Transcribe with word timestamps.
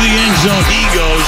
The 0.00 0.10
end 0.10 0.36
zone. 0.40 0.64
He 0.72 0.82
goes 0.96 1.26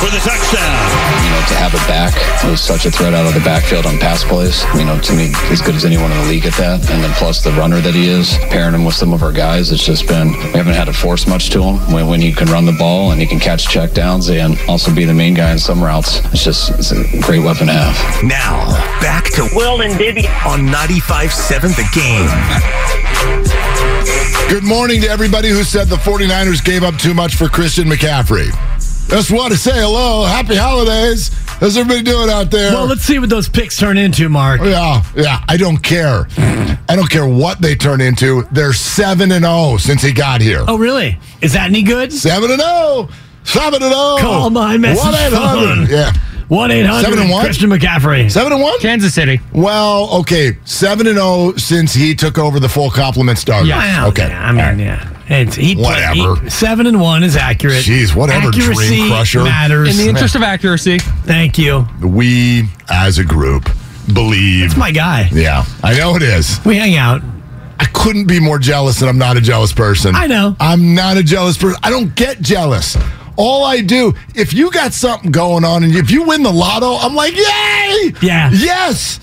for 0.00 0.10
the 0.12 0.20
touchdown. 0.20 0.76
You 1.24 1.30
know, 1.32 1.42
to 1.48 1.56
have 1.56 1.72
a 1.74 1.82
back 1.88 2.12
who's 2.40 2.60
such 2.60 2.86
a 2.86 2.90
threat 2.90 3.14
out 3.14 3.26
of 3.26 3.34
the 3.34 3.40
backfield 3.40 3.86
on 3.86 3.98
pass 3.98 4.24
plays, 4.24 4.64
you 4.76 4.84
know, 4.84 4.98
to 5.00 5.12
me, 5.12 5.32
as 5.50 5.60
good 5.60 5.74
as 5.74 5.84
anyone 5.84 6.10
in 6.12 6.18
the 6.18 6.28
league 6.28 6.46
at 6.46 6.54
that. 6.54 6.88
And 6.90 7.02
then 7.02 7.12
plus 7.14 7.42
the 7.42 7.52
runner 7.52 7.80
that 7.80 7.94
he 7.94 8.08
is, 8.08 8.36
pairing 8.50 8.74
him 8.74 8.84
with 8.84 8.94
some 8.94 9.12
of 9.12 9.22
our 9.22 9.32
guys, 9.32 9.72
it's 9.72 9.84
just 9.84 10.06
been, 10.06 10.32
we 10.32 10.58
haven't 10.60 10.74
had 10.74 10.86
to 10.86 10.92
force 10.92 11.26
much 11.26 11.50
to 11.50 11.62
him. 11.62 11.76
When, 11.92 12.06
when 12.08 12.20
he 12.20 12.32
can 12.32 12.48
run 12.48 12.66
the 12.66 12.76
ball 12.78 13.12
and 13.12 13.20
he 13.20 13.26
can 13.26 13.40
catch 13.40 13.66
checkdowns 13.66 14.30
and 14.30 14.58
also 14.68 14.94
be 14.94 15.04
the 15.04 15.14
main 15.14 15.34
guy 15.34 15.52
in 15.52 15.58
some 15.58 15.82
routes, 15.82 16.20
it's 16.32 16.44
just 16.44 16.70
it's 16.70 16.92
a 16.92 17.04
great 17.22 17.42
weapon 17.44 17.66
to 17.68 17.72
have. 17.72 18.24
Now, 18.24 18.68
back 19.00 19.30
to 19.34 19.48
Will 19.54 19.80
and 19.82 19.94
Dibby. 19.94 20.26
on 20.46 20.60
95.7 20.68 21.76
The 21.76 21.86
Game. 21.94 23.79
Good 24.48 24.64
morning 24.64 25.02
to 25.02 25.08
everybody 25.08 25.48
who 25.50 25.62
said 25.62 25.88
the 25.88 25.96
49ers 25.96 26.64
gave 26.64 26.82
up 26.82 26.96
too 26.96 27.12
much 27.12 27.36
for 27.36 27.48
Christian 27.48 27.84
McCaffrey. 27.84 28.48
Just 29.08 29.30
want 29.30 29.52
to 29.52 29.58
say 29.58 29.72
hello. 29.74 30.24
Happy 30.24 30.56
holidays. 30.56 31.28
How's 31.60 31.76
everybody 31.76 32.02
doing 32.02 32.30
out 32.30 32.50
there? 32.50 32.72
Well, 32.72 32.86
let's 32.86 33.02
see 33.02 33.18
what 33.18 33.28
those 33.28 33.48
picks 33.48 33.76
turn 33.76 33.98
into, 33.98 34.28
Mark. 34.30 34.62
yeah, 34.62 35.02
yeah. 35.14 35.44
I 35.48 35.56
don't 35.58 35.76
care. 35.76 36.26
I 36.38 36.96
don't 36.96 37.10
care 37.10 37.26
what 37.26 37.60
they 37.60 37.74
turn 37.74 38.00
into. 38.00 38.42
They're 38.50 38.72
7 38.72 39.30
and 39.32 39.44
0 39.44 39.76
since 39.76 40.02
he 40.02 40.12
got 40.12 40.40
here. 40.40 40.64
Oh, 40.66 40.78
really? 40.78 41.18
Is 41.42 41.52
that 41.52 41.68
any 41.68 41.82
good? 41.82 42.10
7 42.12 42.50
and 42.50 42.60
0. 42.60 43.08
7 43.44 43.82
and 43.82 43.92
0. 43.92 44.16
Call 44.18 44.48
my 44.48 44.78
message 44.78 45.04
1 45.04 45.12
phone. 45.30 45.82
800. 45.84 45.90
Yeah. 45.90 46.12
1 46.50 46.70
800 46.72 47.00
Seven 47.02 47.18
and 47.20 47.30
one? 47.30 47.44
Christian 47.44 47.70
McCaffrey. 47.70 48.30
7 48.30 48.52
and 48.52 48.60
1? 48.60 48.80
Kansas 48.80 49.14
City. 49.14 49.40
Well, 49.52 50.08
okay. 50.20 50.58
7 50.64 51.06
and 51.06 51.16
0 51.16 51.54
since 51.56 51.94
he 51.94 52.14
took 52.14 52.38
over 52.38 52.58
the 52.58 52.68
full 52.68 52.90
complement 52.90 53.38
starter. 53.38 53.68
Well, 53.68 54.08
Okay. 54.08 54.26
yeah, 54.28 54.48
I 54.48 54.52
mean, 54.52 54.60
All 54.60 54.66
right. 54.70 54.78
yeah. 54.78 55.16
It's, 55.28 55.54
he 55.54 55.76
played- 55.76 55.84
Whatever. 56.12 56.40
he- 56.42 56.50
seven 56.50 56.86
and 56.88 57.00
one 57.00 57.22
is 57.22 57.36
accurate. 57.36 57.84
Jeez, 57.84 58.16
whatever, 58.16 58.50
Dream 58.50 58.70
Accuracy 58.70 59.08
Crusher. 59.08 59.44
matters. 59.44 59.90
In 59.96 60.04
the 60.04 60.10
interest 60.10 60.34
of 60.34 60.42
accuracy, 60.42 60.98
Thank 61.24 61.56
you. 61.56 61.86
We, 62.00 62.68
as 62.90 63.18
a 63.18 63.24
group, 63.24 63.70
believe. 64.12 64.64
It's 64.64 64.76
my 64.76 64.90
guy. 64.90 65.28
Yeah, 65.32 65.64
I 65.84 65.96
know 65.96 66.16
it 66.16 66.22
is. 66.22 66.58
We 66.64 66.76
hang 66.76 66.96
out. 66.96 67.22
I 67.78 67.84
couldn't 67.92 68.26
be 68.26 68.40
more 68.40 68.58
jealous, 68.58 69.00
and 69.02 69.08
I'm 69.08 69.18
not 69.18 69.36
a 69.36 69.40
jealous 69.40 69.72
person. 69.72 70.16
I 70.16 70.26
know. 70.26 70.56
I'm 70.58 70.96
not 70.96 71.16
a 71.16 71.22
jealous 71.22 71.56
person. 71.56 71.78
I 71.84 71.90
don't 71.90 72.12
get 72.16 72.40
jealous. 72.42 72.96
All 73.40 73.64
I 73.64 73.80
do, 73.80 74.12
if 74.34 74.52
you 74.52 74.70
got 74.70 74.92
something 74.92 75.30
going 75.30 75.64
on 75.64 75.82
and 75.84 75.94
if 75.96 76.10
you 76.10 76.24
win 76.24 76.42
the 76.42 76.52
lotto, 76.52 76.96
I'm 76.96 77.14
like, 77.14 77.34
yay! 77.34 78.12
Yeah. 78.22 78.50
Yes! 78.52 79.18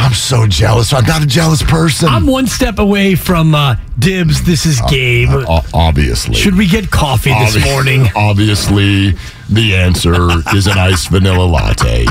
I'm 0.00 0.14
so 0.14 0.46
jealous. 0.46 0.92
I'm 0.92 1.04
not 1.06 1.24
a 1.24 1.26
jealous 1.26 1.60
person. 1.62 2.08
I'm 2.08 2.24
one 2.26 2.46
step 2.46 2.78
away 2.78 3.16
from 3.16 3.52
uh, 3.54 3.74
dibs. 3.98 4.44
This 4.44 4.64
is 4.64 4.80
Gabe. 4.88 5.28
O- 5.32 5.60
obviously. 5.74 6.34
Should 6.34 6.56
we 6.56 6.68
get 6.68 6.88
coffee 6.90 7.30
this 7.30 7.62
morning? 7.64 8.06
Obviously, 8.16 9.16
the 9.50 9.74
answer 9.74 10.14
is 10.54 10.68
an 10.68 10.78
iced 10.78 11.08
vanilla 11.08 11.42
latte. 11.44 12.06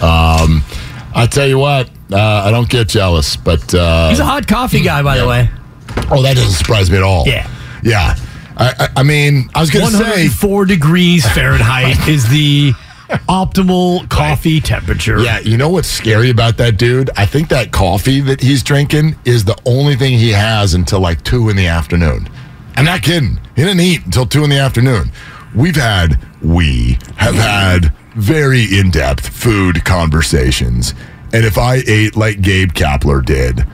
Um, 0.00 0.62
I 1.14 1.26
tell 1.30 1.46
you 1.46 1.58
what, 1.58 1.90
uh, 2.10 2.16
I 2.46 2.50
don't 2.50 2.68
get 2.70 2.88
jealous, 2.88 3.36
but 3.36 3.74
uh, 3.74 4.08
He's 4.08 4.18
a 4.18 4.24
hot 4.24 4.46
coffee 4.46 4.82
guy, 4.82 5.02
by 5.02 5.18
the 5.18 5.26
way. 5.28 5.50
oh, 6.10 6.22
that 6.22 6.36
doesn't 6.36 6.52
surprise 6.52 6.90
me 6.90 6.96
at 6.96 7.02
all. 7.02 7.24
Yeah. 7.26 7.46
yeah. 7.82 8.16
I, 8.56 8.72
I, 8.78 8.88
I 9.00 9.02
mean, 9.02 9.50
I 9.54 9.60
was 9.60 9.70
going 9.70 9.84
to 9.86 9.92
say, 9.92 9.98
104 9.98 10.64
degrees 10.64 11.28
Fahrenheit 11.32 12.08
is 12.08 12.28
the 12.28 12.72
optimal 13.28 14.08
coffee 14.08 14.60
temperature. 14.60 15.18
yeah. 15.20 15.38
You 15.40 15.56
know 15.56 15.68
what's 15.68 15.88
scary 15.88 16.30
about 16.30 16.56
that 16.56 16.76
dude? 16.76 17.10
I 17.16 17.26
think 17.26 17.48
that 17.50 17.70
coffee 17.72 18.20
that 18.22 18.40
he's 18.40 18.62
drinking 18.62 19.16
is 19.24 19.44
the 19.44 19.56
only 19.64 19.94
thing 19.96 20.18
he 20.18 20.30
has 20.30 20.74
until 20.74 21.00
like 21.00 21.22
two 21.22 21.48
in 21.48 21.56
the 21.56 21.66
afternoon. 21.66 22.28
I'm 22.76 22.84
not 22.84 23.02
kidding. 23.02 23.38
He 23.54 23.62
didn't 23.62 23.80
eat 23.80 24.04
until 24.04 24.26
two 24.26 24.44
in 24.44 24.50
the 24.50 24.58
afternoon. 24.58 25.12
We've 25.54 25.76
had, 25.76 26.18
we 26.42 26.98
have 27.16 27.34
had 27.34 27.94
very 28.14 28.64
in 28.64 28.90
depth 28.90 29.28
food 29.28 29.84
conversations. 29.84 30.94
And 31.32 31.44
if 31.44 31.58
I 31.58 31.82
ate 31.86 32.16
like 32.16 32.40
Gabe 32.40 32.72
Kapler 32.72 33.24
did, 33.24 33.66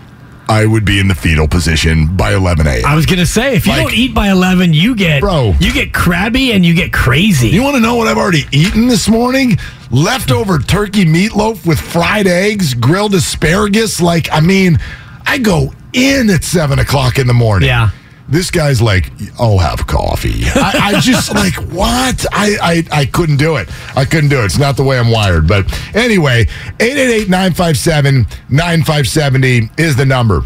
I 0.52 0.66
would 0.66 0.84
be 0.84 1.00
in 1.00 1.08
the 1.08 1.14
fetal 1.14 1.48
position 1.48 2.14
by 2.14 2.34
11 2.34 2.66
a.m. 2.66 2.84
I 2.86 2.94
was 2.94 3.06
gonna 3.06 3.24
say, 3.24 3.54
if 3.56 3.66
you 3.66 3.72
Like- 3.72 3.82
don't 3.84 3.94
eat 3.94 4.12
by 4.14 4.28
eleven, 4.30 4.74
you 4.74 4.94
get 4.94 5.20
Bro. 5.20 5.56
you 5.60 5.72
get 5.72 5.94
crabby 5.94 6.52
and 6.52 6.64
you 6.64 6.74
get 6.74 6.92
crazy. 6.92 7.48
You 7.48 7.62
want 7.62 7.76
to 7.76 7.80
know 7.80 7.94
what 7.94 8.06
I've 8.06 8.18
already 8.18 8.46
eaten 8.52 8.86
this 8.86 9.08
morning? 9.08 9.58
Leftover 9.90 10.58
turkey 10.58 11.06
meatloaf 11.06 11.64
with 11.64 11.80
fried 11.80 12.26
eggs, 12.26 12.74
grilled 12.74 13.14
asparagus. 13.14 14.00
Like, 14.00 14.28
I 14.30 14.40
mean, 14.40 14.78
I 15.26 15.38
go 15.38 15.72
in 15.94 16.28
at 16.28 16.44
seven 16.44 16.78
o'clock 16.78 17.18
in 17.18 17.26
the 17.26 17.34
morning. 17.34 17.68
Yeah. 17.68 17.88
This 18.28 18.50
guy's 18.50 18.80
like, 18.80 19.10
I'll 19.38 19.58
have 19.58 19.86
coffee. 19.86 20.44
I, 20.54 20.94
I 20.94 21.00
just 21.00 21.34
like 21.34 21.54
what? 21.72 22.24
I, 22.32 22.56
I 22.62 22.84
I 23.00 23.04
couldn't 23.06 23.38
do 23.38 23.56
it. 23.56 23.68
I 23.96 24.04
couldn't 24.04 24.30
do 24.30 24.40
it. 24.42 24.46
It's 24.46 24.58
not 24.58 24.76
the 24.76 24.84
way 24.84 24.98
I'm 24.98 25.10
wired. 25.10 25.46
But 25.46 25.66
anyway, 25.94 26.46
888-957-9570 26.78 29.78
is 29.78 29.96
the 29.96 30.06
number. 30.06 30.42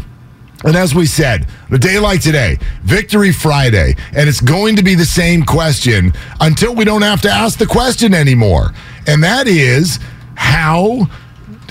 And 0.63 0.75
as 0.75 0.95
we 0.95 1.05
said, 1.05 1.45
a 1.71 1.77
day 1.77 1.99
like 1.99 2.21
today, 2.21 2.57
Victory 2.83 3.31
Friday, 3.31 3.95
and 4.15 4.27
it's 4.27 4.41
going 4.41 4.75
to 4.77 4.83
be 4.83 4.95
the 4.95 5.05
same 5.05 5.43
question 5.43 6.11
until 6.39 6.73
we 6.73 6.83
don't 6.83 7.03
have 7.03 7.21
to 7.21 7.29
ask 7.29 7.59
the 7.59 7.67
question 7.67 8.15
anymore. 8.15 8.73
And 9.05 9.23
that 9.23 9.47
is 9.47 9.99
how 10.35 11.07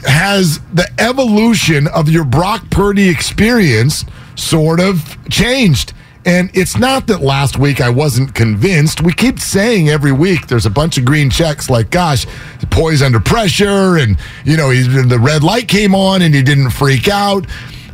has 0.04 0.60
the 0.72 0.88
evolution 1.00 1.88
of 1.88 2.08
your 2.08 2.24
Brock 2.24 2.70
Purdy 2.70 3.08
experience 3.08 4.04
sort 4.36 4.80
of 4.80 5.16
changed? 5.28 5.92
And 6.24 6.50
it's 6.54 6.76
not 6.76 7.06
that 7.06 7.20
last 7.20 7.56
week 7.56 7.80
I 7.80 7.88
wasn't 7.88 8.34
convinced. 8.34 9.00
We 9.00 9.12
keep 9.12 9.38
saying 9.38 9.88
every 9.88 10.10
week 10.10 10.48
there's 10.48 10.66
a 10.66 10.70
bunch 10.70 10.98
of 10.98 11.04
green 11.04 11.30
checks 11.30 11.70
like, 11.70 11.90
gosh, 11.90 12.26
poise 12.70 13.00
under 13.00 13.20
pressure. 13.20 13.96
And, 13.96 14.18
you 14.44 14.56
know, 14.56 14.70
he's, 14.70 14.88
the 14.88 15.18
red 15.20 15.44
light 15.44 15.68
came 15.68 15.94
on 15.94 16.22
and 16.22 16.34
he 16.34 16.42
didn't 16.42 16.70
freak 16.70 17.08
out. 17.08 17.46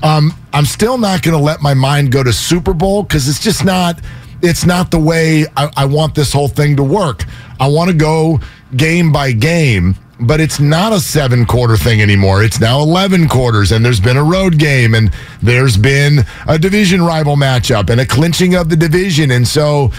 Um, 0.03 0.33
I'm 0.55 0.65
still 0.65 0.97
not 0.97 1.23
going 1.23 1.37
to 1.37 1.43
let 1.43 1.61
my 1.61 1.75
mind 1.75 2.11
go 2.11 2.23
to 2.23 2.33
Super 2.33 2.73
Bowl 2.73 3.03
because 3.03 3.29
it's 3.29 3.41
just 3.41 3.65
not. 3.65 4.01
It's 4.41 4.65
not 4.65 4.91
the 4.91 4.99
way 4.99 5.45
I, 5.57 5.71
I 5.77 5.85
want 5.85 6.15
this 6.15 6.33
whole 6.33 6.49
thing 6.49 6.75
to 6.77 6.83
work. 6.83 7.25
I 7.61 7.69
want 7.69 7.91
to 7.91 7.97
go 7.97 8.41
game 8.77 9.13
by 9.13 9.33
game, 9.33 9.95
but 10.23 10.41
it's 10.41 10.61
not 10.61 10.93
a 10.93 11.01
seven 11.01 11.45
quarter 11.45 11.77
thing 11.77 12.01
anymore. 12.01 12.43
It's 12.43 12.61
now 12.61 12.81
11 12.81 13.29
quarters, 13.29 13.73
and 13.73 13.85
there's 13.85 14.01
been 14.01 14.17
a 14.17 14.25
road 14.25 14.59
game, 14.59 14.95
and 14.95 15.13
there's 15.43 15.77
been 15.77 16.21
a 16.47 16.59
division 16.59 17.03
rival 17.03 17.37
matchup, 17.37 17.91
and 17.91 18.01
a 18.01 18.07
clinching 18.07 18.55
of 18.55 18.69
the 18.69 18.77
division. 18.77 19.31
And 19.31 19.47
so 19.47 19.91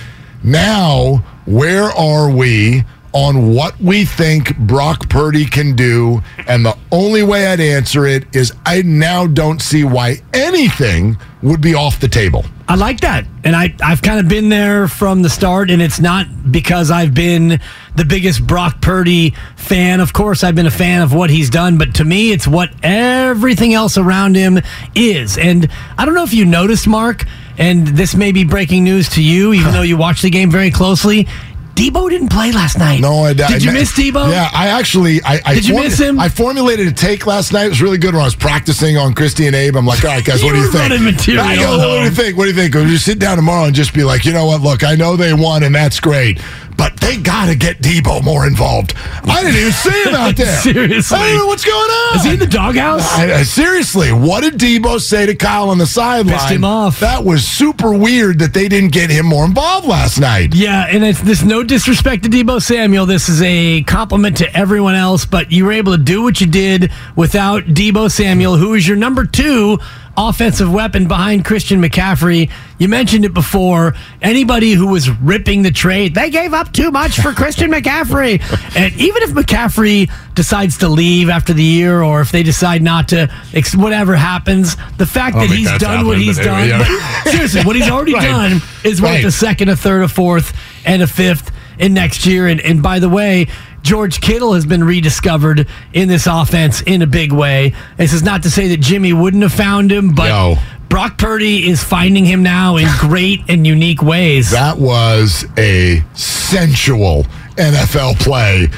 now, 0.44 1.18
where 1.46 1.86
are 1.86 2.30
we 2.30 2.84
on 3.14 3.54
what 3.54 3.80
we 3.80 4.06
think 4.06 4.58
Brock 4.58 5.10
Purdy 5.10 5.46
can 5.46 5.76
do? 5.76 6.22
And 6.48 6.66
the 6.66 6.78
only 6.92 7.24
way 7.24 7.48
I'd 7.48 7.60
answer 7.60 8.06
it 8.06 8.36
is 8.36 8.54
I 8.66 8.82
now 8.82 9.28
don't 9.28 9.62
see 9.62 9.84
why 9.84 10.18
anything 10.34 11.18
would 11.42 11.62
be 11.62 11.76
off 11.76 12.00
the 12.00 12.08
table. 12.08 12.46
I 12.68 12.76
like 12.76 13.02
that. 13.02 13.26
And 13.44 13.56
I, 13.56 13.76
I've 13.84 14.02
kind 14.02 14.20
of 14.20 14.28
been 14.30 14.50
there 14.50 14.88
from 14.88 15.22
the 15.22 15.30
start, 15.30 15.70
and 15.70 15.82
it's 15.82 16.00
not 16.00 16.52
because 16.52 16.92
I've 16.92 17.14
been 17.14 17.60
the 17.96 18.06
biggest 18.06 18.48
Brock 18.48 18.82
Purdy 18.82 19.34
fan. 19.58 20.00
Of 20.00 20.14
course, 20.14 20.44
I've 20.44 20.56
been 20.56 20.66
a 20.66 20.72
fan 20.72 21.02
of 21.02 21.14
what 21.14 21.30
he's 21.30 21.50
done, 21.50 21.78
but 21.78 21.96
to 21.96 22.06
me, 22.06 22.32
it's 22.32 22.48
what 22.48 22.72
everything 22.82 23.74
else 23.74 23.98
around 23.98 24.36
him 24.36 24.60
is. 24.96 25.38
And 25.38 25.70
I 25.98 26.06
don't 26.06 26.16
know 26.16 26.24
if 26.24 26.34
you 26.34 26.46
noticed, 26.46 26.88
Mark, 26.88 27.26
and 27.58 27.86
this 27.88 28.16
may 28.16 28.32
be 28.32 28.46
breaking 28.46 28.86
news 28.86 29.10
to 29.10 29.24
you, 29.24 29.54
even 29.54 29.72
though 29.74 29.82
you 29.82 29.98
watch 29.98 30.22
the 30.22 30.30
game 30.30 30.50
very 30.50 30.72
closely. 30.72 31.28
Deebo 31.76 32.08
didn't 32.08 32.30
play 32.30 32.52
last 32.52 32.78
night. 32.78 33.02
No, 33.02 33.24
I 33.24 33.34
did. 33.34 33.64
you 33.64 33.72
I, 33.72 33.74
miss 33.74 33.92
Deebo? 33.94 34.30
Yeah, 34.30 34.50
I 34.54 34.68
actually. 34.68 35.24
I, 35.24 35.42
I 35.44 35.56
Did 35.56 35.68
you 35.68 35.76
miss 35.76 36.00
him? 36.00 36.20
I 36.20 36.30
formulated 36.30 36.88
a 36.88 36.92
take 36.92 37.26
last 37.26 37.52
night. 37.52 37.66
It 37.66 37.70
was 37.70 37.82
really 37.82 37.98
good 37.98 38.14
when 38.14 38.22
I 38.22 38.26
was 38.26 38.36
practicing 38.36 38.96
on 38.98 39.14
Christy 39.16 39.48
and 39.48 39.56
Abe. 39.56 39.76
I'm 39.76 39.86
like, 39.86 40.04
all 40.04 40.12
right, 40.12 40.24
guys, 40.24 40.44
what 40.44 40.54
do 40.54 40.60
you 40.60 40.72
think? 40.72 41.02
material, 41.02 41.44
I 41.44 41.56
go, 41.56 41.78
what 41.78 41.98
do 41.98 42.04
you 42.04 42.12
think? 42.12 42.38
What 42.38 42.44
do 42.44 42.50
you 42.52 42.56
think? 42.56 42.76
Would 42.76 42.90
you 42.90 42.98
sit 42.98 43.18
down 43.18 43.38
tomorrow 43.38 43.66
and 43.66 43.76
just 43.76 43.94
be 43.94 44.04
like, 44.04 44.24
you 44.24 44.34
know 44.34 44.46
what? 44.46 44.62
Look, 44.62 44.84
I 44.84 44.94
know 44.96 45.16
they 45.16 45.34
won, 45.34 45.64
and 45.64 45.74
that's 45.74 46.00
great. 46.00 46.40
But 46.78 46.98
they 47.00 47.18
got 47.18 47.48
to 47.48 47.56
get 47.56 47.80
Deebo 47.80 48.24
more 48.24 48.46
involved. 48.48 48.94
I 49.24 49.44
didn't 49.44 49.58
even 49.60 49.72
see 49.72 50.04
him 50.04 50.16
out 50.16 50.36
there. 50.38 50.56
Seriously. 50.62 51.18
I 51.18 51.30
don't 51.30 51.38
know 51.40 51.48
what's 51.48 51.66
going 51.66 51.78
on. 51.92 52.18
Is 52.18 52.24
he 52.26 52.34
in 52.34 52.40
the 52.40 52.48
doghouse? 52.48 53.02
I, 53.14 53.40
I- 53.40 53.44
seriously, 53.44 54.12
what 54.12 54.42
did 54.42 54.56
Deebo 54.60 55.00
say 55.00 55.26
to 55.26 55.36
Kyle 55.36 55.70
on 55.70 55.78
the 55.78 55.86
sideline? 55.86 56.34
Pissed 56.38 56.50
him 56.50 56.64
off. 56.66 57.00
That 57.00 57.24
was 57.24 57.48
super 57.48 57.94
weird 57.98 58.40
that 58.40 58.54
they 58.54 58.68
didn't 58.68 58.92
get 58.92 59.10
him 59.10 59.26
more 59.26 59.46
involved 59.46 59.88
last 59.88 60.20
night. 60.20 60.54
Yeah, 60.56 60.86
and 60.90 61.04
it's 61.04 61.22
this 61.22 61.44
no 61.44 61.64
disrespect 61.64 62.24
to 62.24 62.30
Deebo 62.30 62.62
Samuel. 62.62 63.06
This 63.06 63.30
is 63.30 63.42
a 63.42 63.84
compliment 63.84 64.38
to 64.38 64.56
everyone 64.58 64.96
else, 64.96 65.26
but 65.26 65.52
you 65.52 65.66
were 65.66 65.72
able 65.74 65.92
to 65.96 66.04
do 66.04 66.22
what 66.24 66.42
you 66.42 66.48
did 66.48 66.92
without 67.16 67.64
Deebo 67.66 68.12
Samuel, 68.12 68.58
who 68.58 68.74
is 68.74 68.88
your 68.88 68.98
number 68.98 69.26
two 69.26 69.80
offensive 70.16 70.72
weapon 70.72 71.08
behind 71.08 71.44
Christian 71.44 71.82
McCaffrey. 71.82 72.52
You 72.78 72.88
mentioned 72.88 73.26
it 73.26 73.34
before. 73.34 73.94
Anybody 74.22 74.74
who 74.74 74.88
was 74.88 75.10
ripping 75.10 75.64
the 75.64 75.72
trade, 75.72 76.14
they 76.14 76.30
gave 76.30 76.54
up 76.54 76.72
too 76.72 76.92
much 76.92 77.20
for 77.20 77.32
Christian 77.34 77.72
McCaffrey. 77.74 78.40
And 78.76 78.94
even 79.00 79.24
if 79.24 79.32
McCaffrey 79.32 80.12
decides 80.36 80.78
to 80.80 80.88
leave 80.90 81.30
after 81.30 81.54
the 81.54 81.64
year, 81.64 82.04
or 82.04 82.22
if 82.22 82.32
they 82.32 82.44
decide 82.44 82.82
not 82.84 83.08
to, 83.10 83.28
whatever 83.76 84.16
happens, 84.16 84.76
the 84.98 85.06
fact 85.08 85.36
that 85.36 85.50
he's 85.50 85.72
done 85.80 86.06
what 86.06 86.18
he's 86.20 86.38
done, 86.38 86.68
yeah. 86.70 87.24
seriously, 87.24 87.64
what 87.64 87.76
he's 87.76 87.90
already 87.90 88.14
Right. 88.16 88.24
done 88.30 88.62
is 88.84 89.02
worth 89.02 89.12
Right. 89.12 89.26
a 89.26 89.32
second, 89.32 89.70
a 89.70 89.76
third, 89.76 90.04
a 90.04 90.08
fourth, 90.08 90.56
and 90.86 91.02
a 91.02 91.08
fifth 91.08 91.52
in 91.80 91.94
next 91.94 92.26
year. 92.28 92.48
And, 92.48 92.62
and 92.62 92.84
by 92.84 93.00
the 93.00 93.10
way, 93.10 93.48
George 93.84 94.22
Kittle 94.22 94.54
has 94.54 94.66
been 94.66 94.84
rediscovered 94.84 95.68
in 95.94 96.08
this 96.08 96.26
offense 96.26 96.82
in 96.82 97.02
a 97.02 97.08
big 97.08 97.32
way. 97.32 97.74
This 97.98 98.14
is 98.14 98.24
not 98.24 98.44
to 98.44 98.50
say 98.50 98.70
that 98.70 98.80
Jimmy 98.80 99.14
wouldn't 99.14 99.44
have 99.44 99.54
found 99.54 99.92
him, 99.92 100.16
but 100.16 100.30
No. 100.30 100.56
Brock 100.90 101.18
Purdy 101.18 101.68
is 101.70 101.84
finding 101.84 102.24
him 102.24 102.44
now 102.44 102.78
in 102.78 102.88
great 103.00 103.42
and 103.50 103.66
unique 103.68 104.02
ways. 104.02 104.52
That 104.52 104.78
was 104.78 105.46
a 105.58 106.04
sensual 106.14 107.26
NFL 107.58 108.20
play. 108.20 108.70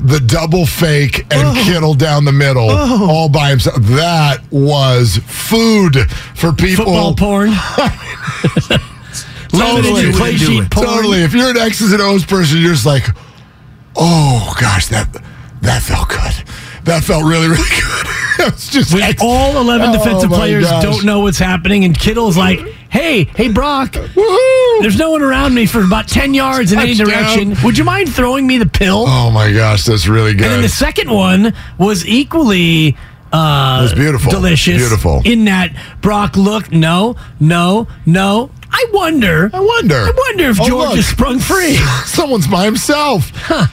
The 0.00 0.20
double 0.20 0.66
fake 0.66 1.20
and 1.32 1.48
Oh. 1.58 1.62
Kittle 1.64 1.94
down 1.94 2.24
the 2.24 2.32
middle, 2.32 2.68
oh. 2.70 3.08
all 3.10 3.28
by 3.28 3.50
himself. 3.50 3.76
That 3.80 4.38
was 4.50 5.18
food 5.26 5.96
for 6.34 6.52
people. 6.52 6.84
Football 6.84 7.14
porn. 7.16 7.50
Totally. 9.50 10.12
play 10.12 10.36
sheet 10.36 10.70
porn. 10.70 10.86
Totally. 10.86 11.22
If 11.22 11.32
you're 11.34 11.50
an 11.50 11.56
X's 11.56 11.92
and 11.92 12.02
O's 12.02 12.24
person, 12.24 12.58
you're 12.60 12.72
just 12.72 12.86
like, 12.86 13.04
oh 13.96 14.54
gosh, 14.60 14.88
that 14.88 15.08
that 15.62 15.82
felt 15.82 16.08
good. 16.08 16.44
That 16.84 17.02
felt 17.02 17.24
really, 17.24 17.48
really 17.48 17.56
good. 17.80 18.06
it's 18.52 18.68
just 18.68 18.92
When 18.92 19.02
X- 19.02 19.22
all 19.22 19.56
11 19.58 19.88
Oh, 19.88 19.92
defensive 19.94 20.30
my 20.30 20.36
players 20.36 20.64
gosh. 20.64 20.82
don't 20.82 21.04
know 21.04 21.20
what's 21.20 21.38
happening, 21.38 21.84
and 21.86 21.98
Kittle's 21.98 22.36
like, 22.36 22.58
hey, 22.90 23.24
hey, 23.24 23.48
Brock, 23.48 23.92
Woohoo! 23.92 24.80
there's 24.82 24.98
no 24.98 25.10
one 25.10 25.22
around 25.22 25.54
me 25.54 25.64
for 25.64 25.82
about 25.82 26.08
10 26.08 26.34
yards 26.34 26.72
in 26.72 26.78
any 26.78 26.92
direction. 26.94 27.54
Would 27.64 27.78
you 27.78 27.84
mind 27.84 28.12
throwing 28.14 28.46
me 28.46 28.58
the 28.58 28.66
pill? 28.66 29.04
Oh 29.08 29.30
my 29.30 29.50
gosh, 29.50 29.84
that's 29.84 30.06
really 30.06 30.34
good. 30.34 30.42
And 30.42 30.52
then 30.52 30.62
the 30.62 30.68
second 30.68 31.10
one 31.10 31.54
was 31.78 32.06
equally 32.06 32.98
uh, 33.32 33.78
It 33.80 33.82
was 33.84 33.94
beautiful. 33.94 34.30
delicious. 34.30 34.76
Beautiful. 34.76 35.22
In 35.24 35.46
that 35.46 35.74
Brock 36.02 36.36
looked, 36.36 36.70
no, 36.70 37.16
no, 37.40 37.88
no. 38.04 38.50
I 38.76 38.86
wonder. 38.92 39.50
I 39.54 39.60
wonder. 39.60 39.94
I 39.94 40.12
wonder 40.16 40.50
if 40.50 40.60
Oh, 40.60 40.66
George 40.66 40.88
look. 40.88 40.96
has 40.96 41.06
sprung 41.06 41.38
free. 41.38 41.74
Someone's 42.06 42.48
by 42.48 42.64
himself. 42.64 43.30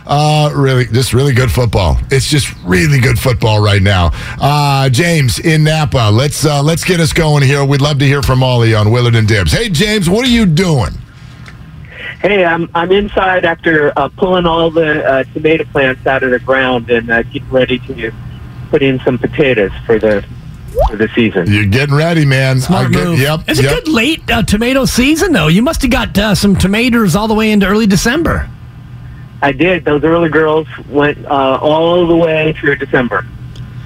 Uh, 0.07 0.51
really, 0.55 0.85
just 0.85 1.11
really 1.13 1.33
good 1.33 1.51
football. 1.51 1.97
It's 2.11 2.29
just 2.29 2.53
really 2.63 2.99
good 2.99 3.17
football 3.17 3.63
right 3.63 3.81
now. 3.81 4.11
Uh, 4.39 4.89
James 4.89 5.39
in 5.39 5.63
Napa, 5.63 6.11
let's 6.13 6.45
uh, 6.45 6.61
let's 6.61 6.83
get 6.83 6.99
us 6.99 7.13
going 7.13 7.41
here. 7.43 7.65
We'd 7.65 7.81
love 7.81 7.97
to 7.99 8.05
hear 8.05 8.21
from 8.21 8.43
Ollie 8.43 8.75
on 8.75 8.91
Willard 8.91 9.15
and 9.15 9.27
Dibs. 9.27 9.51
Hey, 9.51 9.69
James, 9.69 10.07
what 10.07 10.23
are 10.23 10.29
you 10.29 10.45
doing? 10.45 10.91
Hey, 12.21 12.45
I'm 12.45 12.69
I'm 12.75 12.91
inside 12.91 13.43
after 13.45 13.91
uh, 13.97 14.07
pulling 14.09 14.45
all 14.45 14.69
the 14.69 15.03
uh, 15.03 15.23
tomato 15.33 15.63
plants 15.65 16.05
out 16.05 16.21
of 16.21 16.29
the 16.29 16.39
ground 16.39 16.89
and 16.91 17.09
uh, 17.09 17.23
getting 17.23 17.49
ready 17.49 17.79
to 17.79 18.11
put 18.69 18.83
in 18.83 18.99
some 18.99 19.17
potatoes 19.17 19.71
for 19.87 19.97
the 19.97 20.23
for 20.89 20.95
the 20.95 21.09
season. 21.15 21.51
You're 21.51 21.65
getting 21.65 21.95
ready, 21.95 22.25
man. 22.25 22.59
Smart 22.61 22.87
I 22.87 22.89
get- 22.91 23.03
move. 23.05 23.19
Yep. 23.19 23.39
It's 23.47 23.61
yep. 23.61 23.71
a 23.71 23.75
good 23.75 23.87
late 23.87 24.29
uh, 24.31 24.43
tomato 24.43 24.85
season, 24.85 25.31
though. 25.33 25.47
You 25.47 25.61
must 25.61 25.81
have 25.81 25.91
got 25.91 26.17
uh, 26.17 26.35
some 26.35 26.55
tomatoes 26.55 27.15
all 27.15 27.27
the 27.27 27.33
way 27.35 27.51
into 27.51 27.67
early 27.67 27.87
December. 27.87 28.49
I 29.41 29.51
did. 29.51 29.85
Those 29.85 30.03
early 30.03 30.29
girls 30.29 30.67
went 30.87 31.25
uh, 31.25 31.57
all 31.61 32.05
the 32.07 32.15
way 32.15 32.53
through 32.59 32.75
December. 32.75 33.25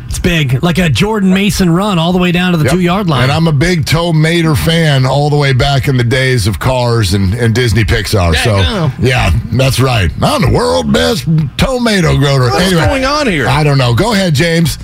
It's 0.07 0.19
big, 0.19 0.61
like 0.63 0.77
a 0.77 0.87
Jordan 0.89 1.33
Mason 1.33 1.69
run 1.69 1.97
all 1.99 2.11
the 2.13 2.19
way 2.19 2.31
down 2.31 2.51
to 2.51 2.57
the 2.57 2.65
Yep. 2.65 2.73
two 2.73 2.79
yard 2.79 3.07
line. 3.09 3.23
And 3.23 3.31
I'm 3.31 3.47
a 3.47 3.51
big 3.51 3.85
tomato 3.85 4.53
fan 4.55 5.05
all 5.05 5.29
the 5.29 5.35
way 5.37 5.51
back 5.53 5.87
in 5.87 5.97
the 5.97 6.03
days 6.03 6.45
of 6.47 6.59
Cars 6.59 7.13
and, 7.13 7.33
and 7.33 7.53
Disney 7.55 7.83
Pixar. 7.83 8.35
so, 8.35 8.57
yeah, 9.01 9.31
that's 9.53 9.79
right. 9.79 10.09
I'm 10.21 10.41
the 10.41 10.51
world 10.55 10.93
best 10.93 11.23
tomato 11.57 12.17
grower. 12.17 12.49
What's 12.49 12.65
Anyway, 12.65 12.85
going 12.85 13.05
on 13.05 13.27
here? 13.27 13.47
I 13.47 13.63
don't 13.63 13.77
know. 13.77 13.93
Go 13.95 14.13
ahead, 14.13 14.33
James. 14.35 14.77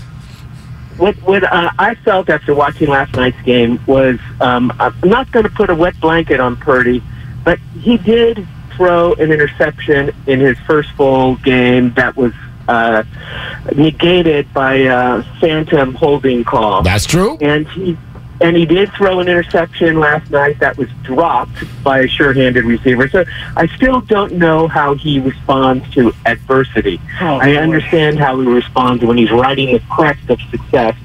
What 1.01 1.15
what 1.23 1.43
uh, 1.43 1.71
I 1.79 1.95
felt 1.95 2.29
after 2.29 2.53
watching 2.53 2.87
last 2.87 3.15
night's 3.15 3.41
game 3.41 3.79
was 3.87 4.19
um, 4.39 4.71
I'm 4.79 4.93
not 5.03 5.31
going 5.31 5.45
to 5.45 5.49
put 5.49 5.71
a 5.71 5.75
wet 5.75 5.99
blanket 5.99 6.39
on 6.39 6.57
Purdy, 6.57 7.01
but 7.43 7.57
he 7.79 7.97
did 7.97 8.47
throw 8.75 9.13
an 9.13 9.31
interception 9.31 10.11
in 10.27 10.39
his 10.39 10.59
first 10.59 10.91
full 10.91 11.37
game 11.37 11.91
that 11.93 12.15
was 12.15 12.33
uh, 12.67 13.03
negated 13.75 14.53
by 14.53 14.75
a 14.75 15.23
phantom 15.39 15.95
holding 15.95 16.43
call. 16.43 16.83
That's 16.83 17.07
true. 17.07 17.35
and 17.41 17.67
he 17.69 17.97
and 18.41 18.57
he 18.57 18.65
did 18.65 18.91
throw 18.93 19.19
an 19.19 19.27
interception 19.27 19.99
last 19.99 20.29
night 20.31 20.59
that 20.59 20.77
was 20.77 20.89
dropped 21.03 21.63
by 21.83 21.99
a 21.99 22.07
sure-handed 22.07 22.65
receiver. 22.65 23.07
So 23.09 23.23
I 23.55 23.67
still 23.75 24.01
don't 24.01 24.33
know 24.33 24.67
how 24.67 24.95
he 24.95 25.19
responds 25.19 25.89
to 25.93 26.11
adversity. 26.25 26.99
I 27.39 27.55
understand 27.57 28.19
how 28.19 28.39
he 28.39 28.47
responds 28.47 29.03
when 29.03 29.17
he's 29.17 29.31
riding 29.31 29.73
the 29.73 29.79
crest 29.91 30.29
of 30.29 30.39
success, 30.49 30.95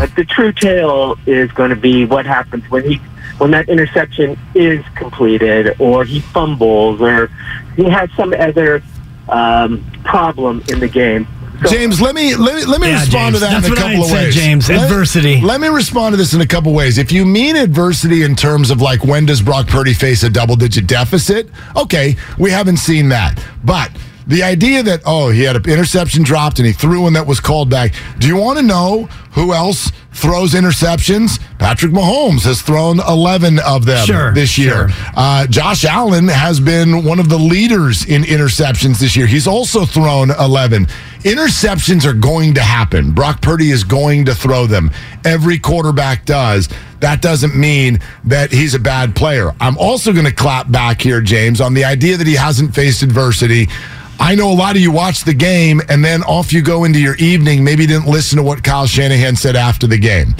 but 0.00 0.14
the 0.16 0.24
true 0.24 0.52
tale 0.52 1.16
is 1.26 1.50
going 1.52 1.70
to 1.70 1.76
be 1.76 2.04
what 2.04 2.26
happens 2.26 2.68
when 2.70 2.84
he 2.84 3.00
when 3.38 3.52
that 3.52 3.68
interception 3.68 4.36
is 4.54 4.84
completed, 4.96 5.76
or 5.80 6.04
he 6.04 6.18
fumbles, 6.20 7.00
or 7.00 7.28
he 7.76 7.84
has 7.84 8.10
some 8.16 8.32
other 8.32 8.82
um, 9.28 9.84
problem 10.04 10.62
in 10.68 10.80
the 10.80 10.88
game. 10.88 11.24
So- 11.64 11.70
James, 11.74 12.00
let 12.00 12.14
me 12.14 12.34
let 12.36 12.54
me, 12.54 12.64
let 12.64 12.80
me 12.80 12.88
Yeah, 12.88 13.00
respond 13.00 13.34
James, 13.34 13.34
to 13.34 13.40
that 13.40 13.64
in 13.64 13.72
a 13.72 13.76
couple 13.76 14.04
of 14.04 14.08
had 14.10 14.16
said, 14.16 14.24
ways. 14.24 14.34
James. 14.34 14.68
Let- 14.68 14.82
Adversity. 14.84 15.40
Let 15.40 15.60
me 15.60 15.68
respond 15.68 16.12
to 16.12 16.16
this 16.16 16.32
in 16.32 16.40
a 16.40 16.46
couple 16.46 16.72
ways. 16.72 16.98
If 16.98 17.10
you 17.12 17.24
mean 17.24 17.56
adversity 17.56 18.22
in 18.22 18.36
terms 18.36 18.70
of 18.70 18.80
like 18.80 19.04
when 19.04 19.26
does 19.26 19.42
Brock 19.42 19.66
Purdy 19.66 19.94
face 19.94 20.22
a 20.22 20.30
double 20.30 20.56
digit 20.56 20.86
deficit? 20.86 21.48
Okay, 21.76 22.16
we 22.38 22.50
haven't 22.50 22.76
seen 22.78 23.08
that. 23.08 23.42
But 23.64 23.90
the 24.26 24.42
idea 24.42 24.82
that 24.82 25.00
oh 25.06 25.30
he 25.30 25.42
had 25.42 25.56
an 25.56 25.68
interception 25.68 26.22
dropped 26.22 26.58
and 26.58 26.66
he 26.66 26.72
threw 26.72 27.02
one 27.02 27.14
that 27.14 27.26
was 27.26 27.40
called 27.40 27.70
back. 27.70 27.92
Do 28.18 28.26
you 28.28 28.36
want 28.36 28.58
to 28.58 28.64
know 28.64 29.08
who 29.32 29.52
else 29.54 29.90
throws 30.12 30.52
interceptions? 30.54 31.40
Patrick 31.58 31.92
Mahomes 31.92 32.42
has 32.42 32.60
thrown 32.60 33.00
11 33.00 33.58
of 33.60 33.84
them 33.84 34.04
Sure, 34.04 34.32
this 34.34 34.58
year. 34.58 34.88
sure. 34.90 35.12
Uh, 35.16 35.46
Josh 35.46 35.84
Allen 35.84 36.28
has 36.28 36.60
been 36.60 37.04
one 37.04 37.18
of 37.20 37.28
the 37.28 37.38
leaders 37.38 38.04
in 38.04 38.22
interceptions 38.22 38.98
this 38.98 39.16
year. 39.16 39.26
He's 39.26 39.46
also 39.46 39.84
thrown 39.86 40.30
11. 40.30 40.88
Interceptions 41.24 42.04
are 42.04 42.14
going 42.14 42.54
to 42.54 42.60
happen. 42.60 43.12
Brock 43.12 43.42
Purdy 43.42 43.70
is 43.70 43.82
going 43.82 44.24
to 44.26 44.34
throw 44.34 44.66
them. 44.66 44.90
Every 45.24 45.58
quarterback 45.58 46.24
does. 46.24 46.68
That 47.00 47.22
doesn't 47.22 47.56
mean 47.56 48.00
that 48.24 48.52
he's 48.52 48.74
a 48.74 48.78
bad 48.78 49.16
player. 49.16 49.52
I'm 49.60 49.76
also 49.78 50.12
going 50.12 50.26
to 50.26 50.32
clap 50.32 50.70
back 50.70 51.02
here, 51.02 51.20
James, 51.20 51.60
on 51.60 51.74
the 51.74 51.84
idea 51.84 52.16
that 52.16 52.26
he 52.26 52.34
hasn't 52.34 52.74
faced 52.74 53.02
adversity. 53.02 53.68
I 54.20 54.34
know 54.34 54.50
a 54.50 54.54
lot 54.54 54.76
of 54.76 54.82
you 54.82 54.90
watch 54.90 55.24
the 55.24 55.34
game 55.34 55.80
and 55.88 56.04
then 56.04 56.22
off 56.22 56.52
you 56.52 56.62
go 56.62 56.84
into 56.84 57.00
your 57.00 57.16
evening. 57.16 57.62
Maybe 57.62 57.86
didn't 57.86 58.10
listen 58.10 58.36
to 58.36 58.42
what 58.42 58.64
Kyle 58.64 58.86
Shanahan 58.86 59.36
said 59.36 59.54
after 59.56 59.86
the 59.86 59.98
game. 59.98 60.34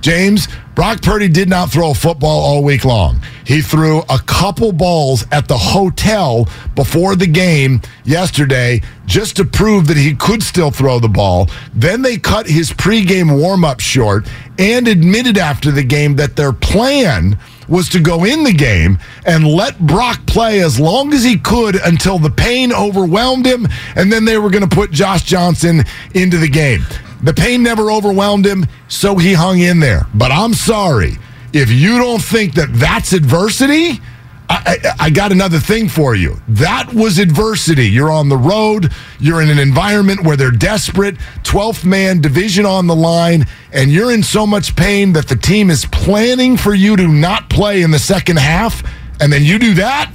James, 0.00 0.48
Brock 0.74 1.02
Purdy 1.02 1.28
did 1.28 1.50
not 1.50 1.70
throw 1.70 1.90
a 1.90 1.94
football 1.94 2.40
all 2.40 2.64
week 2.64 2.86
long. 2.86 3.20
He 3.44 3.60
threw 3.60 4.00
a 4.08 4.18
couple 4.18 4.72
balls 4.72 5.26
at 5.30 5.46
the 5.46 5.58
hotel 5.58 6.48
before 6.74 7.14
the 7.14 7.26
game 7.26 7.82
yesterday 8.04 8.80
just 9.04 9.36
to 9.36 9.44
prove 9.44 9.86
that 9.88 9.98
he 9.98 10.14
could 10.14 10.42
still 10.42 10.70
throw 10.70 10.98
the 10.98 11.08
ball. 11.08 11.50
Then 11.74 12.00
they 12.00 12.16
cut 12.16 12.46
his 12.46 12.70
pregame 12.70 13.38
warm 13.38 13.64
up 13.66 13.80
short 13.80 14.26
and 14.58 14.88
admitted 14.88 15.36
after 15.36 15.70
the 15.70 15.82
game 15.82 16.16
that 16.16 16.36
their 16.36 16.54
plan 16.54 17.38
was 17.68 17.90
to 17.90 18.00
go 18.00 18.24
in 18.24 18.44
the 18.44 18.52
game 18.52 18.98
and 19.26 19.46
let 19.46 19.78
Brock 19.78 20.24
play 20.26 20.62
as 20.62 20.80
long 20.80 21.12
as 21.12 21.22
he 21.22 21.38
could 21.38 21.76
until 21.76 22.18
the 22.18 22.30
pain 22.30 22.72
overwhelmed 22.72 23.46
him, 23.46 23.66
and 23.94 24.10
then 24.10 24.24
they 24.24 24.38
were 24.38 24.50
going 24.50 24.66
to 24.66 24.74
put 24.74 24.90
Josh 24.90 25.22
Johnson 25.22 25.84
into 26.14 26.38
the 26.38 26.48
game. 26.48 26.82
The 27.22 27.32
pain 27.32 27.62
never 27.62 27.90
overwhelmed 27.90 28.46
him, 28.46 28.66
so 28.88 29.16
he 29.16 29.32
hung 29.32 29.60
in 29.60 29.80
there. 29.80 30.06
But 30.14 30.32
I'm 30.32 30.54
sorry. 30.54 31.18
If 31.52 31.70
you 31.70 31.98
don't 31.98 32.22
think 32.22 32.54
that 32.54 32.72
that's 32.72 33.12
adversity, 33.12 34.00
I, 34.48 34.78
I, 34.84 35.06
I, 35.06 35.10
got 35.10 35.32
another 35.32 35.58
thing 35.58 35.88
for 35.88 36.14
you. 36.14 36.36
That 36.48 36.92
was 36.92 37.18
adversity. 37.18 37.88
You're 37.88 38.10
on 38.10 38.28
the 38.28 38.36
road. 38.36 38.92
You're 39.20 39.40
in 39.40 39.50
an 39.50 39.58
environment 39.58 40.24
where 40.24 40.36
they're 40.36 40.50
desperate. 40.50 41.16
12th 41.42 41.84
man 41.84 42.20
division 42.20 42.66
on 42.66 42.86
the 42.86 42.96
line, 42.96 43.46
and 43.72 43.90
you're 43.90 44.12
in 44.12 44.22
so 44.22 44.46
much 44.46 44.74
pain 44.74 45.12
that 45.12 45.28
the 45.28 45.36
team 45.36 45.70
is 45.70 45.84
planning 45.86 46.56
for 46.56 46.74
you 46.74 46.96
to 46.96 47.06
not 47.06 47.48
play 47.50 47.82
in 47.82 47.90
the 47.90 47.98
second 47.98 48.38
half, 48.38 48.82
and 49.20 49.32
then 49.32 49.42
you 49.42 49.58
do 49.58 49.74
that. 49.74 50.12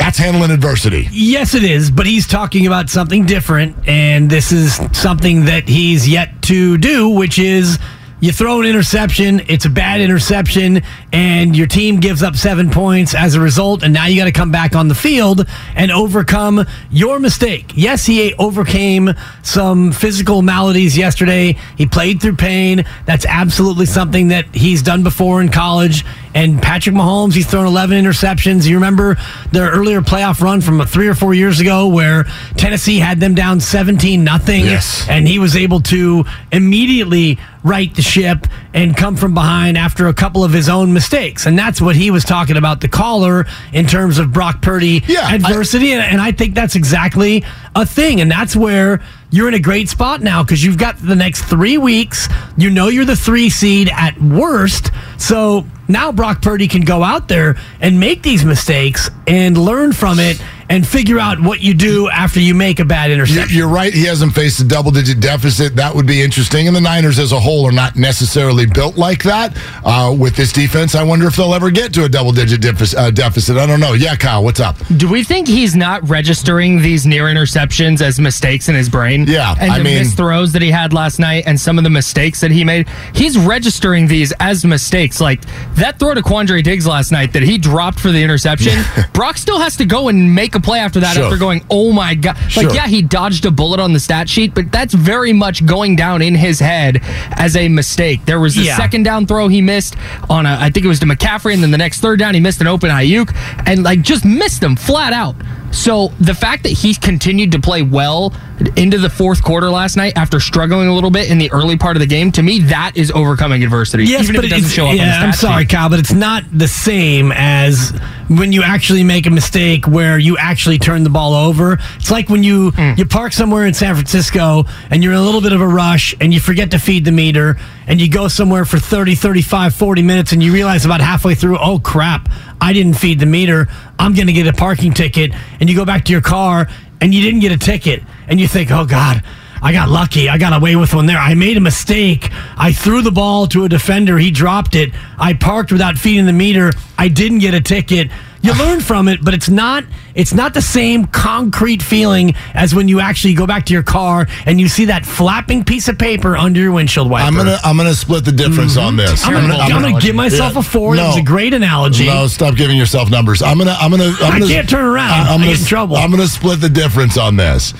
That's 0.00 0.16
handling 0.16 0.50
adversity. 0.50 1.08
Yes, 1.12 1.54
it 1.54 1.62
is, 1.62 1.90
but 1.90 2.06
he's 2.06 2.26
talking 2.26 2.66
about 2.66 2.88
something 2.88 3.26
different, 3.26 3.76
and 3.86 4.30
this 4.30 4.50
is 4.50 4.80
something 4.92 5.44
that 5.44 5.68
he's 5.68 6.08
yet 6.08 6.40
to 6.44 6.78
do, 6.78 7.10
which 7.10 7.38
is 7.38 7.78
you 8.22 8.32
throw 8.32 8.60
an 8.60 8.66
interception, 8.66 9.40
it's 9.46 9.66
a 9.66 9.70
bad 9.70 10.00
interception, 10.00 10.82
and 11.12 11.54
your 11.54 11.66
team 11.66 12.00
gives 12.00 12.22
up 12.22 12.34
seven 12.34 12.70
points 12.70 13.14
as 13.14 13.34
a 13.34 13.40
result, 13.40 13.82
and 13.82 13.92
now 13.92 14.06
you 14.06 14.16
got 14.16 14.24
to 14.24 14.32
come 14.32 14.50
back 14.50 14.74
on 14.74 14.88
the 14.88 14.94
field 14.94 15.46
and 15.74 15.90
overcome 15.90 16.66
your 16.90 17.18
mistake. 17.18 17.72
Yes, 17.74 18.04
he 18.04 18.34
overcame 18.34 19.14
some 19.42 19.92
physical 19.92 20.42
maladies 20.42 20.98
yesterday. 20.98 21.56
He 21.76 21.86
played 21.86 22.20
through 22.20 22.36
pain. 22.36 22.84
That's 23.06 23.24
absolutely 23.26 23.86
something 23.86 24.28
that 24.28 24.54
he's 24.54 24.82
done 24.82 25.02
before 25.02 25.40
in 25.40 25.50
college. 25.50 26.04
And 26.34 26.62
Patrick 26.62 26.94
Mahomes, 26.94 27.34
he's 27.34 27.46
thrown 27.46 27.66
11 27.66 28.04
interceptions. 28.04 28.66
You 28.66 28.76
remember 28.76 29.16
their 29.52 29.70
earlier 29.70 30.00
playoff 30.00 30.40
run 30.40 30.60
from 30.60 30.84
three 30.86 31.08
or 31.08 31.14
four 31.14 31.34
years 31.34 31.60
ago 31.60 31.88
where 31.88 32.24
Tennessee 32.56 32.98
had 32.98 33.18
them 33.18 33.34
down 33.34 33.60
17 33.60 34.22
nothing, 34.22 34.64
yes. 34.64 35.08
and 35.08 35.26
he 35.26 35.38
was 35.38 35.56
able 35.56 35.80
to 35.80 36.24
immediately 36.52 37.38
right 37.62 37.94
the 37.94 38.02
ship 38.02 38.46
and 38.72 38.96
come 38.96 39.16
from 39.16 39.34
behind 39.34 39.76
after 39.76 40.06
a 40.06 40.14
couple 40.14 40.44
of 40.44 40.52
his 40.52 40.68
own 40.68 40.92
mistakes. 40.92 41.46
And 41.46 41.58
that's 41.58 41.80
what 41.80 41.96
he 41.96 42.10
was 42.10 42.24
talking 42.24 42.56
about 42.56 42.80
the 42.80 42.88
caller 42.88 43.46
in 43.72 43.86
terms 43.86 44.18
of 44.18 44.32
Brock 44.32 44.62
Purdy 44.62 45.02
yeah, 45.06 45.34
adversity. 45.34 45.94
I, 45.94 46.04
and 46.04 46.20
I 46.20 46.32
think 46.32 46.54
that's 46.54 46.76
exactly 46.76 47.44
a 47.74 47.84
thing. 47.84 48.20
And 48.20 48.30
that's 48.30 48.54
where 48.54 49.02
you're 49.30 49.48
in 49.48 49.54
a 49.54 49.60
great 49.60 49.88
spot 49.88 50.22
now 50.22 50.42
because 50.42 50.64
you've 50.64 50.78
got 50.78 50.98
the 50.98 51.14
next 51.14 51.42
three 51.44 51.78
weeks. 51.78 52.28
You 52.56 52.70
know 52.70 52.88
you're 52.88 53.04
the 53.04 53.16
three 53.16 53.48
seed 53.48 53.88
at 53.92 54.20
worst. 54.20 54.90
So 55.18 55.66
now 55.88 56.10
Brock 56.10 56.42
Purdy 56.42 56.66
can 56.66 56.82
go 56.82 57.02
out 57.02 57.28
there 57.28 57.56
and 57.80 58.00
make 58.00 58.22
these 58.22 58.44
mistakes 58.44 59.10
and 59.26 59.56
learn 59.56 59.92
from 59.92 60.18
it 60.18 60.42
and 60.70 60.86
figure 60.86 61.18
out 61.18 61.40
what 61.40 61.60
you 61.60 61.74
do 61.74 62.08
after 62.08 62.38
you 62.38 62.54
make 62.54 62.78
a 62.78 62.84
bad 62.84 63.10
interception. 63.10 63.54
You're 63.56 63.68
right. 63.68 63.92
He 63.92 64.04
hasn't 64.04 64.34
faced 64.34 64.60
a 64.60 64.64
double 64.64 64.92
digit 64.92 65.18
deficit. 65.18 65.74
That 65.74 65.94
would 65.94 66.06
be 66.06 66.22
interesting. 66.22 66.68
And 66.68 66.76
the 66.76 66.80
Niners 66.80 67.18
as 67.18 67.32
a 67.32 67.40
whole 67.40 67.66
are 67.66 67.72
not 67.72 67.96
necessarily 67.96 68.66
built 68.66 68.96
like 68.96 69.24
that. 69.24 69.56
Uh, 69.84 70.14
with 70.16 70.36
this 70.36 70.52
defense, 70.52 70.94
I 70.94 71.02
wonder 71.02 71.26
if 71.26 71.34
they'll 71.34 71.54
ever 71.54 71.72
get 71.72 71.92
to 71.94 72.04
a 72.04 72.08
double 72.08 72.30
digit 72.30 72.62
deficit, 72.62 72.96
uh, 72.96 73.10
deficit. 73.10 73.56
I 73.56 73.66
don't 73.66 73.80
know. 73.80 73.94
Yeah, 73.94 74.14
Kyle, 74.14 74.44
what's 74.44 74.60
up? 74.60 74.76
Do 74.96 75.10
we 75.10 75.24
think 75.24 75.48
he's 75.48 75.74
not 75.74 76.08
registering 76.08 76.80
these 76.80 77.04
near 77.04 77.24
interceptions 77.24 78.00
as 78.00 78.20
mistakes 78.20 78.68
in 78.68 78.76
his 78.76 78.88
brain? 78.88 79.26
Yeah. 79.26 79.56
And 79.58 79.72
I 79.72 79.78
the 79.78 79.84
mean, 79.84 79.98
missed 79.98 80.16
throws 80.16 80.52
that 80.52 80.62
he 80.62 80.70
had 80.70 80.92
last 80.92 81.18
night 81.18 81.44
and 81.46 81.60
some 81.60 81.78
of 81.78 81.84
the 81.84 81.90
mistakes 81.90 82.40
that 82.42 82.52
he 82.52 82.62
made, 82.62 82.88
he's 83.12 83.36
registering 83.36 84.06
these 84.06 84.32
as 84.38 84.64
mistakes. 84.64 85.20
Like 85.20 85.40
that 85.74 85.98
throw 85.98 86.14
to 86.14 86.22
Quandre 86.22 86.62
Diggs 86.62 86.86
last 86.86 87.10
night 87.10 87.32
that 87.32 87.42
he 87.42 87.58
dropped 87.58 87.98
for 87.98 88.12
the 88.12 88.22
interception, 88.22 88.80
Brock 89.12 89.36
still 89.36 89.58
has 89.58 89.76
to 89.78 89.84
go 89.84 90.06
and 90.06 90.32
make 90.32 90.54
a 90.54 90.59
play 90.60 90.78
after 90.78 91.00
that 91.00 91.14
Sure. 91.14 91.24
after 91.24 91.36
going, 91.36 91.64
oh 91.70 91.92
my 91.92 92.14
God. 92.14 92.36
Sure. 92.48 92.64
Like, 92.64 92.74
yeah, 92.74 92.86
he 92.86 93.02
dodged 93.02 93.44
a 93.46 93.50
bullet 93.50 93.80
on 93.80 93.92
the 93.92 94.00
stat 94.00 94.28
sheet, 94.28 94.54
but 94.54 94.70
that's 94.72 94.94
very 94.94 95.32
much 95.32 95.64
going 95.66 95.96
down 95.96 96.22
in 96.22 96.34
his 96.34 96.60
head 96.60 97.00
as 97.32 97.56
a 97.56 97.68
mistake. 97.68 98.24
There 98.26 98.40
was 98.40 98.56
a 98.56 98.62
Yeah. 98.62 98.76
second 98.76 99.02
down 99.04 99.26
throw 99.26 99.48
he 99.48 99.60
missed 99.62 99.96
on 100.28 100.46
a, 100.46 100.56
I 100.60 100.70
think 100.70 100.84
it 100.84 100.88
was 100.88 101.00
to 101.00 101.06
McCaffrey, 101.06 101.54
and 101.54 101.62
then 101.62 101.70
the 101.70 101.78
next 101.78 102.00
third 102.00 102.18
down 102.18 102.34
he 102.34 102.40
missed 102.40 102.60
an 102.60 102.66
open 102.66 102.90
Aiyuk, 102.90 103.34
and 103.66 103.82
like 103.82 104.02
just 104.02 104.24
missed 104.24 104.60
them 104.60 104.76
flat 104.76 105.12
out. 105.12 105.34
So 105.72 106.08
the 106.20 106.34
fact 106.34 106.64
that 106.64 106.70
he 106.72 106.94
continued 106.94 107.52
to 107.52 107.60
play 107.60 107.82
well 107.82 108.34
into 108.76 108.98
the 108.98 109.08
fourth 109.08 109.42
quarter 109.42 109.70
last 109.70 109.96
night 109.96 110.14
after 110.16 110.38
struggling 110.40 110.88
a 110.88 110.94
little 110.94 111.10
bit 111.10 111.30
in 111.30 111.38
the 111.38 111.50
early 111.52 111.76
part 111.78 111.96
of 111.96 112.00
the 112.00 112.06
game, 112.06 112.32
to 112.32 112.42
me, 112.42 112.58
that 112.62 112.92
is 112.96 113.10
overcoming 113.12 113.62
adversity. 113.62 114.04
Yes, 114.04 114.24
even 114.24 114.36
but 114.36 114.44
if 114.44 114.50
it 114.50 114.54
doesn't 114.56 114.68
show 114.70 114.88
up. 114.88 114.96
Yeah, 114.96 115.14
on 115.14 115.20
the 115.20 115.26
I'm 115.28 115.32
sorry, 115.32 115.62
sheet. 115.62 115.70
Kyle, 115.70 115.88
but 115.88 115.98
it's 116.00 116.12
not 116.12 116.42
the 116.52 116.68
same 116.68 117.32
as 117.32 117.92
when 118.28 118.52
you 118.52 118.62
actually 118.62 119.02
make 119.04 119.26
a 119.26 119.30
mistake 119.30 119.86
where 119.86 120.18
you 120.18 120.36
actually 120.36 120.78
turn 120.78 121.04
the 121.04 121.10
ball 121.10 121.34
over. 121.34 121.78
It's 121.96 122.10
like 122.10 122.28
when 122.28 122.42
you 122.42 122.70
Hmm. 122.72 122.92
you 122.96 123.06
park 123.06 123.32
somewhere 123.32 123.64
in 123.66 123.72
San 123.74 123.94
Francisco 123.94 124.64
and 124.90 125.02
you're 125.02 125.12
in 125.12 125.18
a 125.18 125.22
little 125.22 125.40
bit 125.40 125.52
of 125.52 125.60
a 125.60 125.66
rush 125.68 126.14
and 126.20 126.34
you 126.34 126.40
forget 126.40 126.72
to 126.72 126.78
feed 126.78 127.04
the 127.04 127.12
meter 127.12 127.58
and 127.86 128.00
you 128.00 128.08
go 128.08 128.28
somewhere 128.28 128.64
for 128.64 128.78
30, 128.78 129.14
35, 129.14 129.74
40 129.74 130.02
minutes 130.02 130.32
and 130.32 130.42
you 130.42 130.52
realize 130.52 130.84
about 130.84 131.00
halfway 131.00 131.34
through, 131.34 131.58
oh 131.58 131.78
crap, 131.78 132.28
I 132.60 132.72
didn't 132.72 132.94
feed 132.94 133.18
the 133.20 133.26
meter. 133.26 133.68
I'm 134.00 134.14
going 134.14 134.28
to 134.28 134.32
get 134.32 134.46
a 134.46 134.52
parking 134.54 134.94
ticket. 134.94 135.32
And 135.60 135.68
you 135.68 135.76
go 135.76 135.84
back 135.84 136.06
to 136.06 136.12
your 136.12 136.22
car 136.22 136.68
and 137.02 137.14
you 137.14 137.20
didn't 137.20 137.40
get 137.40 137.52
a 137.52 137.58
ticket 137.58 138.02
and 138.28 138.40
you 138.40 138.48
think, 138.48 138.70
oh 138.70 138.86
God, 138.86 139.22
I 139.62 139.72
got 139.72 139.90
lucky. 139.90 140.30
I 140.30 140.38
got 140.38 140.54
away 140.54 140.74
with 140.74 140.94
one 140.94 141.04
there. 141.04 141.18
I 141.18 141.34
made 141.34 141.58
a 141.58 141.60
mistake. 141.60 142.30
I 142.56 142.72
threw 142.72 143.02
the 143.02 143.10
ball 143.10 143.46
to 143.48 143.64
a 143.64 143.68
defender. 143.68 144.16
He 144.16 144.30
dropped 144.30 144.74
it. 144.74 144.90
I 145.18 145.34
parked 145.34 145.70
without 145.70 145.98
feeding 145.98 146.24
the 146.24 146.32
meter. 146.32 146.72
I 146.96 147.08
didn't 147.08 147.40
get 147.40 147.52
a 147.52 147.60
ticket. 147.60 148.10
You 148.42 148.54
learn 148.54 148.80
from 148.80 149.08
it, 149.08 149.22
but 149.22 149.34
it's 149.34 149.50
not 149.50 149.84
it's 150.14 150.32
not 150.32 150.54
the 150.54 150.62
same 150.62 151.06
concrete 151.06 151.82
feeling 151.82 152.34
as 152.54 152.74
when 152.74 152.88
you 152.88 153.00
actually 153.00 153.34
go 153.34 153.46
back 153.46 153.66
to 153.66 153.72
your 153.74 153.82
car 153.82 154.26
and 154.46 154.58
you 154.58 154.68
see 154.68 154.86
that 154.86 155.04
flapping 155.04 155.62
piece 155.62 155.88
of 155.88 155.98
paper 155.98 156.36
under 156.36 156.58
your 156.58 156.72
windshield 156.72 157.10
wiper. 157.10 157.26
I'm 157.26 157.34
gonna 157.34 157.58
I'm 157.62 157.76
gonna 157.76 157.94
split 157.94 158.24
the 158.24 158.32
difference 158.32 158.76
on 158.78 158.96
mm-hmm. 158.96 158.96
this. 158.98 159.26
I'm 159.26 159.34
gonna, 159.34 159.54
I'm 159.54 159.82
gonna 159.82 160.00
give 160.00 160.14
myself 160.14 160.54
Yeah. 160.54 160.60
a 160.60 160.62
four. 160.62 160.96
That 160.96 161.08
was 161.08 161.16
No. 161.16 161.22
a 161.22 161.24
great 161.24 161.52
analogy. 161.52 162.06
No, 162.06 162.26
stop 162.28 162.56
giving 162.56 162.76
yourself 162.78 163.10
numbers. 163.10 163.42
I'm 163.42 163.58
gonna. 163.58 163.76
I'm 163.78 163.90
gonna. 163.90 164.04
I'm 164.20 164.32
I 164.32 164.38
gonna, 164.38 164.46
can't 164.46 164.68
turn 164.68 164.84
around. 164.84 165.10
I'm 165.10 165.26
I 165.26 165.32
gonna, 165.34 165.46
get 165.46 165.60
in 165.60 165.66
trouble. 165.66 165.96
I'm 165.96 166.10
gonna 166.10 166.26
split 166.26 166.60
the 166.60 166.68
difference 166.70 167.18
on 167.18 167.36
this. 167.36 167.74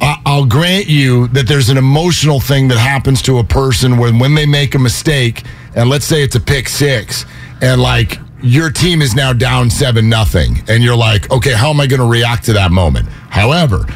I- 0.00 0.20
I'll 0.26 0.46
grant 0.46 0.86
you 0.86 1.28
that 1.28 1.46
there's 1.48 1.70
an 1.70 1.76
emotional 1.76 2.40
thing 2.40 2.68
that 2.68 2.78
happens 2.78 3.20
to 3.22 3.38
a 3.38 3.44
person 3.44 3.98
when 3.98 4.18
when 4.20 4.34
they 4.34 4.46
make 4.46 4.74
a 4.74 4.78
mistake, 4.78 5.42
and 5.74 5.88
let's 5.90 6.04
say 6.04 6.22
it's 6.22 6.36
a 6.36 6.40
pick 6.40 6.68
six, 6.68 7.26
and 7.60 7.80
like 7.82 8.18
your 8.44 8.70
team 8.70 9.02
is 9.02 9.14
now 9.14 9.32
down 9.32 9.70
seven 9.70 10.08
nothing, 10.08 10.62
and 10.68 10.84
you're 10.84 10.96
like, 10.96 11.30
okay, 11.30 11.52
how 11.52 11.70
am 11.70 11.80
I 11.80 11.86
going 11.86 12.00
to 12.00 12.06
react 12.06 12.44
to 12.44 12.52
that 12.52 12.70
moment? 12.70 13.08
However, 13.08 13.86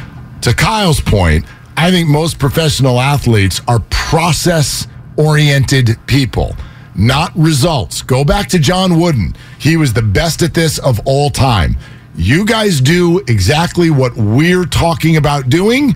to 0.41 0.53
Kyle's 0.53 0.99
point, 0.99 1.45
I 1.77 1.91
think 1.91 2.09
most 2.09 2.39
professional 2.39 2.99
athletes 2.99 3.61
are 3.67 3.79
process 3.89 4.87
oriented 5.17 5.97
people 6.07 6.55
not 6.99 7.31
results. 7.35 8.01
Go 8.01 8.25
back 8.25 8.49
to 8.49 8.59
John 8.59 8.99
Wooden. 8.99 9.33
He 9.57 9.77
was 9.77 9.93
the 9.93 10.01
best 10.01 10.41
at 10.41 10.53
this 10.53 10.79
of 10.79 10.99
all 11.05 11.29
time. 11.29 11.77
You 12.15 12.45
guys 12.45 12.81
do 12.81 13.19
exactly 13.19 13.89
what 13.89 14.15
we're 14.15 14.65
talking 14.65 15.15
about 15.15 15.49
doing, 15.49 15.95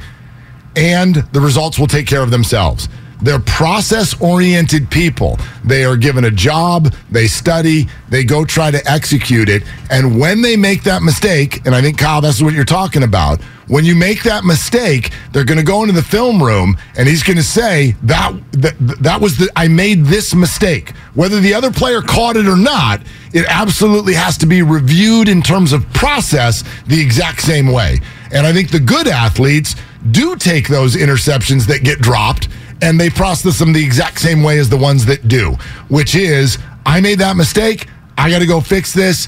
and 0.76 1.16
the 1.16 1.42
results 1.42 1.78
will 1.78 1.88
take 1.88 2.08
care 2.08 2.24
of 2.24 2.32
themselves. 2.32 2.88
They're 3.24 3.40
process 3.40 4.20
oriented 4.22 4.92
people. 4.92 5.40
They 5.64 5.86
are 5.86 5.96
given 5.96 6.26
a 6.26 6.32
job, 6.32 6.94
they 7.10 7.28
study, 7.28 7.88
they 8.10 8.26
go 8.26 8.44
try 8.44 8.70
to 8.70 8.86
execute 8.86 9.48
it. 9.48 9.64
And 9.90 10.20
when 10.20 10.42
they 10.42 10.58
make 10.58 10.84
that 10.84 11.02
mistake, 11.04 11.66
and 11.66 11.74
I 11.74 11.82
think, 11.82 11.98
Kyle, 11.98 12.20
that's 12.20 12.42
what 12.42 12.54
you're 12.54 12.66
talking 12.66 13.02
about. 13.02 13.42
When 13.68 13.86
you 13.86 13.96
make 13.96 14.24
that 14.24 14.44
mistake, 14.44 15.12
they're 15.32 15.46
going 15.46 15.58
to 15.58 15.64
go 15.64 15.84
into 15.84 15.94
the 15.94 16.04
film 16.04 16.44
room 16.44 16.78
and 16.98 17.08
he's 17.08 17.24
going 17.24 17.38
to 17.38 17.44
say, 17.44 17.96
that, 18.04 18.34
that, 18.52 18.76
that 19.02 19.22
was 19.22 19.38
the, 19.38 19.50
I 19.56 19.70
made 19.70 20.04
this 20.04 20.36
mistake. 20.36 20.90
Whether 21.14 21.40
the 21.40 21.54
other 21.54 21.72
player 21.72 22.02
caught 22.02 22.36
it 22.36 22.46
or 22.46 22.58
not, 22.58 23.02
it 23.32 23.46
absolutely 23.48 24.16
has 24.16 24.38
to 24.40 24.46
be 24.46 24.64
reviewed 24.64 25.30
in 25.30 25.42
terms 25.42 25.72
of 25.72 25.92
process 25.94 26.66
the 26.88 27.00
exact 27.00 27.42
same 27.42 27.72
way. 27.72 28.00
And 28.34 28.46
I 28.46 28.52
think 28.52 28.70
the 28.70 28.82
good 28.82 29.08
athletes 29.08 29.78
do 30.12 30.36
take 30.36 30.68
those 30.68 30.96
interceptions 30.96 31.66
that 31.68 31.84
get 31.86 32.00
dropped 32.00 32.50
and 32.82 33.00
they 33.00 33.10
process 33.10 33.60
them 33.60 33.74
the 33.74 33.84
exact 33.84 34.20
same 34.20 34.44
way 34.44 34.60
as 34.60 34.70
the 34.70 34.78
ones 34.78 35.06
that 35.06 35.28
do, 35.28 35.58
which 35.90 36.16
is 36.16 36.58
I 36.86 37.00
made 37.02 37.20
that 37.20 37.36
mistake. 37.36 37.88
I 38.18 38.30
got 38.30 38.40
to 38.40 38.46
go 38.46 38.62
fix 38.62 38.94
this. 38.94 39.28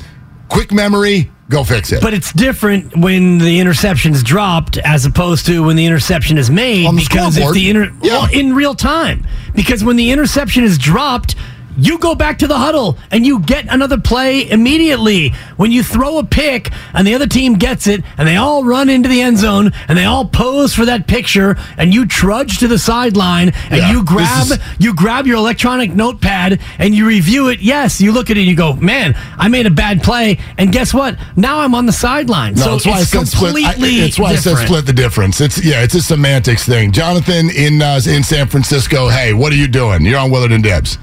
Quick 0.50 0.72
memory, 0.72 1.32
go 1.50 1.64
fix 1.64 1.92
it. 1.92 2.02
But 2.02 2.14
it's 2.14 2.32
different 2.32 2.96
when 2.96 3.40
the 3.40 3.60
interception 3.60 4.14
is 4.14 4.22
dropped 4.24 4.78
as 4.78 5.06
opposed 5.06 5.46
to 5.48 5.64
when 5.64 5.76
the 5.76 5.86
interception 5.86 6.38
is 6.38 6.50
made 6.52 6.88
because 6.96 7.38
if 7.38 7.52
the 7.54 7.70
inter- 7.70 7.92
Yeah. 8.04 8.12
well, 8.20 8.30
in 8.32 8.54
real 8.54 8.76
time 8.76 9.26
because 9.56 9.84
when 9.84 9.96
the 9.96 10.12
interception 10.12 10.64
is 10.64 10.78
dropped 10.78 11.36
you 11.78 11.98
go 12.00 12.16
back 12.16 12.40
to 12.40 12.48
the 12.48 12.58
huddle 12.58 12.98
and 13.12 13.26
you 13.26 13.40
get 13.40 13.66
another 13.70 13.98
play 14.00 14.50
immediately. 14.50 15.30
When 15.58 15.72
you 15.72 15.84
throw 15.84 16.18
a 16.18 16.24
pick 16.24 16.72
and 16.94 17.06
the 17.08 17.14
other 17.16 17.28
team 17.28 17.56
gets 17.56 17.88
it 17.88 18.04
and 18.18 18.28
they 18.28 18.36
all 18.38 18.64
run 18.64 18.90
into 18.90 19.10
the 19.10 19.22
end 19.22 19.38
zone 19.38 19.72
and 19.88 19.98
they 19.98 20.06
all 20.06 20.26
pose 20.26 20.74
for 20.74 20.86
that 20.86 21.08
picture 21.08 21.58
and 21.78 21.94
you 21.94 22.06
trudge 22.06 22.60
to 22.60 22.68
the 22.68 22.78
sideline 22.80 23.50
and 23.70 23.78
Yeah, 23.82 23.92
you 23.92 24.04
grab 24.04 24.48
is- 24.48 24.60
you 24.80 24.94
grab 24.94 25.28
your 25.28 25.38
electronic 25.38 25.94
notepad 25.94 26.60
and 26.80 26.94
you 26.96 27.06
review 27.06 27.50
it. 27.50 27.60
Yes, 27.62 28.00
you 28.02 28.12
look 28.12 28.30
at 28.30 28.38
it 28.38 28.42
and 28.42 28.50
you 28.50 28.56
go, 28.56 28.74
"Man, 28.74 29.16
I 29.38 29.48
made 29.48 29.66
a 29.66 29.70
bad 29.72 30.04
play." 30.04 30.38
And 30.58 30.72
guess 30.72 30.94
what? 30.94 31.18
Now 31.36 31.60
I'm 31.60 31.76
on 31.76 31.86
the 31.86 31.92
sideline. 31.94 32.56
No, 32.56 32.62
so 32.64 32.72
that's 32.72 32.86
why 32.86 32.94
I 32.98 33.02
it's 33.02 33.10
said 33.12 33.28
split. 33.28 33.66
I, 33.66 33.74
completely 33.74 34.00
it's 34.06 34.20
why 34.20 34.30
I 34.32 34.36
said 34.36 34.58
split 34.58 34.86
the 34.86 34.94
difference. 34.94 35.42
It's 35.42 35.64
yeah, 35.64 35.84
it's 35.84 35.96
a 35.96 36.02
semantics 36.02 36.66
thing. 36.66 36.92
Jonathan 36.92 37.50
in 37.50 37.82
uh, 37.82 38.00
in 38.08 38.24
San 38.24 38.48
Francisco. 38.48 39.10
Hey, 39.10 39.34
what 39.34 39.52
are 39.54 39.58
you 39.58 39.68
doing? 39.68 40.06
You're 40.06 40.20
on 40.20 40.32
Willard 40.32 40.52
and 40.52 40.64
Dibs. 40.64 40.98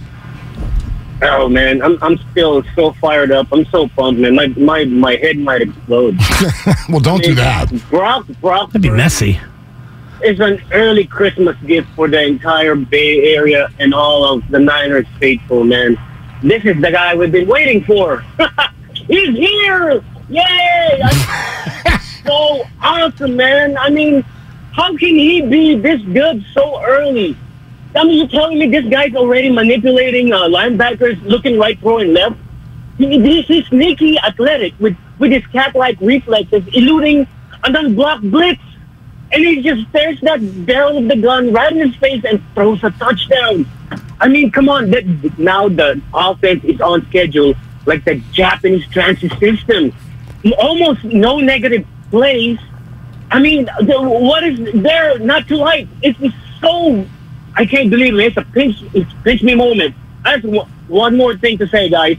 Oh 1.25 1.49
man, 1.49 1.81
I'm 1.83 2.03
I'm 2.03 2.19
still 2.33 2.65
so 2.75 2.93
fired 2.95 3.31
up. 3.31 3.47
I'm 3.53 3.65
so 3.67 3.87
pumped, 3.89 4.21
man. 4.21 4.35
My 4.35 4.49
my 4.49 4.85
my 4.85 5.15
head 5.17 5.39
might 5.39 5.63
explode. 5.63 6.19
well, 6.89 7.01
don't 7.01 7.23
do 7.23 7.35
that. 7.37 7.71
Brock 7.89 8.27
Brock 8.41 8.69
That'd 8.73 8.83
be 8.83 8.91
messy. 8.91 9.41
is 10.25 10.41
an 10.41 10.61
early 10.73 11.05
Christmas 11.07 11.57
gift 11.67 11.89
for 11.95 12.09
the 12.09 12.21
entire 12.23 12.75
Bay 12.75 13.35
Area 13.37 13.69
and 13.79 13.95
all 13.95 14.25
of 14.25 14.49
the 14.51 14.59
Niners 14.59 15.07
faithful, 15.21 15.63
man. 15.65 15.97
This 16.43 16.65
is 16.65 16.81
the 16.81 16.91
guy 16.91 17.15
we've 17.15 17.31
been 17.31 17.49
waiting 17.49 17.85
for. 17.85 18.25
He's 18.95 19.37
here! 19.37 20.03
Yay! 20.29 21.03
I'm 21.05 22.01
so 22.25 22.65
awesome, 22.81 23.37
man. 23.37 23.77
I 23.79 23.91
mean, 23.91 24.23
how 24.73 24.89
can 24.97 25.15
he 25.15 25.43
be 25.43 25.77
this 25.77 26.01
good 26.03 26.45
so 26.53 26.83
early? 26.83 27.37
I 27.95 28.05
mean, 28.05 28.19
you're 28.19 28.29
telling 28.29 28.59
me 28.59 28.69
this 28.69 28.87
guy's 28.87 29.15
already 29.15 29.51
manipulating 29.51 30.33
uh, 30.33 30.43
linebackers, 30.43 31.23
looking 31.23 31.59
right, 31.59 31.79
throwing 31.79 32.15
left? 32.15 32.37
He's 32.97 33.67
sneaky 33.67 34.19
athletic 34.19 34.75
with, 34.79 34.97
with 35.19 35.33
his 35.33 35.47
cat-like 35.49 35.99
reflexes, 36.01 36.63
eluding 36.73 37.27
an 37.65 37.77
unblocked 37.77 38.31
blitz. 38.31 38.61
And 39.33 39.45
he 39.45 39.63
just 39.63 39.89
stares 39.89 40.21
that 40.23 40.41
barrel 40.67 40.99
of 40.99 41.09
the 41.09 41.17
gun 41.17 41.53
right 41.53 41.73
in 41.73 41.79
his 41.79 41.97
face 41.97 42.23
and 42.25 42.43
throws 42.55 42.85
a 42.85 42.91
touchdown. 42.93 43.67
I 44.21 44.29
mean, 44.29 44.51
come 44.51 44.69
on. 44.69 44.91
That, 44.91 45.05
now 45.39 45.69
the 45.69 46.01
offense 46.15 46.65
is 46.65 46.81
on 46.81 47.07
schedule 47.09 47.55
like 47.87 48.05
the 48.05 48.17
Japanese 48.33 48.87
transit 48.89 49.33
system. 49.39 49.93
Almost 50.59 51.05
no 51.05 51.39
negative 51.39 51.87
plays. 52.11 52.59
I 53.31 53.41
mean, 53.41 53.65
the, 53.81 54.01
what 54.01 54.45
is 54.45 54.83
there 54.83 55.19
not 55.19 55.49
to 55.49 55.57
like? 55.57 55.89
It's 56.03 56.19
just 56.19 56.37
so. 56.61 57.07
I 57.55 57.67
can't 57.67 57.91
believe 57.91 58.15
it. 58.15 58.21
It's 58.21 58.37
a 58.37 58.43
pinch. 58.43 58.83
It's 58.95 59.13
pinch 59.25 59.43
me 59.43 59.55
moment. 59.55 59.95
That's 60.25 60.45
one 60.45 60.69
one 60.89 61.17
more 61.17 61.37
thing 61.37 61.59
to 61.59 61.67
say, 61.69 61.89
guys. 61.89 62.19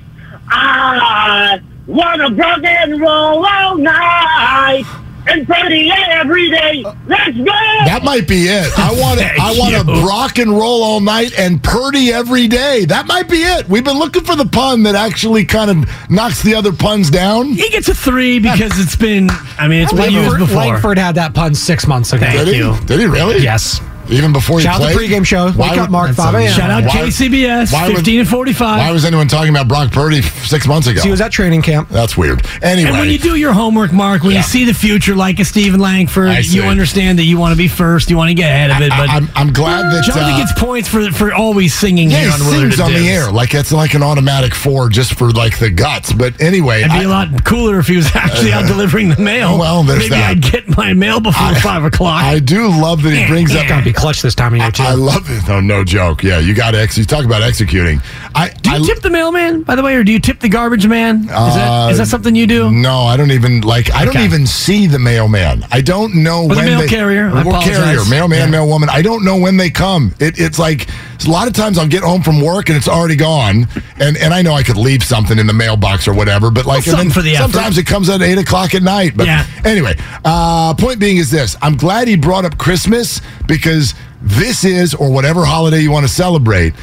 I 0.49 1.61
wanna 1.87 2.29
rock 2.29 2.63
and 2.63 2.99
roll 2.99 3.45
all 3.45 3.77
night 3.77 4.85
and 5.27 5.47
party 5.47 5.89
every 5.91 6.49
day. 6.49 6.83
Let's 7.07 7.37
go. 7.37 7.45
That 7.45 8.01
might 8.03 8.27
be 8.27 8.45
it. 8.45 8.71
I 8.77 8.91
want 8.99 9.19
to. 9.19 9.25
I 9.25 9.55
want 9.57 9.87
to 9.87 10.05
rock 10.05 10.37
and 10.37 10.51
roll 10.51 10.83
all 10.83 10.99
night 10.99 11.37
and 11.37 11.63
purdy 11.63 12.11
every 12.11 12.47
day. 12.47 12.85
That 12.85 13.07
might 13.07 13.29
be 13.29 13.37
it. 13.37 13.67
We've 13.69 13.83
been 13.83 13.99
looking 13.99 14.23
for 14.23 14.35
the 14.35 14.45
pun 14.45 14.83
that 14.83 14.95
actually 14.95 15.45
kind 15.45 15.71
of 15.71 16.09
knocks 16.09 16.41
the 16.43 16.55
other 16.55 16.73
puns 16.73 17.09
down. 17.09 17.53
He 17.53 17.69
gets 17.69 17.87
a 17.87 17.95
three 17.95 18.39
because 18.39 18.79
it's 18.79 18.95
been. 18.95 19.29
I 19.57 19.67
mean, 19.67 19.83
it's 19.83 19.93
been 19.93 20.11
used 20.11 20.37
before. 20.37 20.57
Langford 20.57 20.97
had 20.97 21.15
that 21.15 21.33
pun 21.33 21.55
six 21.55 21.87
months 21.87 22.11
ago. 22.13 22.25
Thank 22.25 22.45
Did 22.45 22.47
he? 22.49 22.57
you. 22.57 22.77
Did 22.85 22.99
he 22.99 23.05
really? 23.05 23.39
Yes. 23.39 23.81
Even 24.09 24.33
before 24.33 24.59
he 24.59 24.63
Shout 24.65 24.81
out 24.81 24.91
played. 24.91 25.09
the 25.09 25.15
pregame 25.15 25.25
show. 25.25 25.51
Why 25.51 25.69
Wake 25.71 25.79
up, 25.79 25.89
Mark, 25.89 26.13
5 26.13 26.35
a.m. 26.35 26.51
Shout 26.51 26.69
out 26.69 26.83
Why- 26.83 26.91
KCBS, 27.07 27.71
why 27.71 27.87
would- 27.87 27.95
15 27.97 28.19
and 28.21 28.29
45. 28.29 28.77
Why 28.79 28.91
was 28.91 29.05
anyone 29.05 29.27
talking 29.27 29.49
about 29.49 29.67
Brock 29.67 29.91
Purdy 29.91 30.19
f- 30.19 30.45
six 30.45 30.67
months 30.67 30.87
ago? 30.87 31.01
He 31.01 31.09
was 31.09 31.21
at 31.21 31.31
training 31.31 31.61
camp. 31.61 31.89
That's 31.89 32.17
weird. 32.17 32.45
Anyway, 32.61 32.89
and 32.89 32.97
when 32.99 33.09
you 33.09 33.17
do 33.17 33.35
your 33.35 33.53
homework, 33.53 33.93
Mark, 33.93 34.23
when 34.23 34.31
Yeah. 34.33 34.37
you 34.39 34.43
see 34.43 34.65
the 34.65 34.73
future 34.73 35.15
like 35.15 35.39
a 35.39 35.45
Stephen 35.45 35.79
Langford, 35.79 36.27
I 36.29 36.41
see. 36.41 36.55
you 36.57 36.63
understand 36.63 37.17
that 37.19 37.23
you 37.23 37.37
want 37.37 37.53
to 37.53 37.57
be 37.57 37.67
first, 37.67 38.09
you 38.09 38.17
want 38.17 38.29
to 38.29 38.33
get 38.33 38.49
ahead 38.51 38.71
of 38.71 38.81
it. 38.81 38.89
But 38.89 39.09
I, 39.09 39.17
am 39.17 39.29
I'm 39.35 39.53
glad 39.53 39.91
that 39.93 40.03
Jonathan 40.03 40.33
uh, 40.33 40.37
gets 40.37 40.53
points 40.59 40.89
for 40.89 41.09
for 41.11 41.33
always 41.33 41.73
singing 41.73 42.11
yeah, 42.11 42.19
here 42.19 42.27
he 42.27 42.33
on 42.33 42.39
Willard 42.41 42.59
sings 42.61 42.73
and 42.79 42.81
on 42.81 42.93
the 42.93 42.99
Dibs. 42.99 43.09
air 43.09 43.31
like 43.31 43.53
it's 43.53 43.71
like 43.71 43.93
an 43.93 44.03
automatic 44.03 44.53
four 44.53 44.89
just 44.89 45.13
for 45.17 45.31
like 45.31 45.59
the 45.59 45.69
guts. 45.69 46.11
But 46.13 46.39
anyway, 46.41 46.79
It'd 46.81 46.91
be 46.91 46.97
I- 46.99 47.03
a 47.03 47.07
lot 47.07 47.43
cooler 47.45 47.79
if 47.79 47.87
he 47.87 47.95
was 47.95 48.07
actually 48.15 48.51
out 48.51 48.67
delivering 48.67 49.09
the 49.09 49.17
mail. 49.21 49.57
Well, 49.57 49.83
there's 49.83 49.99
Maybe 50.09 50.09
that. 50.21 50.29
I'd 50.31 50.41
get 50.41 50.77
my 50.77 50.93
mail 50.93 51.19
before 51.19 51.55
five 51.55 51.83
o'clock. 51.83 52.23
I 52.23 52.39
do 52.39 52.67
love 52.67 53.01
that 53.03 53.13
he 53.13 53.25
brings 53.27 53.55
up. 53.55 53.67
Gotta 53.73 53.83
be 53.83 53.92
clutch 53.93 54.21
this 54.21 54.35
time 54.35 54.53
of 54.53 54.59
year, 54.59 54.71
too. 54.71 54.83
I 54.83 54.93
love 54.93 55.29
it. 55.29 55.47
No, 55.47 55.59
no 55.59 55.83
joke. 55.83 56.23
Yeah, 56.23 56.39
you 56.39 56.53
got 56.53 56.71
to 56.71 56.81
ex- 56.81 56.97
You 56.97 57.05
talk 57.05 57.25
about 57.25 57.41
executing. 57.43 58.01
I 58.35 58.49
do 58.49 58.71
you 58.71 58.83
I, 58.83 58.85
tip 58.85 58.99
the 59.01 59.09
mailman, 59.09 59.61
by 59.63 59.75
the 59.75 59.83
way, 59.83 59.95
or 59.95 60.03
do 60.03 60.11
you 60.11 60.19
tip 60.19 60.39
the 60.39 60.49
garbage 60.49 60.87
man? 60.87 61.21
Is, 61.21 61.27
that, 61.27 61.91
is 61.91 61.97
that 61.99 62.07
something 62.07 62.35
you 62.35 62.47
do? 62.47 62.71
No, 62.71 63.01
I 63.01 63.15
don't 63.17 63.31
even 63.31 63.61
like. 63.61 63.91
I 63.93 64.05
don't 64.05 64.17
even 64.17 64.45
see 64.47 64.87
the 64.87 64.99
mailman. 64.99 65.65
I 65.71 65.81
don't 65.81 66.15
know 66.15 66.47
the 66.47 66.55
when 66.55 66.65
mail 66.65 66.79
they, 66.79 66.87
carrier. 66.87 67.27
I 67.29 67.37
Or 67.39 67.41
apologize. 67.41 67.77
carrier, 67.77 67.99
mailman, 68.09 68.51
Yeah. 68.51 68.59
mailwoman. 68.59 68.89
I 68.89 69.01
don't 69.01 69.23
know 69.25 69.37
when 69.37 69.57
they 69.57 69.69
come. 69.69 70.13
It, 70.19 70.39
it's 70.39 70.57
like 70.59 70.87
a 71.25 71.29
lot 71.29 71.47
of 71.47 71.53
times 71.53 71.77
I'll 71.77 71.87
get 71.87 72.03
home 72.03 72.21
from 72.21 72.41
work 72.41 72.69
and 72.69 72.77
it's 72.77 72.87
already 72.87 73.15
gone, 73.15 73.67
and 73.99 74.17
and 74.17 74.33
I 74.33 74.41
know 74.41 74.53
I 74.53 74.63
could 74.63 74.77
leave 74.77 75.03
something 75.03 75.37
in 75.37 75.47
the 75.47 75.53
mailbox 75.53 76.07
or 76.07 76.13
whatever, 76.13 76.49
but 76.51 76.65
like 76.65 76.85
Well, 76.85 77.09
for 77.09 77.21
the 77.21 77.35
effort. 77.35 77.51
sometimes 77.53 77.77
it 77.77 77.85
comes 77.85 78.09
at 78.09 78.21
eight 78.21 78.37
o'clock 78.37 78.73
at 78.75 78.81
night. 78.83 79.15
But 79.15 79.27
Yeah. 79.27 79.45
anyway, 79.63 79.95
uh, 80.25 80.73
point 80.75 80.99
being 80.99 81.17
is 81.17 81.29
this: 81.31 81.55
I'm 81.61 81.75
glad 81.77 82.07
he 82.07 82.15
brought 82.15 82.45
up 82.45 82.57
Christmas 82.57 83.21
because 83.47 83.82
this 84.23 84.63
is 84.63 84.93
or 84.93 85.11
whatever 85.11 85.45
holiday 85.45 85.81
you 85.81 85.91
want 85.91 86.05
to 86.07 86.11
celebrate. 86.11 86.73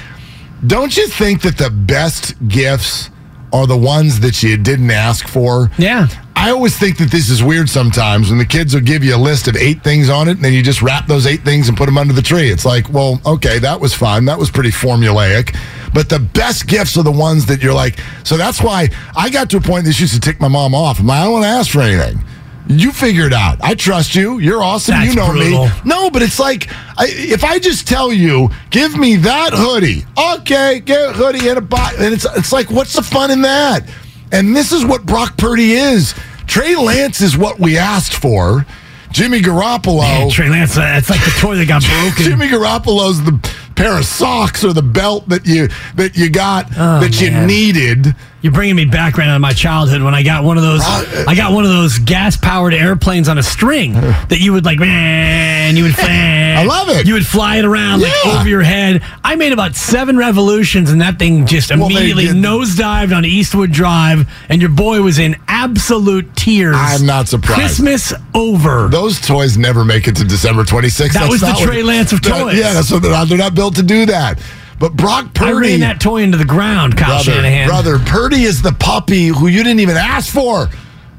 Don't 0.66 0.96
you 0.96 1.08
think 1.08 1.42
that 1.42 1.56
the 1.56 1.70
best 1.70 2.34
gifts 2.46 3.10
are 3.52 3.66
the 3.66 3.76
ones 3.76 4.20
that 4.20 4.42
you 4.42 4.56
didn't 4.56 4.90
ask 4.90 5.26
for? 5.26 5.70
Yeah. 5.78 6.08
I 6.36 6.50
always 6.50 6.78
think 6.78 6.98
that 6.98 7.10
this 7.10 7.28
is 7.28 7.42
weird 7.42 7.68
sometimes 7.68 8.30
when 8.30 8.38
the 8.38 8.46
kids 8.46 8.72
will 8.74 8.80
give 8.80 9.04
you 9.04 9.14
a 9.14 9.18
list 9.18 9.48
of 9.48 9.56
eight 9.56 9.82
things 9.82 10.08
on 10.08 10.28
it 10.28 10.32
and 10.32 10.44
then 10.44 10.52
you 10.52 10.62
just 10.62 10.80
wrap 10.80 11.06
those 11.06 11.26
eight 11.26 11.42
things 11.42 11.68
and 11.68 11.76
put 11.76 11.86
them 11.86 11.98
under 11.98 12.14
the 12.14 12.22
tree. 12.22 12.50
It's 12.50 12.64
like, 12.64 12.88
well, 12.90 13.20
okay, 13.26 13.58
that 13.58 13.78
was 13.80 13.92
fun. 13.92 14.24
That 14.24 14.38
was 14.38 14.50
pretty 14.50 14.70
formulaic. 14.70 15.54
But 15.92 16.08
the 16.08 16.18
best 16.18 16.66
gifts 16.66 16.96
are 16.96 17.02
the 17.02 17.10
ones 17.12 17.46
that 17.46 17.62
you're 17.62 17.74
like, 17.74 17.98
so 18.24 18.36
that's 18.36 18.62
why 18.62 18.88
I 19.16 19.28
got 19.28 19.50
to 19.50 19.58
a 19.58 19.60
point 19.60 19.84
this 19.84 20.00
used 20.00 20.14
to 20.14 20.20
tick 20.20 20.40
my 20.40 20.48
mom 20.48 20.74
off. 20.74 21.00
I'm 21.00 21.06
like, 21.06 21.20
I 21.20 21.24
don't 21.24 21.32
want 21.32 21.44
to 21.44 21.48
ask 21.48 21.70
for 21.70 21.80
anything. 21.80 22.24
You 22.68 22.92
figure 22.92 23.26
it 23.26 23.32
out. 23.32 23.58
I 23.62 23.74
trust 23.74 24.14
you. 24.14 24.38
You're 24.38 24.62
awesome. 24.62 24.94
That's 24.94 25.10
you 25.10 25.16
know 25.16 25.30
brutal. 25.32 25.66
me. 25.66 25.70
No, 25.84 26.10
but 26.10 26.22
it's 26.22 26.38
like 26.38 26.68
I, 26.98 27.06
if 27.08 27.42
I 27.42 27.58
just 27.58 27.88
tell 27.88 28.12
you, 28.12 28.50
give 28.70 28.96
me 28.96 29.16
that 29.16 29.50
hoodie. 29.52 30.04
Okay, 30.38 30.80
get 30.80 31.10
a 31.10 31.12
hoodie 31.12 31.48
and 31.48 31.58
a 31.58 31.62
box, 31.62 31.96
and 31.98 32.14
it's 32.14 32.26
it's 32.36 32.52
like, 32.52 32.70
what's 32.70 32.92
the 32.92 33.02
fun 33.02 33.30
in 33.30 33.42
that? 33.42 33.88
And 34.32 34.54
this 34.54 34.70
is 34.72 34.84
what 34.84 35.04
Brock 35.04 35.36
Purdy 35.36 35.72
is. 35.72 36.14
Trey 36.46 36.76
Lance 36.76 37.20
is 37.20 37.36
what 37.36 37.58
we 37.58 37.76
asked 37.78 38.14
for. 38.14 38.64
Jimmy 39.12 39.40
Garoppolo. 39.40 40.02
Man, 40.02 40.30
Trey 40.30 40.48
Lance, 40.48 40.76
uh, 40.78 40.94
it's 40.96 41.10
like 41.10 41.24
the 41.24 41.32
toy 41.40 41.56
that 41.56 41.66
got 41.66 41.82
broken. 42.00 42.22
Jimmy 42.24 42.46
Garoppolo's 42.46 43.24
the 43.24 43.32
pair 43.74 43.98
of 43.98 44.04
socks 44.04 44.62
or 44.64 44.72
the 44.72 44.82
belt 44.82 45.28
that 45.30 45.46
you 45.46 45.68
that 45.96 46.16
you 46.16 46.30
got 46.30 46.66
Oh, 46.76 47.00
that 47.00 47.20
you 47.20 47.30
needed. 47.46 48.14
You're 48.42 48.52
bringing 48.52 48.74
me 48.76 48.86
back 48.86 49.18
right 49.18 49.28
out 49.28 49.34
of 49.36 49.40
my 49.42 49.52
childhood 49.52 50.00
when 50.02 50.14
I 50.14 50.22
got 50.22 50.44
one 50.44 50.56
of 50.56 50.62
those. 50.62 50.80
I 50.82 51.34
got 51.36 51.52
one 51.52 51.64
of 51.64 51.70
those 51.70 51.98
gas-powered 51.98 52.72
airplanes 52.72 53.28
on 53.28 53.36
a 53.36 53.42
string 53.42 53.92
that 53.92 54.38
you 54.40 54.54
would 54.54 54.64
like, 54.64 54.78
man, 54.78 55.76
you 55.76 55.82
would. 55.84 55.94
I 55.98 56.64
love 56.64 56.88
it. 56.88 57.06
You 57.06 57.14
would 57.14 57.26
fly 57.26 57.56
it 57.56 57.64
around 57.66 58.00
like 58.00 58.12
Yeah. 58.24 58.40
over 58.40 58.48
your 58.48 58.62
head. 58.62 59.02
I 59.22 59.36
made 59.36 59.52
about 59.52 59.74
seven 59.76 60.16
revolutions, 60.16 60.90
and 60.90 61.00
that 61.02 61.18
thing 61.18 61.44
just 61.46 61.70
Well, 61.70 61.88
they 61.88 61.96
immediately 61.96 62.26
did- 62.28 62.36
nosedived 62.36 63.14
on 63.14 63.26
Eastwood 63.26 63.72
Drive, 63.72 64.26
and 64.48 64.60
your 64.62 64.70
boy 64.70 65.02
was 65.02 65.18
in 65.18 65.36
absolute 65.46 66.34
tears. 66.34 66.76
I'm 66.78 67.04
not 67.04 67.28
surprised. 67.28 67.60
Christmas 67.60 68.12
over. 68.34 68.88
Those 68.88 69.20
toys 69.20 69.58
never 69.58 69.84
make 69.84 70.08
it 70.08 70.16
to 70.16 70.24
December 70.24 70.64
26th. 70.64 71.12
That 71.12 71.28
was 71.28 71.40
the 71.42 71.48
not 71.48 71.58
Trey 71.60 71.82
Lance 71.82 72.12
of 72.12 72.22
that- 72.22 72.38
toys. 72.38 72.58
Yeah, 72.58 72.72
that's 72.72 72.90
what 72.90 73.02
they're 73.02 73.10
not, 73.12 73.28
they're 73.28 73.36
not 73.36 73.54
built 73.54 73.76
to 73.76 73.82
do 73.82 74.06
that. 74.06 74.38
But 74.80 74.94
Brock 74.94 75.34
Purdy. 75.34 75.50
I 75.50 75.70
ran 75.72 75.80
that 75.80 76.00
toy 76.00 76.22
into 76.22 76.38
the 76.38 76.44
ground, 76.46 76.96
Kyle 76.96 77.22
brother, 77.22 77.32
Shanahan. 77.32 77.68
brother, 77.68 77.98
Purdy 77.98 78.44
is 78.44 78.62
the 78.62 78.72
puppy 78.72 79.26
who 79.26 79.46
you 79.46 79.62
didn't 79.62 79.80
even 79.80 79.98
ask 79.98 80.32
for, 80.32 80.70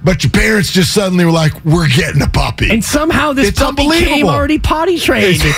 but 0.04 0.24
your 0.24 0.32
parents 0.32 0.72
just 0.72 0.94
suddenly 0.94 1.26
were 1.26 1.32
like, 1.32 1.54
"We're 1.66 1.88
getting 1.88 2.22
a 2.22 2.28
puppy." 2.28 2.70
And 2.70 2.84
somehow 2.84 3.34
this 3.34 3.50
It's 3.50 3.60
puppy 3.60 3.84
came 3.84 3.92
unbelievable. 3.92 4.30
already 4.30 4.60
potty 4.60 5.00
trained. 5.00 5.42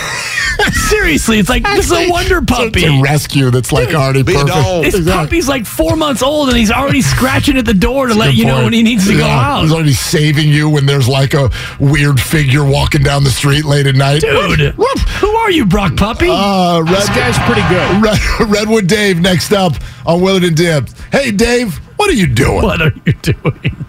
Seriously, 0.90 1.40
it's 1.40 1.50
like 1.50 1.64
this 1.64 1.88
is 1.88 1.92
a 1.92 2.10
wonder 2.10 2.38
It's 2.38 2.52
a- 2.52 2.54
puppy. 2.54 2.86
It's 2.86 3.00
a 3.00 3.02
rescue 3.02 3.50
that's 3.50 3.72
like 3.72 3.94
already 3.94 4.24
perfect. 4.24 4.46
This 4.84 4.96
Exactly. 4.96 5.12
puppy's 5.26 5.48
like 5.48 5.66
four 5.66 5.96
months 5.96 6.22
old 6.22 6.50
and 6.50 6.58
he's 6.58 6.70
already 6.72 7.02
scratching 7.14 7.58
at 7.58 7.66
the 7.66 7.74
door 7.74 8.06
to 8.08 8.14
let 8.14 8.28
Good 8.28 8.38
you 8.38 8.46
know 8.46 8.64
when 8.64 8.74
he 8.74 8.84
needs 8.84 9.08
to 9.08 9.18
go 9.18 9.26
out. 9.26 9.64
He's 9.64 9.72
already 9.72 9.94
saving 9.94 10.50
you 10.50 10.70
when 10.70 10.86
there's 10.86 11.08
like 11.08 11.34
a 11.34 11.50
weird 11.80 12.20
figure 12.20 12.64
walking 12.64 13.02
down 13.02 13.24
the 13.24 13.32
street 13.32 13.66
late 13.66 13.88
at 13.88 13.96
night. 13.96 14.22
Dude, 14.22 14.60
who 14.76 15.28
are 15.36 15.50
you, 15.52 15.66
Brock 15.66 15.96
Puppy? 15.96 16.28
Uh, 16.30 16.82
Red, 16.84 16.96
This 16.96 17.10
guy's 17.10 17.38
pretty 17.40 17.68
good. 17.70 18.04
Red, 18.04 18.20
Redwood 18.50 18.88
Dave 18.88 19.20
next 19.20 19.54
up 19.54 19.74
on 20.06 20.22
Willard 20.22 20.44
and 20.44 20.56
Dibs. 20.56 20.94
Hey, 21.12 21.32
Dave, 21.32 21.76
what 21.98 22.10
are 22.10 22.14
you 22.14 22.28
doing? 22.28 22.62
what 22.62 22.80
are 22.82 22.94
you 23.06 23.14
doing? 23.14 23.86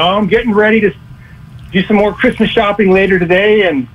I'm 0.00 0.26
getting 0.26 0.52
ready 0.52 0.80
to 0.80 0.92
do 1.72 1.82
some 1.84 1.96
more 1.96 2.12
Christmas 2.12 2.50
shopping 2.50 2.92
later 2.92 3.18
today, 3.18 3.66
and 3.68 3.88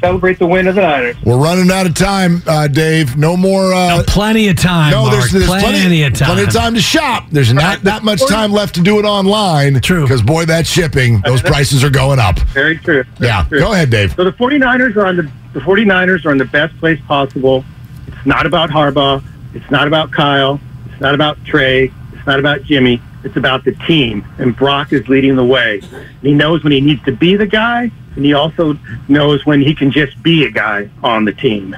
celebrate 0.00 0.38
the 0.38 0.46
win 0.46 0.66
of 0.68 0.74
the 0.74 0.82
Niners. 0.82 1.16
We're 1.24 1.38
running 1.38 1.70
out 1.70 1.86
of 1.86 1.94
time, 1.94 2.42
uh, 2.46 2.68
Dave. 2.68 3.16
No 3.16 3.36
more. 3.36 3.72
Uh, 3.72 3.96
No, 3.98 4.02
plenty 4.06 4.48
of 4.48 4.56
time. 4.56 4.90
no, 4.90 5.02
Mark. 5.02 5.12
there's, 5.12 5.32
there's 5.32 5.46
plenty, 5.46 6.02
of 6.04 6.12
time. 6.14 6.26
Plenty 6.26 6.42
of 6.44 6.52
time 6.52 6.74
to 6.74 6.80
shop. 6.80 7.24
There's 7.32 7.52
not 7.52 7.80
that 7.82 8.04
much 8.04 8.24
time 8.26 8.52
left 8.52 8.74
to 8.76 8.82
do 8.82 8.98
it 8.98 9.04
online. 9.04 9.80
True. 9.80 10.02
Because, 10.02 10.22
boy, 10.22 10.44
that 10.44 10.66
shipping, 10.66 11.20
those 11.24 11.40
prices 11.42 11.82
are 11.82 11.90
going 11.90 12.18
up. 12.18 12.38
Very 12.40 12.76
true. 12.78 13.04
Very 13.18 13.28
Yeah. 13.30 13.44
true. 13.44 13.58
Go 13.58 13.72
ahead, 13.72 13.90
Dave. 13.90 14.12
So 14.14 14.24
the 14.24 14.32
49ers 14.32 14.96
are 14.96 15.06
on 15.06 15.16
the 15.16 15.30
the 15.54 15.60
49ers 15.62 16.26
are 16.26 16.32
in 16.32 16.38
the 16.38 16.44
best 16.44 16.78
place 16.78 17.00
possible. 17.08 17.64
It's 18.08 18.26
not 18.26 18.44
about 18.44 18.68
Harbaugh. 18.68 19.22
It's 19.54 19.70
not 19.70 19.86
about 19.88 20.10
Kyle. 20.12 20.60
It's 20.92 21.00
not 21.00 21.14
about 21.14 21.42
Trey. 21.46 21.90
It's 22.12 22.26
not 22.26 22.38
about 22.38 22.62
Jimmy. 22.64 23.00
It's 23.26 23.36
about 23.36 23.64
the 23.64 23.72
team. 23.72 24.24
And 24.38 24.56
Brock 24.56 24.92
is 24.92 25.08
leading 25.08 25.34
the 25.34 25.44
way. 25.44 25.82
He 26.22 26.32
knows 26.32 26.62
when 26.62 26.72
he 26.72 26.80
needs 26.80 27.02
to 27.06 27.12
be 27.12 27.34
the 27.34 27.46
guy, 27.46 27.90
and 28.14 28.24
he 28.24 28.34
also 28.34 28.78
knows 29.08 29.44
when 29.44 29.60
he 29.60 29.74
can 29.74 29.90
just 29.90 30.22
be 30.22 30.44
a 30.44 30.50
guy 30.50 30.88
on 31.02 31.24
the 31.24 31.32
team. 31.32 31.76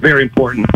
Very 0.00 0.22
important. 0.22 0.66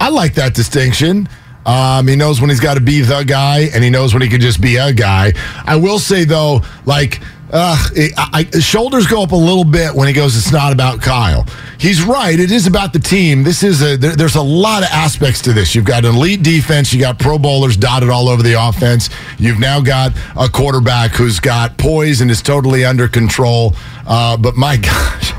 I 0.00 0.10
like 0.10 0.34
that 0.34 0.54
distinction. 0.54 1.28
Um, 1.66 2.06
he 2.06 2.14
knows 2.14 2.40
when 2.40 2.50
he's 2.50 2.60
got 2.60 2.74
to 2.74 2.80
be 2.80 3.00
the 3.00 3.24
guy, 3.24 3.68
and 3.74 3.82
he 3.82 3.90
knows 3.90 4.14
when 4.14 4.22
he 4.22 4.28
can 4.28 4.40
just 4.40 4.60
be 4.60 4.76
a 4.76 4.92
guy. 4.92 5.32
I 5.64 5.74
will 5.74 5.98
say 5.98 6.22
though, 6.22 6.62
like, 6.86 7.20
uh, 7.50 7.76
I- 8.16 8.48
shoulders 8.60 9.06
go 9.06 9.22
up 9.22 9.32
a 9.32 9.36
little 9.36 9.64
bit 9.64 9.94
when 9.94 10.08
he 10.08 10.14
goes. 10.14 10.36
It's 10.36 10.52
not 10.52 10.72
about 10.72 11.00
Kyle. 11.00 11.46
He's 11.78 12.02
right. 12.02 12.38
It 12.38 12.50
is 12.50 12.66
about 12.66 12.92
the 12.92 12.98
team. 12.98 13.42
This 13.42 13.62
is 13.62 13.82
a. 13.82 13.96
There, 13.96 14.14
there's 14.16 14.36
a 14.36 14.42
lot 14.42 14.82
of 14.82 14.88
aspects 14.90 15.40
to 15.42 15.52
this. 15.52 15.74
You've 15.74 15.84
got 15.84 16.04
an 16.04 16.14
elite 16.14 16.42
defense. 16.42 16.92
You 16.92 17.00
got 17.00 17.18
Pro 17.18 17.38
Bowlers 17.38 17.76
dotted 17.76 18.10
all 18.10 18.28
over 18.28 18.42
the 18.42 18.54
offense. 18.60 19.08
You've 19.38 19.58
now 19.58 19.80
got 19.80 20.12
a 20.36 20.48
quarterback 20.48 21.12
who's 21.12 21.40
got 21.40 21.78
poise 21.78 22.20
and 22.20 22.30
is 22.30 22.42
totally 22.42 22.84
under 22.84 23.08
control. 23.08 23.74
Uh, 24.06 24.36
but 24.36 24.56
my 24.56 24.76
gosh, 24.78 25.32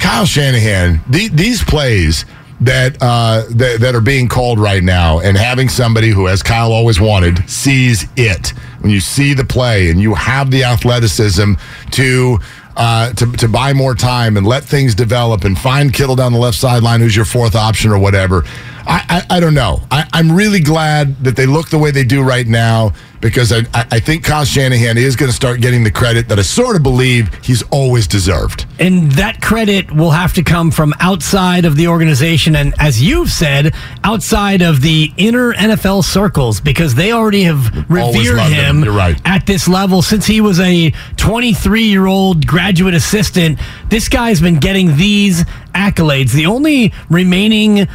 Kyle 0.00 0.26
Shanahan, 0.26 1.00
the, 1.08 1.28
these 1.28 1.64
plays 1.64 2.26
that, 2.64 2.96
uh, 3.00 3.44
that 3.50 3.80
that 3.80 3.94
are 3.94 4.00
being 4.00 4.28
called 4.28 4.58
right 4.58 4.82
now, 4.82 5.20
and 5.20 5.36
having 5.36 5.68
somebody 5.68 6.10
who, 6.10 6.28
as 6.28 6.42
Kyle 6.42 6.72
always 6.72 7.00
wanted, 7.00 7.48
sees 7.48 8.06
it. 8.16 8.48
When 8.80 8.90
you 8.90 9.00
see 9.00 9.32
the 9.32 9.44
play 9.44 9.90
and 9.90 10.00
you 10.00 10.14
have 10.14 10.50
the 10.50 10.64
athleticism 10.64 11.54
to. 11.92 12.38
Uh, 12.76 13.12
to, 13.12 13.30
to 13.30 13.46
buy 13.46 13.72
more 13.72 13.94
time 13.94 14.36
and 14.36 14.44
let 14.44 14.64
things 14.64 14.96
develop 14.96 15.44
and 15.44 15.56
find 15.56 15.94
Kittle 15.94 16.16
down 16.16 16.32
the 16.32 16.40
left 16.40 16.58
sideline 16.58 17.00
who's 17.00 17.14
your 17.14 17.24
fourth 17.24 17.54
option 17.54 17.92
or 17.92 18.00
whatever. 18.00 18.42
I, 18.84 19.22
I, 19.30 19.36
I 19.36 19.38
don't 19.38 19.54
know. 19.54 19.80
I, 19.92 20.08
I'm 20.12 20.32
really 20.32 20.58
glad 20.58 21.22
that 21.22 21.36
they 21.36 21.46
look 21.46 21.68
the 21.68 21.78
way 21.78 21.92
they 21.92 22.02
do 22.02 22.24
right 22.24 22.48
now 22.48 22.92
because 23.24 23.54
I, 23.54 23.62
I 23.72 24.00
think 24.00 24.22
Kyle 24.22 24.44
Shanahan 24.44 24.98
is 24.98 25.16
going 25.16 25.30
to 25.30 25.34
start 25.34 25.62
getting 25.62 25.82
the 25.82 25.90
credit 25.90 26.28
that 26.28 26.38
I 26.38 26.42
sort 26.42 26.76
of 26.76 26.82
believe 26.82 27.32
he's 27.42 27.62
always 27.70 28.06
deserved. 28.06 28.66
And 28.78 29.10
that 29.12 29.40
credit 29.40 29.90
will 29.90 30.10
have 30.10 30.34
to 30.34 30.42
come 30.42 30.70
from 30.70 30.92
outside 31.00 31.64
of 31.64 31.74
the 31.76 31.88
organization. 31.88 32.54
And 32.54 32.74
as 32.78 33.02
you've 33.02 33.30
said, 33.30 33.74
outside 34.04 34.60
of 34.60 34.82
the 34.82 35.10
inner 35.16 35.54
NFL 35.54 36.04
circles, 36.04 36.60
because 36.60 36.96
they 36.96 37.12
already 37.12 37.44
have 37.44 37.90
revered 37.90 38.40
him. 38.40 38.82
him 38.82 38.94
right. 38.94 39.18
at 39.24 39.46
this 39.46 39.68
level 39.68 40.02
since 40.02 40.26
he 40.26 40.42
was 40.42 40.60
a 40.60 40.90
23 41.16 41.82
year 41.82 42.04
old 42.04 42.46
graduate 42.46 42.92
assistant. 42.92 43.58
This 43.88 44.10
guy's 44.10 44.42
been 44.42 44.58
getting 44.58 44.98
these 44.98 45.44
accolades. 45.74 46.32
The 46.32 46.44
only 46.44 46.92
remaining. 47.08 47.88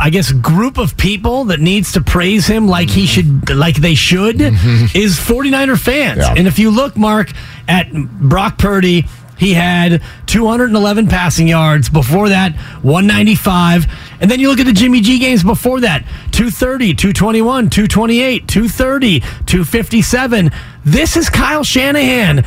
I 0.00 0.10
guess 0.10 0.32
group 0.32 0.78
of 0.78 0.96
people 0.96 1.44
that 1.44 1.60
needs 1.60 1.92
to 1.92 2.00
praise 2.00 2.46
him 2.46 2.66
like 2.66 2.88
he 2.88 3.06
should 3.06 3.50
like 3.50 3.76
they 3.76 3.94
should 3.94 4.36
mm-hmm. 4.36 4.96
is 4.96 5.18
49er 5.18 5.78
fans. 5.78 6.18
Yeah. 6.18 6.34
And 6.36 6.46
if 6.46 6.58
you 6.58 6.70
look 6.70 6.96
Mark 6.96 7.30
at 7.68 7.92
Brock 7.92 8.58
Purdy, 8.58 9.06
he 9.38 9.54
had 9.54 10.02
211 10.26 11.08
passing 11.08 11.48
yards 11.48 11.88
before 11.88 12.28
that 12.28 12.54
195 12.82 13.86
and 14.20 14.30
then 14.30 14.38
you 14.38 14.48
look 14.48 14.60
at 14.60 14.66
the 14.66 14.72
Jimmy 14.72 15.00
G 15.00 15.18
games 15.18 15.42
before 15.42 15.80
that 15.80 16.04
230 16.30 16.94
221 16.94 17.68
228 17.68 18.46
230 18.46 19.20
257 19.20 20.50
this 20.84 21.16
is 21.16 21.28
Kyle 21.28 21.64
Shanahan 21.64 22.44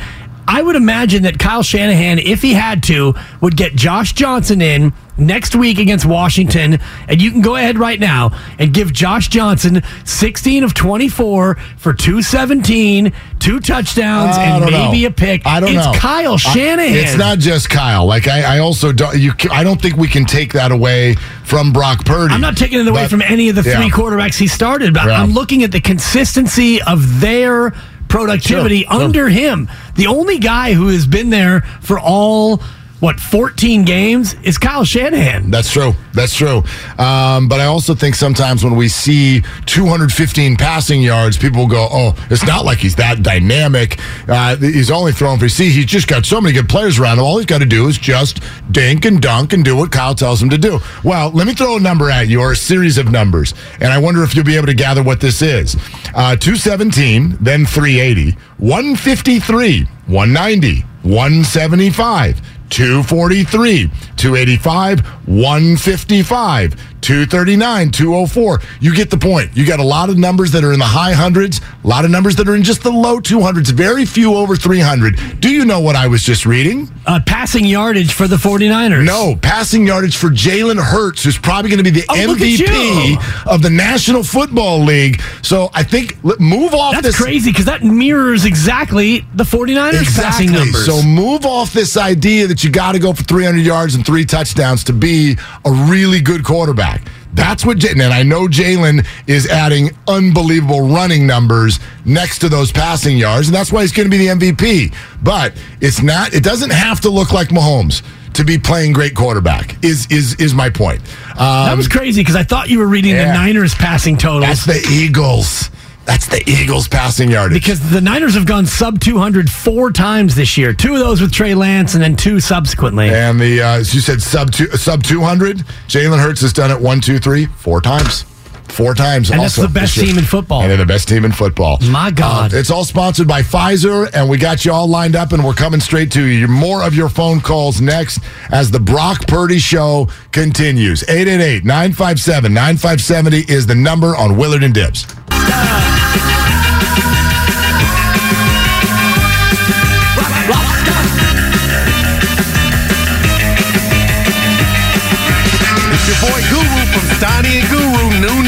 I 0.48 0.62
would 0.62 0.76
imagine 0.76 1.24
that 1.24 1.38
Kyle 1.38 1.62
Shanahan, 1.62 2.18
if 2.20 2.40
he 2.40 2.54
had 2.54 2.84
to, 2.84 3.14
would 3.40 3.56
get 3.56 3.74
Josh 3.74 4.12
Johnson 4.12 4.62
in 4.62 4.92
next 5.18 5.54
week 5.56 5.78
against 5.78 6.04
Washington. 6.06 6.78
And 7.08 7.20
you 7.22 7.30
can 7.30 7.40
go 7.40 7.56
ahead 7.56 7.78
right 7.78 7.98
now 7.98 8.30
and 8.58 8.72
give 8.72 8.92
Josh 8.92 9.28
Johnson 9.28 9.82
16 10.04 10.64
of 10.64 10.74
24 10.74 11.54
for 11.76 11.92
217, 11.94 13.12
two 13.38 13.60
touchdowns, 13.60 14.36
and 14.38 14.64
maybe 14.64 15.02
know. 15.02 15.08
a 15.08 15.10
pick. 15.10 15.46
I 15.46 15.60
don't 15.60 15.70
it's 15.74 15.84
know. 15.84 15.90
It's 15.92 15.98
Kyle 16.00 16.34
I- 16.34 16.36
Shanahan. 16.36 16.94
it's 16.94 17.16
not 17.16 17.38
just 17.38 17.70
Kyle. 17.70 18.06
Like 18.06 18.28
I, 18.28 18.56
I 18.56 18.58
also 18.58 18.92
don't. 18.92 19.16
You, 19.18 19.32
I 19.50 19.62
don't 19.64 19.80
think 19.80 19.96
we 19.96 20.08
can 20.08 20.24
take 20.24 20.52
that 20.52 20.72
away 20.72 21.14
from 21.44 21.72
Brock 21.72 22.04
Purdy. 22.04 22.34
I'm 22.34 22.40
not 22.40 22.56
taking 22.56 22.80
it 22.80 22.88
away 22.88 23.04
But- 23.04 23.10
from 23.10 23.22
any 23.22 23.48
of 23.48 23.54
the 23.56 23.62
yeah. 23.62 23.76
three 23.80 23.90
quarterbacks 23.90 24.36
he 24.38 24.46
started, 24.48 24.92
but 24.94 25.06
Yeah. 25.06 25.22
I'm 25.22 25.30
looking 25.32 25.62
at 25.62 25.72
the 25.72 25.80
consistency 25.80 26.82
of 26.82 27.20
their 27.20 27.72
productivity 28.08 28.82
Sure, 28.84 28.92
sure. 28.92 29.02
under 29.02 29.28
him. 29.28 29.68
The 29.96 30.06
only 30.06 30.38
guy 30.38 30.72
who 30.74 30.88
has 30.88 31.06
been 31.06 31.30
there 31.30 31.62
for 31.80 31.98
all 31.98 32.62
what 33.00 33.20
14 33.20 33.84
games 33.84 34.34
is 34.42 34.56
Kyle 34.56 34.84
Shanahan. 34.84 35.50
That's 35.50 35.70
true. 35.70 35.92
That's 36.14 36.34
true. 36.34 36.62
Um, 36.98 37.46
but 37.46 37.60
I 37.60 37.66
also 37.66 37.94
think 37.94 38.14
sometimes 38.14 38.64
when 38.64 38.74
we 38.74 38.88
see 38.88 39.42
215 39.66 40.56
passing 40.56 41.02
yards, 41.02 41.36
people 41.36 41.66
go, 41.66 41.88
"Oh, 41.90 42.14
it's 42.30 42.46
not 42.46 42.64
like 42.64 42.78
he's 42.78 42.96
that 42.96 43.22
dynamic. 43.22 43.98
Uh, 44.26 44.56
he's 44.56 44.90
only 44.90 45.12
throwing 45.12 45.38
for 45.38 45.48
see. 45.48 45.68
He's 45.68 45.84
just 45.84 46.08
got 46.08 46.24
so 46.24 46.40
many 46.40 46.54
good 46.54 46.68
players 46.68 46.98
around 46.98 47.18
him. 47.18 47.24
All 47.24 47.36
he's 47.36 47.46
got 47.46 47.58
to 47.58 47.66
do 47.66 47.86
is 47.88 47.98
just 47.98 48.40
dink 48.70 49.04
and 49.04 49.20
dunk 49.20 49.52
and 49.52 49.64
do 49.64 49.76
what 49.76 49.92
Kyle 49.92 50.14
tells 50.14 50.42
him 50.42 50.48
to 50.50 50.58
do." 50.58 50.80
Well, 51.04 51.30
let 51.30 51.46
me 51.46 51.54
throw 51.54 51.76
a 51.76 51.80
number 51.80 52.10
at 52.10 52.28
you 52.28 52.40
or 52.40 52.52
a 52.52 52.56
series 52.56 52.96
of 52.96 53.10
numbers, 53.10 53.52
and 53.80 53.92
I 53.92 53.98
wonder 53.98 54.22
if 54.22 54.34
you'll 54.34 54.44
be 54.44 54.56
able 54.56 54.66
to 54.66 54.74
gather 54.74 55.02
what 55.02 55.20
this 55.20 55.42
is. 55.42 55.76
Uh, 56.14 56.34
217, 56.36 57.36
then 57.40 57.66
380, 57.66 58.36
153, 58.56 59.86
190, 60.06 60.84
175. 61.02 62.40
243, 62.70 63.90
285, 64.16 65.02
155, 65.26 66.74
239, 67.00 67.90
204. 67.90 68.60
You 68.80 68.94
get 68.94 69.10
the 69.10 69.16
point. 69.18 69.56
You 69.56 69.66
got 69.66 69.78
a 69.78 69.84
lot 69.84 70.08
of 70.10 70.18
numbers 70.18 70.50
that 70.52 70.64
are 70.64 70.72
in 70.72 70.78
the 70.78 70.84
high 70.84 71.12
hundreds, 71.12 71.60
a 71.84 71.86
lot 71.86 72.04
of 72.04 72.10
numbers 72.10 72.36
that 72.36 72.48
are 72.48 72.54
in 72.56 72.62
just 72.62 72.82
the 72.82 72.90
low 72.90 73.18
200s, 73.20 73.70
very 73.72 74.04
few 74.04 74.34
over 74.34 74.56
300. 74.56 75.40
Do 75.40 75.50
you 75.50 75.64
know 75.64 75.80
what 75.80 75.94
I 75.96 76.06
was 76.08 76.22
just 76.22 76.46
reading? 76.46 76.88
Uh, 77.06 77.20
passing 77.26 77.64
yardage 77.64 78.12
for 78.12 78.26
the 78.26 78.36
49ers. 78.36 79.04
No, 79.04 79.36
passing 79.40 79.86
yardage 79.86 80.16
for 80.16 80.28
Jalen 80.28 80.82
Hurts, 80.82 81.22
who's 81.22 81.38
probably 81.38 81.70
going 81.70 81.84
to 81.84 81.90
be 81.90 81.90
the 82.00 82.04
Oh, 82.08 82.14
MVP 82.14 83.46
of 83.46 83.62
the 83.62 83.70
National 83.70 84.22
Football 84.24 84.80
League. 84.80 85.20
So 85.42 85.70
I 85.74 85.82
think 85.82 86.22
move 86.40 86.74
off 86.74 86.94
That's 86.94 87.06
this. 87.08 87.16
crazy 87.16 87.50
because 87.50 87.66
that 87.66 87.82
mirrors 87.84 88.44
exactly 88.44 89.24
the 89.34 89.44
49ers 89.44 90.14
passing 90.16 90.50
numbers. 90.52 90.86
So 90.86 91.02
move 91.02 91.44
off 91.46 91.72
this 91.72 91.96
idea 91.96 92.46
that 92.48 92.64
you 92.64 92.70
got 92.70 92.92
to 92.92 92.98
go 92.98 93.12
for 93.12 93.22
300 93.22 93.58
yards 93.64 93.94
and 93.94 94.04
three 94.04 94.24
touchdowns 94.24 94.82
to 94.84 94.92
be 94.92 95.15
a 95.64 95.70
really 95.90 96.20
good 96.20 96.44
quarterback. 96.44 97.02
That's 97.34 97.66
what, 97.66 97.76
J- 97.78 97.90
and 97.90 98.02
I 98.02 98.22
know 98.22 98.48
Jalen 98.48 99.06
is 99.26 99.46
adding 99.46 99.90
unbelievable 100.08 100.88
running 100.88 101.26
numbers 101.26 101.78
next 102.04 102.38
to 102.38 102.48
those 102.48 102.72
passing 102.72 103.18
yards, 103.18 103.48
and 103.48 103.54
that's 103.54 103.70
why 103.70 103.82
he's 103.82 103.92
going 103.92 104.10
to 104.10 104.16
be 104.16 104.26
the 104.26 104.34
MVP. 104.34 104.94
But 105.22 105.52
it's 105.80 106.02
not. 106.02 106.32
It 106.32 106.42
doesn't 106.42 106.70
have 106.70 107.00
to 107.02 107.10
look 107.10 107.32
like 107.32 107.48
Mahomes 107.48 108.02
to 108.34 108.44
be 108.44 108.58
playing 108.58 108.92
great 108.92 109.14
quarterback. 109.14 109.82
Is 109.84 110.06
is 110.10 110.34
is 110.36 110.54
my 110.54 110.70
point? 110.70 111.00
Um, 111.30 111.66
that 111.66 111.76
was 111.76 111.88
crazy 111.88 112.22
because 112.22 112.36
I 112.36 112.42
thought 112.42 112.68
you 112.70 112.78
were 112.78 112.86
reading 112.86 113.14
yeah. 113.14 113.26
the 113.26 113.32
Niners 113.34 113.74
passing 113.74 114.16
totals. 114.16 114.64
that's 114.64 114.66
the 114.66 114.88
Eagles. 114.90 115.70
That's 116.06 116.28
the 116.28 116.42
Eagles 116.48 116.86
passing 116.88 117.30
yardage. 117.30 117.60
because 117.60 117.90
the 117.90 118.00
Niners 118.00 118.34
have 118.34 118.46
gone 118.46 118.64
sub 118.64 119.00
200 119.00 119.50
four 119.50 119.90
times 119.90 120.34
this 120.36 120.56
year. 120.56 120.72
Two 120.72 120.94
of 120.94 121.00
those 121.00 121.20
with 121.20 121.32
Trey 121.32 121.54
Lance 121.54 121.94
and 121.94 122.02
then 122.02 122.14
two 122.16 122.38
subsequently. 122.40 123.08
And 123.10 123.40
the 123.40 123.60
uh, 123.60 123.78
as 123.78 123.92
you 123.94 124.00
said 124.00 124.22
sub 124.22 124.52
two, 124.52 124.68
sub 124.76 125.02
two 125.02 125.20
hundred. 125.20 125.58
Jalen 125.88 126.20
Hurts 126.22 126.40
has 126.42 126.52
done 126.52 126.70
it 126.70 126.80
one, 126.80 127.00
two, 127.00 127.18
three, 127.18 127.46
four 127.46 127.80
times. 127.80 128.24
Four 128.72 128.94
times. 128.94 129.30
And 129.30 129.40
that's 129.40 129.58
also 129.58 129.68
the 129.68 129.72
best 129.72 129.96
this 129.96 130.04
team 130.04 130.18
in 130.18 130.24
football. 130.24 130.60
And 130.62 130.70
they're 130.70 130.76
the 130.76 130.86
best 130.86 131.08
team 131.08 131.24
in 131.24 131.32
football. 131.32 131.78
My 131.82 132.10
God. 132.10 132.52
Uh, 132.52 132.58
it's 132.58 132.70
all 132.70 132.84
sponsored 132.84 133.26
by 133.26 133.42
Pfizer, 133.42 134.10
and 134.12 134.28
we 134.28 134.38
got 134.38 134.64
you 134.64 134.72
all 134.72 134.88
lined 134.88 135.16
up, 135.16 135.32
and 135.32 135.44
we're 135.44 135.54
coming 135.54 135.80
straight 135.80 136.10
to 136.12 136.24
you. 136.24 136.48
More 136.48 136.82
of 136.82 136.94
your 136.94 137.08
phone 137.08 137.40
calls 137.40 137.80
next 137.80 138.20
as 138.50 138.70
the 138.70 138.80
Brock 138.80 139.26
Purdy 139.26 139.58
Show 139.58 140.08
continues. 140.32 141.02
888 141.04 141.64
957 141.64 142.52
9570 142.52 143.52
is 143.52 143.66
the 143.66 143.74
number 143.74 144.16
on 144.16 144.36
Willard 144.36 144.62
and 144.62 144.74
Dibs. 144.74 145.06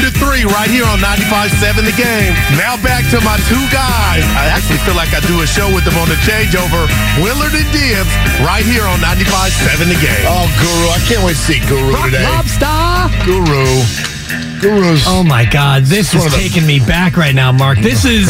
To 0.09 0.15
3, 0.17 0.45
right 0.57 0.69
here 0.69 0.85
on 0.89 0.97
95.7 1.05 1.85
The 1.85 1.93
Game. 1.93 2.33
Now 2.57 2.81
back 2.81 3.05
to 3.13 3.21
my 3.21 3.37
two 3.45 3.61
guys. 3.69 4.25
I 4.33 4.49
actually 4.49 4.79
feel 4.81 4.95
like 4.95 5.13
I 5.13 5.19
do 5.29 5.41
a 5.41 5.47
show 5.47 5.69
with 5.69 5.85
them 5.85 5.97
on 6.01 6.07
the 6.09 6.15
changeover. 6.25 6.89
Willard 7.21 7.53
and 7.53 7.69
Dibs, 7.69 8.09
right 8.41 8.65
here 8.65 8.83
on 8.89 8.97
95.7 9.05 9.85
The 9.85 9.99
Game. 10.01 10.25
Oh, 10.25 10.49
Guru. 10.57 10.89
I 10.89 10.99
can't 11.05 11.21
wait 11.21 11.35
to 11.37 11.43
see 11.45 11.59
Guru 11.69 11.93
Rock 11.93 12.05
today. 12.05 12.23
Lobster. 12.25 12.65
Guru. 13.21 13.69
Guru's. 14.61 15.03
Oh 15.05 15.23
my 15.23 15.45
God, 15.45 15.83
this 15.83 16.15
is 16.15 16.25
of 16.25 16.31
the- 16.31 16.37
taking 16.37 16.65
me 16.65 16.79
back 16.79 17.15
right 17.17 17.35
now, 17.35 17.51
Mark. 17.51 17.77
This 17.79 18.05
is, 18.17 18.25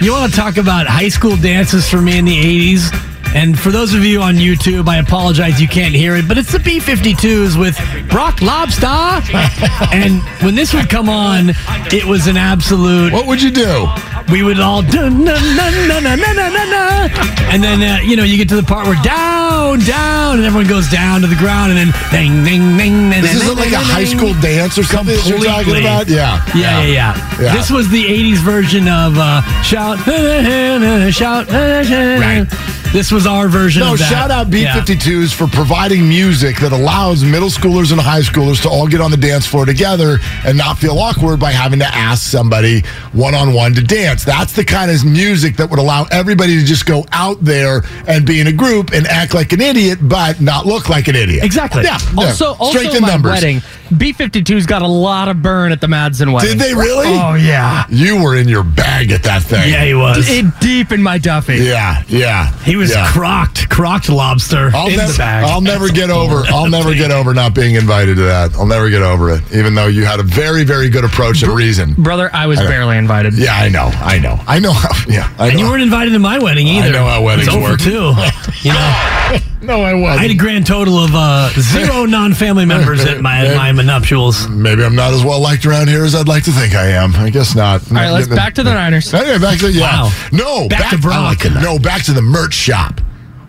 you 0.00 0.12
want 0.12 0.30
to 0.32 0.36
talk 0.38 0.56
about 0.56 0.86
high 0.86 1.08
school 1.10 1.36
dances 1.36 1.88
for 1.90 2.00
me 2.00 2.18
in 2.18 2.24
the 2.24 2.36
80s? 2.76 3.09
And 3.34 3.58
for 3.58 3.70
those 3.70 3.94
of 3.94 4.04
you 4.04 4.20
on 4.22 4.34
YouTube, 4.34 4.88
I 4.88 4.98
apologize 4.98 5.60
you 5.60 5.68
can't 5.68 5.94
hear 5.94 6.16
it, 6.16 6.26
but 6.26 6.36
it's 6.36 6.52
the 6.52 6.58
B 6.58 6.80
52s 6.80 7.58
with 7.58 7.76
Brock 8.10 8.36
Lobsta. 8.38 9.22
and 9.92 10.22
when 10.44 10.54
this 10.54 10.74
would 10.74 10.90
come 10.90 11.08
on, 11.08 11.50
it 11.92 12.04
was 12.04 12.26
an 12.26 12.36
absolute. 12.36 13.12
What 13.12 13.26
would 13.26 13.40
you 13.40 13.50
do? 13.50 13.86
We 14.32 14.42
would 14.42 14.58
all. 14.58 14.82
Na, 14.82 15.08
na, 15.08 15.34
na, 15.38 16.00
na, 16.00 16.14
na, 16.16 16.32
na, 16.32 16.64
na. 16.64 17.08
And 17.50 17.62
then, 17.62 17.82
uh, 17.82 18.00
you 18.02 18.16
know, 18.16 18.24
you 18.24 18.36
get 18.36 18.48
to 18.50 18.56
the 18.56 18.62
part 18.62 18.86
where 18.86 19.00
down, 19.02 19.80
down, 19.80 20.38
and 20.38 20.44
everyone 20.44 20.68
goes 20.68 20.88
down 20.90 21.20
to 21.22 21.26
the 21.26 21.36
ground, 21.36 21.72
and 21.72 21.78
then 21.78 22.10
ding, 22.10 22.44
ding, 22.44 22.76
ding, 22.76 23.10
ding. 23.10 23.22
This 23.22 23.34
isn't 23.34 23.56
like 23.56 23.72
a 23.72 23.78
high 23.78 24.04
school 24.04 24.34
dance 24.40 24.76
or 24.78 24.82
something 24.82 25.14
that 25.16 25.26
you're 25.26 25.38
talking 25.38 25.76
about? 25.76 26.08
Yeah. 26.08 26.44
Yeah, 26.54 26.82
yeah, 26.82 27.40
yeah. 27.40 27.54
This 27.54 27.70
was 27.70 27.88
the 27.90 28.04
80s 28.04 28.38
version 28.38 28.88
of 28.88 29.16
uh, 29.18 29.42
Shout, 29.62 29.98
shout, 31.14 31.14
shout. 31.14 31.48
Right. 32.20 32.79
This 32.92 33.12
was 33.12 33.24
our 33.24 33.46
version 33.48 33.82
No, 33.82 33.92
of 33.92 34.00
that. 34.00 34.10
shout 34.10 34.30
out 34.32 34.52
Yeah. 34.52 34.74
B52s 34.80 35.32
for 35.32 35.46
providing 35.46 36.08
music 36.08 36.58
that 36.58 36.72
allows 36.72 37.22
middle 37.22 37.48
schoolers 37.48 37.92
and 37.92 38.00
high 38.00 38.20
schoolers 38.20 38.60
to 38.62 38.68
all 38.68 38.88
get 38.88 39.00
on 39.00 39.12
the 39.12 39.16
dance 39.16 39.46
floor 39.46 39.64
together 39.64 40.18
and 40.44 40.58
not 40.58 40.76
feel 40.76 40.98
awkward 40.98 41.38
by 41.38 41.52
having 41.52 41.78
to 41.78 41.86
ask 41.94 42.28
somebody 42.28 42.80
one 43.12 43.32
on 43.34 43.52
one 43.52 43.74
to 43.74 43.80
dance. 43.82 44.24
That's 44.24 44.52
the 44.54 44.64
kind 44.64 44.90
of 44.90 45.04
music 45.04 45.56
that 45.58 45.70
would 45.70 45.78
allow 45.78 46.06
everybody 46.10 46.58
to 46.58 46.64
just 46.64 46.84
go 46.84 47.04
out 47.12 47.42
there 47.44 47.82
and 48.08 48.26
be 48.26 48.40
in 48.40 48.48
a 48.48 48.52
group 48.52 48.90
and 48.92 49.06
act 49.06 49.34
like 49.34 49.52
an 49.52 49.60
idiot, 49.60 50.00
but 50.02 50.40
not 50.40 50.66
look 50.66 50.88
like 50.88 51.06
an 51.06 51.14
idiot. 51.14 51.44
Exactly. 51.44 51.84
Yeah. 51.84 51.98
yeah. 52.16 52.24
Also, 52.26 52.54
also 52.54 52.80
in 52.80 53.02
my 53.02 53.08
numbers. 53.08 53.30
wedding, 53.30 53.60
B52's 53.92 54.66
got 54.66 54.82
a 54.82 54.86
lot 54.88 55.28
of 55.28 55.42
burn 55.42 55.70
at 55.70 55.80
the 55.80 55.86
Madsen 55.86 56.32
wedding. 56.32 56.50
Did 56.50 56.58
they 56.58 56.74
really? 56.74 57.06
Oh, 57.08 57.34
yeah. 57.34 57.84
You 57.88 58.20
were 58.20 58.36
in 58.36 58.48
your 58.48 58.64
bag 58.64 59.12
at 59.12 59.22
that 59.22 59.42
thing. 59.42 59.70
Yeah, 59.72 59.84
he 59.84 59.94
was. 59.94 60.28
It 60.28 60.44
deep 60.60 60.90
in 60.90 61.00
my 61.02 61.18
Duffy. 61.18 61.56
Yeah, 61.58 62.02
yeah. 62.08 62.52
He 62.64 62.79
was 62.80 62.90
yeah. 62.90 63.06
crocked, 63.12 63.68
crocked 63.68 64.08
lobster 64.08 64.70
I'll 64.74 64.88
in 64.88 64.96
never, 64.96 65.12
the 65.12 65.18
bag. 65.18 65.44
I'll 65.44 65.60
never 65.60 65.88
get 65.88 66.10
over. 66.10 66.42
I'll 66.48 66.68
never 66.68 66.94
get 66.94 67.10
over 67.12 67.32
not 67.34 67.54
being 67.54 67.76
invited 67.76 68.16
to 68.16 68.22
that. 68.22 68.54
I'll 68.54 68.66
never 68.66 68.90
get 68.90 69.02
over 69.02 69.30
it, 69.30 69.42
even 69.54 69.74
though 69.74 69.86
you 69.86 70.04
had 70.04 70.18
a 70.18 70.22
very, 70.24 70.64
very 70.64 70.88
good 70.88 71.04
approach 71.04 71.42
and 71.42 71.52
reason. 71.52 71.94
Brother, 71.94 72.30
I 72.32 72.46
was 72.46 72.58
I 72.58 72.66
barely 72.66 72.96
invited. 72.98 73.34
Yeah, 73.34 73.52
I 73.54 73.68
know. 73.68 73.90
I 73.92 74.18
know. 74.18 74.40
I 74.46 74.58
know. 74.58 74.72
How, 74.72 74.88
yeah, 75.08 75.32
I 75.38 75.44
know. 75.44 75.50
and 75.50 75.60
you 75.60 75.66
weren't 75.66 75.82
invited 75.82 76.10
to 76.12 76.18
my 76.18 76.38
wedding 76.38 76.66
either. 76.66 76.88
I 76.88 76.90
know 76.90 77.04
how 77.04 77.22
weddings 77.22 77.48
it's 77.48 77.56
over 77.56 77.70
work. 77.70 77.80
too. 77.80 78.14
You 78.62 78.72
know, 78.74 79.36
no, 79.62 79.82
I 79.82 79.90
I 79.90 79.94
wasn't. 79.94 80.18
I 80.18 80.22
had 80.22 80.30
a 80.30 80.34
grand 80.34 80.66
total 80.66 80.98
of 80.98 81.10
uh, 81.14 81.50
zero 81.60 82.04
non-family 82.06 82.64
members 82.64 83.04
at 83.04 83.20
my 83.20 83.46
at 83.46 83.56
my 83.74 83.82
nuptials. 83.82 84.48
Maybe 84.48 84.82
I'm 84.84 84.94
not 84.94 85.12
as 85.12 85.22
well 85.24 85.40
liked 85.40 85.66
around 85.66 85.88
here 85.88 86.04
as 86.04 86.14
I'd 86.14 86.28
like 86.28 86.44
to 86.44 86.52
think 86.52 86.74
I 86.74 86.86
am. 86.88 87.14
I 87.16 87.30
guess 87.30 87.54
not. 87.54 87.88
All 87.90 87.96
right, 87.96 88.10
let's 88.10 88.26
back 88.28 88.54
to 88.54 88.62
the 88.62 88.72
Niners. 88.72 89.12
Anyway, 89.12 89.38
back 89.38 89.58
to 89.60 89.70
yeah. 89.72 89.82
Wow. 90.04 90.12
No, 90.32 90.68
Back 90.68 90.90
to 90.90 90.96
I 90.96 91.00
Brock. 91.00 91.44
like. 91.44 91.54
No, 91.62 91.78
back 91.78 92.02
to 92.04 92.12
the 92.12 92.22
merch 92.22 92.54
shop, 92.54 93.00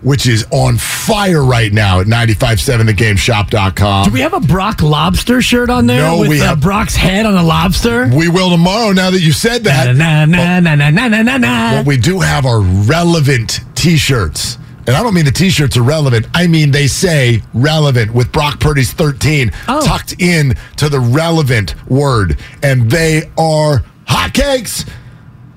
which 0.01 0.27
is 0.27 0.45
on 0.51 0.77
fire 0.77 1.43
right 1.43 1.71
now 1.71 1.99
at 2.01 2.07
957thegameshop.com. 2.07 4.05
Do 4.05 4.11
we 4.11 4.21
have 4.21 4.33
a 4.33 4.39
Brock 4.39 4.81
lobster 4.81 5.41
shirt 5.41 5.69
on 5.69 5.87
there 5.87 6.01
No, 6.01 6.19
with 6.19 6.29
we 6.29 6.41
uh, 6.41 6.45
have- 6.45 6.61
Brock's 6.61 6.95
head 6.95 7.25
on 7.25 7.35
a 7.35 7.43
lobster? 7.43 8.07
We 8.13 8.27
will 8.29 8.49
tomorrow. 8.49 8.91
Now 8.91 9.11
that 9.11 9.21
you 9.21 9.31
said 9.31 9.63
that, 9.65 9.95
Na 9.95 10.25
na 10.25 10.59
na 10.59 10.75
na 10.75 10.89
na 10.89 11.07
na 11.07 11.21
na 11.21 11.37
na. 11.37 11.75
What 11.77 11.85
we 11.85 11.97
do 11.97 12.19
have 12.19 12.45
are 12.45 12.59
relevant 12.61 13.61
T-shirts. 13.75 14.57
And 14.87 14.95
I 14.95 15.03
don't 15.03 15.13
mean 15.13 15.25
the 15.25 15.31
T-shirts 15.31 15.77
are 15.77 15.83
relevant. 15.83 16.27
I 16.33 16.47
mean 16.47 16.71
they 16.71 16.87
say 16.87 17.43
relevant 17.53 18.13
with 18.13 18.31
Brock 18.31 18.59
Purdy's 18.59 18.91
13 18.93 19.51
Oh. 19.67 19.85
tucked 19.85 20.15
in 20.19 20.55
to 20.77 20.89
the 20.89 20.99
relevant 20.99 21.75
word. 21.89 22.37
And 22.63 22.89
they 22.89 23.29
are 23.37 23.83
hotcakes. 24.07 24.87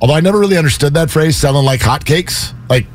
Although 0.01 0.15
I 0.15 0.21
never 0.21 0.39
really 0.39 0.59
understood 0.59 0.95
that 0.95 1.11
phrase, 1.11 1.37
selling 1.37 1.65
like 1.65 1.81
hotcakes. 1.81 2.53
Like, 2.69 2.87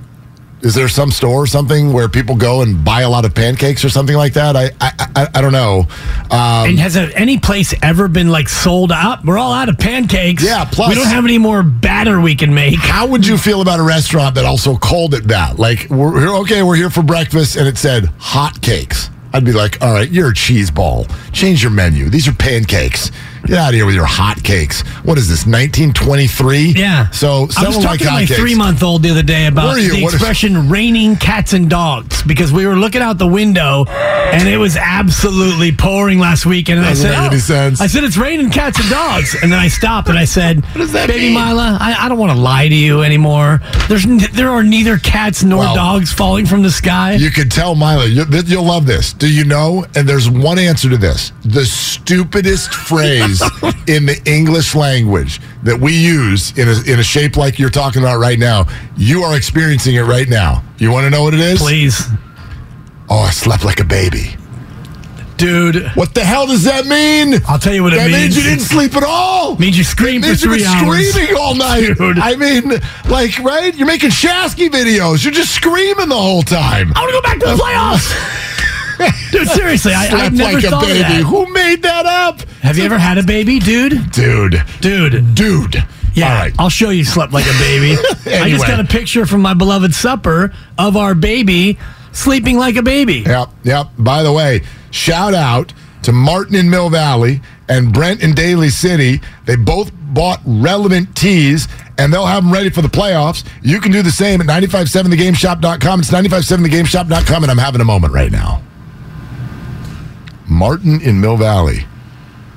is 0.62 0.76
there 0.76 0.90
some 0.90 1.10
store 1.12 1.44
or 1.44 1.48
something 1.48 1.94
where 1.94 2.10
people 2.10 2.36
go 2.36 2.62
and 2.62 2.84
buy 2.84 3.02
a 3.02 3.10
lot 3.10 3.24
of 3.26 3.34
pancakes 3.34 3.86
or 3.86 3.90
something 3.90 4.16
like 4.18 4.34
that? 4.34 4.56
I 4.56 4.72
I, 4.82 4.92
I, 5.16 5.28
I 5.36 5.42
don't 5.42 5.54
know. 5.54 5.86
Um, 6.32 6.70
And 6.70 6.80
has 6.80 6.98
any 6.98 7.38
place 7.40 7.74
ever 7.82 8.08
been 8.08 8.30
like 8.30 8.50
sold 8.50 8.92
out? 8.92 9.24
We're 9.24 9.38
all 9.38 9.54
out 9.54 9.70
of 9.70 9.78
pancakes. 9.78 10.44
Yeah, 10.44 10.66
plus- 10.66 10.90
we 10.90 10.96
don't 10.96 11.08
have 11.08 11.24
any 11.26 11.38
more 11.38 11.64
batter 11.64 12.20
we 12.20 12.36
can 12.36 12.54
make. 12.54 12.76
How 12.78 13.08
would 13.08 13.26
you 13.26 13.38
feel 13.38 13.62
about 13.62 13.80
a 13.80 13.84
restaurant 13.84 14.36
that 14.36 14.46
also 14.46 14.76
called 14.76 15.14
it 15.14 15.28
that? 15.30 15.60
Like, 15.60 15.88
we're 15.90 16.36
okay, 16.42 16.62
we're 16.64 16.76
here 16.76 16.90
for 16.90 17.04
breakfast, 17.04 17.56
and 17.56 17.68
it 17.68 17.78
said 17.78 18.06
hot 18.18 18.62
cakes. 18.62 19.10
I'd 19.32 19.46
be 19.46 19.52
like, 19.54 19.82
all 19.82 19.94
right, 19.94 20.10
you're 20.10 20.30
a 20.32 20.34
cheese 20.34 20.72
ball. 20.72 21.06
Change 21.32 21.62
your 21.62 21.72
menu. 21.72 22.10
These 22.10 22.28
are 22.28 22.34
pancakes. 22.34 23.12
Get 23.50 23.58
out 23.58 23.70
of 23.70 23.74
here 23.74 23.86
with 23.88 23.96
your 23.96 24.06
hot 24.06 24.44
cakes. 24.44 24.82
What 25.04 25.18
is 25.18 25.28
this, 25.28 25.48
1923? 25.48 26.74
Yeah. 26.78 27.10
So, 27.10 27.48
I 27.58 27.66
was 27.66 27.78
like 27.78 27.84
talking 27.84 28.06
to 28.08 28.14
my 28.14 28.24
hotcakes. 28.24 28.36
three 28.36 28.54
month 28.56 28.84
old 28.84 29.02
the 29.02 29.10
other 29.10 29.24
day 29.24 29.48
about 29.48 29.70
Were 29.74 29.80
you? 29.80 29.92
the 29.92 30.04
What 30.04 30.10
is- 30.10 30.14
expression 30.16 30.70
raining 30.70 31.16
cats 31.16 31.54
and 31.54 31.68
dogs 31.70 32.22
because 32.24 32.54
we 32.54 32.68
were 32.68 32.76
looking 32.76 33.02
out 33.02 33.18
the 33.18 33.26
window 33.28 33.86
and 33.88 34.48
it 34.48 34.58
was 34.58 34.78
absolutely 34.78 35.72
pouring 35.72 36.20
last 36.20 36.46
week. 36.46 36.70
And 36.70 36.80
I 36.80 36.90
Doesn't 36.90 37.12
said, 37.12 37.22
make 37.24 37.32
"Oh." 37.34 37.38
sense. 37.40 37.82
I 37.82 37.88
said, 37.88 38.04
it's 38.04 38.18
raining 38.18 38.52
cats 38.52 38.80
and 38.80 38.90
dogs. 38.90 39.36
And 39.42 39.52
then 39.52 39.60
I 39.60 39.68
stopped 39.68 40.10
and 40.10 40.18
I 40.18 40.26
said, 40.26 40.64
does 40.76 40.92
that 40.92 41.08
Baby 41.08 41.34
mean? 41.34 41.34
Mila, 41.34 41.78
I, 41.82 42.06
I 42.06 42.10
don't 42.10 42.20
want 42.20 42.32
to 42.32 42.38
lie 42.38 42.68
to 42.68 42.76
you 42.76 43.02
anymore. 43.02 43.62
There's 43.88 44.06
n- 44.06 44.22
There 44.34 44.50
are 44.52 44.64
neither 44.64 44.98
cats 45.00 45.44
nor 45.44 45.60
Well, 45.60 45.76
dogs 45.76 46.14
falling 46.14 46.46
from 46.46 46.62
the 46.62 46.72
sky. 46.72 47.14
You 47.16 47.32
could 47.32 47.50
tell 47.52 47.74
Mila, 47.76 48.06
you, 48.06 48.26
th- 48.26 48.46
you'll 48.46 48.66
love 48.66 48.86
this. 48.86 49.12
Do 49.14 49.28
you 49.28 49.44
know? 49.44 49.86
And 49.96 50.08
there's 50.08 50.30
one 50.30 50.60
answer 50.60 50.90
to 50.90 50.98
this. 50.98 51.32
The 51.44 51.66
stupidest 51.66 52.74
phrase 52.74 53.39
in 53.88 54.06
the 54.06 54.22
English 54.26 54.76
language 54.76 55.40
that 55.64 55.80
we 55.80 55.94
use 55.98 56.58
in 56.58 56.68
a, 56.68 56.92
in 56.92 57.00
a 57.00 57.04
shape 57.04 57.38
like 57.38 57.60
you're 57.60 57.70
talking 57.70 58.02
about 58.02 58.20
right 58.20 58.40
now, 58.40 58.66
you 58.98 59.24
are 59.24 59.36
experiencing 59.36 59.96
it 59.96 60.02
right 60.04 60.28
now. 60.30 60.64
You 60.78 60.92
want 60.92 61.06
to 61.06 61.10
know 61.10 61.24
what 61.24 61.34
it 61.34 61.40
is? 61.40 61.60
Please. 61.60 62.02
Oh, 63.10 63.20
I 63.20 63.32
slept 63.32 63.66
like 63.66 63.80
a 63.80 63.84
baby. 63.86 64.36
Dude, 65.38 65.88
What 65.96 66.14
the 66.14 66.24
hell 66.26 66.48
does 66.48 66.66
that 66.66 66.86
mean? 66.86 67.42
I'll 67.48 67.58
tell 67.58 67.74
you 67.74 67.82
what 67.82 67.94
it 67.94 67.96
that 67.96 68.08
means. 68.12 68.36
means 68.36 68.38
you 68.38 68.44
didn't 68.44 68.60
sleep 68.66 68.94
at 68.98 69.04
all. 69.04 69.56
means 69.58 69.78
you 69.78 69.86
screamed 69.86 70.26
It 70.26 70.38
for 70.38 70.50
means 70.50 70.62
you've 70.62 70.80
been 70.82 70.86
hours. 70.90 71.10
screaming 71.12 71.36
all 71.38 71.56
night. 71.56 71.96
Dude. 71.98 72.20
I 72.20 72.36
mean, 72.36 72.74
like, 73.10 73.40
right? 73.40 73.74
You're 73.74 73.88
making 73.88 74.10
Shasky 74.10 74.68
videos. 74.70 75.24
You're 75.24 75.32
just 75.32 75.56
screaming 75.56 76.10
the 76.10 76.16
whole 76.18 76.42
time. 76.44 76.92
I 76.94 77.00
want 77.00 77.10
to 77.12 77.14
go 77.14 77.22
back 77.22 77.40
to 77.40 77.46
the 77.46 77.56
playoffs. 77.56 78.46
Dude, 79.32 79.48
seriously, 79.48 79.94
I, 79.94 80.08
I 80.08 80.30
never 80.30 80.54
like 80.54 80.64
a 80.64 80.70
thought 80.70 80.84
of 80.84 80.98
that. 80.98 81.24
Who 81.24 81.52
made 81.54 81.84
that 81.84 82.06
up? 82.06 82.42
Have 82.62 82.78
you 82.78 82.84
ever 82.84 82.98
had 82.98 83.18
a 83.18 83.24
baby, 83.24 83.60
dude? 83.60 84.12
Dude. 84.12 84.62
Dude. 84.82 85.36
Dude. 85.36 85.84
Yeah, 86.14 86.38
right. 86.38 86.54
I'll 86.60 86.70
show 86.70 86.90
you 86.90 87.04
slept 87.06 87.32
like 87.32 87.46
a 87.46 87.58
baby. 87.60 87.96
I 88.26 88.50
just 88.50 88.68
got 88.68 88.80
a 88.80 88.84
picture 88.84 89.26
from 89.26 89.42
my 89.42 89.54
beloved 89.54 89.94
supper 89.94 90.54
of 90.78 90.98
our 90.98 91.16
baby 91.16 91.78
sleeping 92.12 92.58
like 92.58 92.76
a 92.76 92.84
baby. 92.84 93.24
Yep, 93.26 93.50
yep. 93.64 93.88
By 93.98 94.24
the 94.24 94.34
way, 94.34 94.62
shout 94.92 95.34
out 95.34 95.74
to 96.04 96.12
Martin 96.12 96.56
in 96.56 96.70
Mill 96.70 96.90
Valley 96.90 97.42
and 97.70 97.94
Brent 97.94 98.22
in 98.22 98.34
Daly 98.34 98.70
City. 98.70 99.22
They 99.46 99.56
both 99.56 99.92
bought 99.94 100.42
relevant 100.46 101.16
tees 101.16 101.68
and 101.98 102.12
they'll 102.12 102.26
have 102.26 102.44
them 102.44 102.52
ready 102.52 102.70
for 102.70 102.82
the 102.82 102.88
playoffs. 102.88 103.46
You 103.62 103.80
can 103.80 103.92
do 103.92 104.02
the 104.02 104.12
same 104.12 104.42
at 104.42 104.48
957thegame.shop.com. 104.48 106.00
It's 106.00 106.12
957thegame.shop.com 106.12 107.44
and 107.44 107.52
I'm 107.52 107.58
having 107.58 107.82
a 107.82 107.86
moment 107.86 108.14
right 108.14 108.32
now. 108.32 108.64
Martin 110.50 111.02
in 111.02 111.22
Mill 111.22 111.38
Valley. 111.38 111.86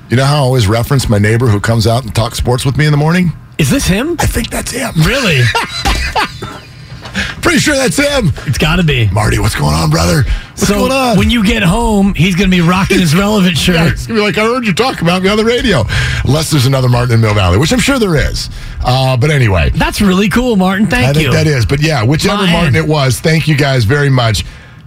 You 0.09 0.17
know 0.17 0.25
how 0.25 0.35
I 0.35 0.39
always 0.39 0.67
reference 0.67 1.09
my 1.09 1.17
neighbor 1.17 1.47
who 1.47 1.59
comes 1.59 1.87
out 1.87 2.03
and 2.03 2.13
talks 2.13 2.37
sports 2.37 2.65
with 2.65 2.77
me 2.77 2.85
in 2.85 2.91
the 2.91 2.97
morning? 2.97 3.31
Is 3.57 3.69
this 3.69 3.87
him? 3.87 4.15
I 4.19 4.25
think 4.25 4.49
that's 4.49 4.71
him. 4.71 4.91
Really? 5.05 5.41
Pretty 7.43 7.59
sure 7.59 7.75
that's 7.75 7.97
him. 7.97 8.31
it's 8.47 8.57
got 8.57 8.77
to 8.77 8.83
be. 8.83 9.07
Marty, 9.11 9.37
what's 9.37 9.53
going 9.55 9.75
on, 9.75 9.89
brother? 9.91 10.23
What's 10.23 10.67
so 10.67 10.75
going 10.75 10.91
on? 10.91 11.17
when 11.17 11.29
you 11.29 11.45
get 11.45 11.61
home, 11.61 12.13
he's 12.15 12.35
going 12.35 12.49
to 12.49 12.55
be 12.55 12.61
rocking 12.61 12.99
his 12.99 13.15
relevant 13.15 13.57
shirt. 13.59 13.75
Yeah, 13.75 13.89
it's 13.91 14.07
gonna 14.07 14.19
be 14.19 14.23
like 14.25 14.37
I 14.37 14.45
heard 14.45 14.65
you 14.65 14.73
talk 14.73 15.01
about 15.01 15.21
me 15.21 15.29
on 15.29 15.37
the 15.37 15.45
radio. 15.45 15.83
Unless 16.25 16.51
there's 16.51 16.65
another 16.65 16.89
Martin 16.89 17.13
in 17.15 17.21
Mill 17.21 17.33
Valley, 17.35 17.57
which 17.59 17.71
I'm 17.71 17.79
sure 17.79 17.99
there 17.99 18.15
is. 18.15 18.49
Uh, 18.83 19.15
but 19.17 19.29
anyway, 19.29 19.69
That's 19.75 20.01
really 20.01 20.29
cool, 20.29 20.55
Martin. 20.55 20.87
Thank 20.87 21.05
I 21.05 21.19
you. 21.19 21.31
think 21.31 21.33
that 21.33 21.47
is. 21.47 21.65
But 21.65 21.81
yeah, 21.81 22.03
whichever. 22.03 22.47
Martin 22.47 22.75
it 22.75 22.87
was, 22.87 23.19
thank 23.19 23.47
you 23.47 23.55
guys 23.57 23.83
very 23.83 24.09
much. 24.09 24.43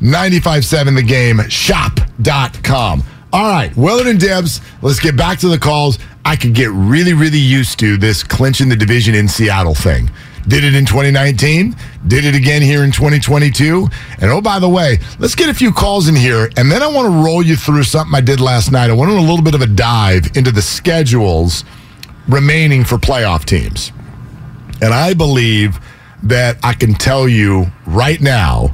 957 0.07 0.95
the 0.95 1.03
game 1.03 1.41
shop.com. 1.49 3.03
All 3.33 3.51
right, 3.51 3.77
Willard 3.77 4.07
and 4.07 4.21
Dibs, 4.21 4.61
let's 4.81 5.01
get 5.01 5.17
back 5.17 5.41
to 5.41 5.49
the 5.49 5.59
calls. 5.59 5.99
I 6.25 6.37
could 6.37 6.55
get 6.55 6.71
really, 6.71 7.13
really 7.13 7.41
used 7.41 7.81
to 7.81 7.97
this 7.97 8.23
clinching 8.23 8.69
the 8.69 8.77
division 8.77 9.17
in 9.17 9.27
Seattle 9.27 9.75
thing. 9.75 10.09
Did 10.47 10.63
it 10.63 10.77
in 10.77 10.87
2019. 10.87 11.75
Did 12.07 12.25
it 12.25 12.37
again 12.37 12.63
here 12.63 12.85
in 12.85 12.93
2022. 12.93 13.89
And 14.21 14.31
oh, 14.31 14.41
by 14.41 14.61
the 14.61 14.69
way, 14.69 14.99
let's 15.19 15.35
get 15.35 15.49
a 15.49 15.55
few 15.55 15.73
calls 15.73 16.07
in 16.07 16.15
here. 16.15 16.51
And 16.57 16.71
then 16.71 16.85
I 16.85 16.87
want 16.87 17.07
to 17.07 17.25
roll 17.25 17.43
you 17.43 17.57
through 17.57 17.83
something 17.83 18.15
I 18.15 18.21
did 18.21 18.41
last 18.41 18.71
night. 18.71 18.91
I 18.91 18.93
want 18.93 19.11
to 19.11 19.17
do 19.17 19.21
a 19.21 19.29
little 19.29 19.43
bit 19.43 19.57
of 19.57 19.61
a 19.61 19.67
dive 19.67 20.37
into 20.37 20.53
the 20.53 20.63
schedules 20.63 21.65
remaining 22.29 22.85
for 22.85 22.97
playoff 22.97 23.45
teams. 23.45 23.91
And 24.81 24.95
I 24.95 25.15
believe 25.15 25.81
that 26.23 26.59
I 26.63 26.75
can 26.75 26.95
tell 26.95 27.29
you 27.29 27.67
right 27.87 28.21
now 28.21 28.71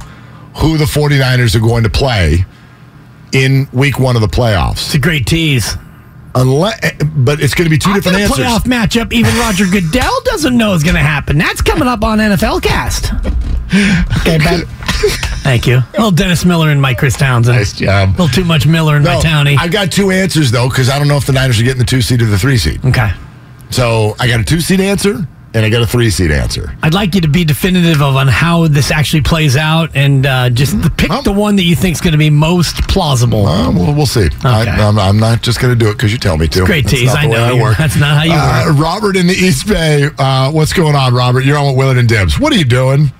who 0.55 0.77
the 0.77 0.85
49ers 0.85 1.55
are 1.55 1.59
going 1.59 1.83
to 1.83 1.89
play 1.89 2.45
in 3.31 3.67
week 3.73 3.99
one 3.99 4.15
of 4.15 4.21
the 4.21 4.27
playoffs. 4.27 4.85
It's 4.85 4.95
a 4.95 4.99
great 4.99 5.25
tease. 5.25 5.75
Unless, 6.35 6.79
but 7.15 7.39
it's 7.41 7.53
going 7.53 7.65
to 7.65 7.69
be 7.69 7.77
2 7.77 7.89
I've 7.91 7.95
different 8.03 8.17
answers. 8.19 8.39
playoff 8.45 8.61
matchup 8.61 9.13
even 9.13 9.35
Roger 9.37 9.65
Goodell 9.67 10.21
doesn't 10.23 10.57
know 10.57 10.73
is 10.73 10.81
going 10.83 10.95
to 10.95 11.01
happen. 11.01 11.37
That's 11.37 11.61
coming 11.61 11.87
up 11.87 12.03
on 12.03 12.17
NFL 12.17 12.63
Cast. 12.63 13.13
Okay, 14.21 14.39
Ben. 14.39 14.65
Thank 15.43 15.67
you. 15.67 15.77
A 15.77 15.85
little 15.93 16.11
Dennis 16.11 16.43
Miller 16.43 16.69
and 16.69 16.81
Mike 16.81 16.97
Chris 16.97 17.15
Townsend. 17.17 17.57
Nice 17.57 17.73
job. 17.73 18.09
A 18.09 18.11
little 18.11 18.27
too 18.29 18.45
much 18.45 18.65
Miller 18.65 18.99
my 18.99 19.13
No, 19.15 19.19
townie. 19.19 19.57
I 19.59 19.67
got 19.67 19.91
two 19.91 20.09
answers 20.09 20.49
though 20.51 20.69
because 20.69 20.89
I 20.89 20.97
don't 20.97 21.07
know 21.07 21.17
if 21.17 21.25
the 21.27 21.33
Niners 21.33 21.59
are 21.59 21.63
getting 21.63 21.79
the 21.79 21.85
two 21.85 22.01
seed 22.01 22.21
or 22.21 22.25
the 22.25 22.39
three 22.39 22.57
seed. 22.57 22.83
okay. 22.85 23.11
So 23.69 24.15
I 24.19 24.27
got 24.27 24.39
a 24.39 24.43
two 24.43 24.59
seed 24.61 24.79
answer 24.79 25.27
and 25.55 25.65
I 25.65 25.69
got 25.69 25.81
a 25.81 25.87
three 25.87 26.09
seed 26.09 26.31
answer. 26.31 26.75
I'd 26.81 26.93
like 26.93 27.13
you 27.15 27.21
to 27.21 27.27
be 27.27 27.45
definitive 27.45 28.01
of 28.01 28.15
on 28.15 28.27
how 28.27 28.67
this 28.67 28.89
actually 28.91 29.21
plays 29.21 29.55
out 29.55 29.91
and 29.95 30.25
uh, 30.25 30.49
just 30.49 30.81
the- 30.81 30.89
pick 30.89 31.11
the 31.23 31.31
one 31.31 31.55
that 31.57 31.63
you 31.63 31.75
think 31.75 31.95
is 31.95 32.01
going 32.01 32.13
to 32.13 32.17
be 32.17 32.29
most 32.29 32.87
plausible. 32.87 33.45
Uh, 33.45 33.71
we'll, 33.71 33.93
we'll 33.93 34.05
see. 34.05 34.29
I, 34.43 34.63
I'm, 34.65 34.97
I'm 34.97 35.17
not 35.19 35.41
just 35.41 35.59
going 35.61 35.77
to 35.77 35.79
do 35.85 35.89
it 35.91 35.93
because 35.93 36.11
you 36.11 36.17
tell 36.17 36.37
me 36.37 36.47
to. 36.49 36.65
great 36.65 36.85
That's 36.85 36.97
tease. 36.99 37.13
I 37.15 37.27
know. 37.27 37.43
I 37.57 37.61
work. 37.61 37.77
That's 37.77 37.97
not 37.97 38.17
how 38.17 38.23
you 38.23 38.33
Uh, 38.33 38.65
work. 38.73 38.79
Robert 38.79 39.15
in 39.15 39.27
the 39.27 39.33
East 39.33 39.67
Bay. 39.67 40.09
Uh, 40.17 40.51
what's 40.51 40.73
going 40.73 40.95
on, 40.95 41.13
Robert? 41.13 41.45
You're 41.45 41.57
on 41.57 41.67
with 41.67 41.77
Willard 41.77 41.97
and 41.97 42.09
Dibs. 42.09 42.39
What 42.39 42.51
are 42.53 42.57
you 42.57 42.65
doing? 42.65 43.11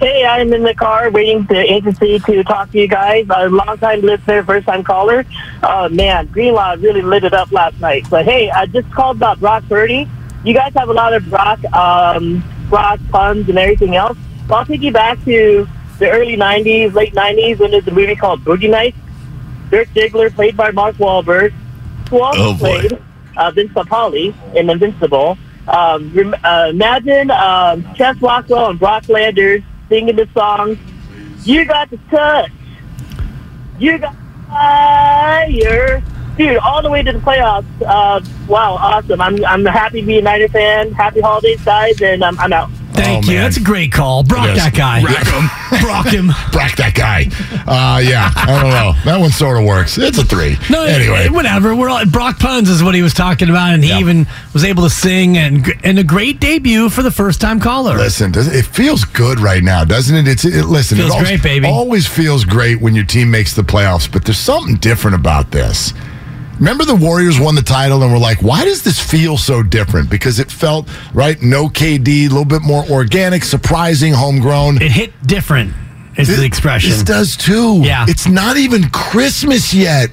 Hey, 0.00 0.24
I'm 0.24 0.52
in 0.52 0.62
the 0.62 0.74
car 0.74 1.10
waiting 1.10 1.44
to 1.48 1.56
agency 1.56 2.20
to 2.20 2.44
talk 2.44 2.70
to 2.70 2.78
you 2.78 2.86
guys. 2.86 3.26
A 3.34 3.48
long 3.48 3.78
time 3.78 4.00
listener, 4.02 4.44
first 4.44 4.64
time 4.66 4.84
caller. 4.84 5.24
Oh 5.64 5.88
man, 5.88 6.26
Greenlaw 6.26 6.76
really 6.78 7.02
lit 7.02 7.24
it 7.24 7.34
up 7.34 7.50
last 7.50 7.80
night. 7.80 8.06
But 8.08 8.24
hey, 8.24 8.48
I 8.48 8.66
just 8.66 8.88
called 8.92 9.16
about 9.16 9.40
Brock 9.40 9.64
Purdy. 9.68 10.08
You 10.48 10.54
guys 10.54 10.72
have 10.78 10.88
a 10.88 10.92
lot 10.94 11.12
of 11.12 11.28
Brock, 11.28 11.62
um, 11.74 12.42
Brock 12.70 12.98
puns 13.10 13.50
and 13.50 13.58
everything 13.58 13.96
else. 13.96 14.16
So 14.48 14.54
I'll 14.54 14.64
take 14.64 14.80
you 14.80 14.90
back 14.92 15.22
to 15.26 15.68
the 15.98 16.08
early 16.10 16.38
'90s, 16.38 16.94
late 16.94 17.12
'90s 17.14 17.58
when 17.58 17.70
there's 17.70 17.86
a 17.86 17.90
movie 17.90 18.16
called 18.16 18.42
Boogie 18.44 18.70
Nights. 18.70 18.96
Dirk 19.70 19.88
Diggler, 19.88 20.34
played 20.34 20.56
by 20.56 20.70
Mark 20.70 20.96
Wahlberg, 20.96 21.52
who 22.08 22.22
also 22.22 22.40
Oh, 22.52 22.56
played 22.58 22.98
uh, 23.36 23.50
Vince 23.50 23.70
Papale 23.74 24.34
in 24.56 24.70
Invincible. 24.70 25.36
Um, 25.68 26.10
rem- 26.14 26.34
uh, 26.42 26.68
imagine 26.70 27.30
um, 27.30 27.84
Chest 27.94 28.22
Rockwell 28.22 28.70
and 28.70 28.78
Brock 28.78 29.06
Landers 29.10 29.60
singing 29.90 30.16
the 30.16 30.26
song, 30.32 30.78
You 31.44 31.66
Got 31.66 31.90
the 31.90 31.98
Touch, 32.10 32.50
You 33.78 33.98
Got 33.98 34.16
Fire. 34.48 36.02
Dude, 36.38 36.56
all 36.58 36.80
the 36.82 36.90
way 36.90 37.02
to 37.02 37.12
the 37.12 37.18
playoffs. 37.18 37.66
Uh, 37.84 38.20
wow, 38.46 38.74
awesome. 38.74 39.20
I'm, 39.20 39.44
I'm 39.44 39.64
happy 39.66 40.00
to 40.02 40.06
be 40.06 40.18
a 40.18 40.22
Niner 40.22 40.48
fan. 40.48 40.92
Happy 40.92 41.20
holidays, 41.20 41.60
guys, 41.64 42.00
and 42.00 42.22
um, 42.22 42.38
I'm 42.38 42.52
out. 42.52 42.70
Thank 42.92 43.26
Oh, 43.26 43.28
you. 43.30 43.34
man. 43.36 43.44
That's 43.44 43.56
a 43.56 43.62
great 43.62 43.92
call. 43.92 44.22
Brock 44.24 44.46
that 44.56 44.74
guy. 44.74 45.00
Brock 45.02 45.26
him. 45.26 45.80
Brock 45.80 46.06
him. 46.06 46.26
Brock 46.52 46.76
that 46.76 46.94
guy. 46.94 47.26
Uh, 47.66 47.98
yeah, 48.00 48.30
I 48.34 48.60
don't 48.62 48.70
know. 48.70 48.92
That 49.04 49.20
one 49.20 49.30
sort 49.30 49.58
of 49.58 49.64
works. 49.64 49.98
It's 49.98 50.18
a 50.18 50.24
three. 50.24 50.56
No, 50.70 50.84
anyway. 50.84 51.28
whatever. 51.28 51.76
We're 51.76 51.88
all, 51.88 52.04
Brock 52.06 52.38
puns 52.38 52.68
is 52.68 52.82
what 52.82 52.94
he 52.94 53.02
was 53.02 53.14
talking 53.14 53.50
about, 53.50 53.74
and 53.74 53.84
he 53.84 53.92
even 53.98 54.26
was 54.52 54.64
able 54.64 54.82
to 54.84 54.90
sing 54.90 55.36
and 55.38 55.66
and 55.84 55.98
a 55.98 56.04
great 56.04 56.40
debut 56.40 56.88
for 56.88 57.02
the 57.02 57.10
first 57.10 57.40
time 57.40 57.60
caller. 57.60 57.96
Listen, 57.96 58.32
does, 58.32 58.46
it 58.52 58.64
feels 58.64 59.04
good 59.04 59.38
right 59.38 59.62
now, 59.62 59.84
doesn't 59.84 60.16
it? 60.16 60.26
It's 60.26 60.44
it, 60.44 60.64
listen. 60.64 60.98
Feels 60.98 61.10
it 61.10 61.12
always, 61.14 61.28
great, 61.28 61.42
baby. 61.42 61.66
Always 61.68 62.06
feels 62.06 62.44
great 62.44 62.80
when 62.80 62.94
your 62.96 63.04
team 63.04 63.30
makes 63.30 63.54
the 63.54 63.62
playoffs, 63.62 64.10
but 64.10 64.24
there's 64.24 64.38
something 64.38 64.76
different 64.76 65.14
about 65.14 65.50
this. 65.52 65.92
Remember 66.58 66.84
the 66.84 66.96
Warriors 66.96 67.38
won 67.38 67.54
the 67.54 67.62
title 67.62 68.02
and 68.02 68.12
we're 68.12 68.18
like, 68.18 68.42
why 68.42 68.64
does 68.64 68.82
this 68.82 68.98
feel 68.98 69.36
so 69.36 69.62
different? 69.62 70.10
Because 70.10 70.38
it 70.38 70.50
felt 70.50 70.88
right, 71.14 71.40
no 71.40 71.68
KD, 71.68 72.26
a 72.26 72.28
little 72.28 72.44
bit 72.44 72.62
more 72.62 72.84
organic, 72.90 73.44
surprising, 73.44 74.12
homegrown. 74.12 74.82
It 74.82 74.90
hit 74.90 75.12
different. 75.26 75.72
Is 76.16 76.36
the 76.36 76.44
expression? 76.44 76.90
This 76.90 77.04
does 77.04 77.36
too. 77.36 77.80
Yeah. 77.82 78.04
It's 78.08 78.26
not 78.26 78.56
even 78.56 78.90
Christmas 78.90 79.72
yet. 79.72 80.10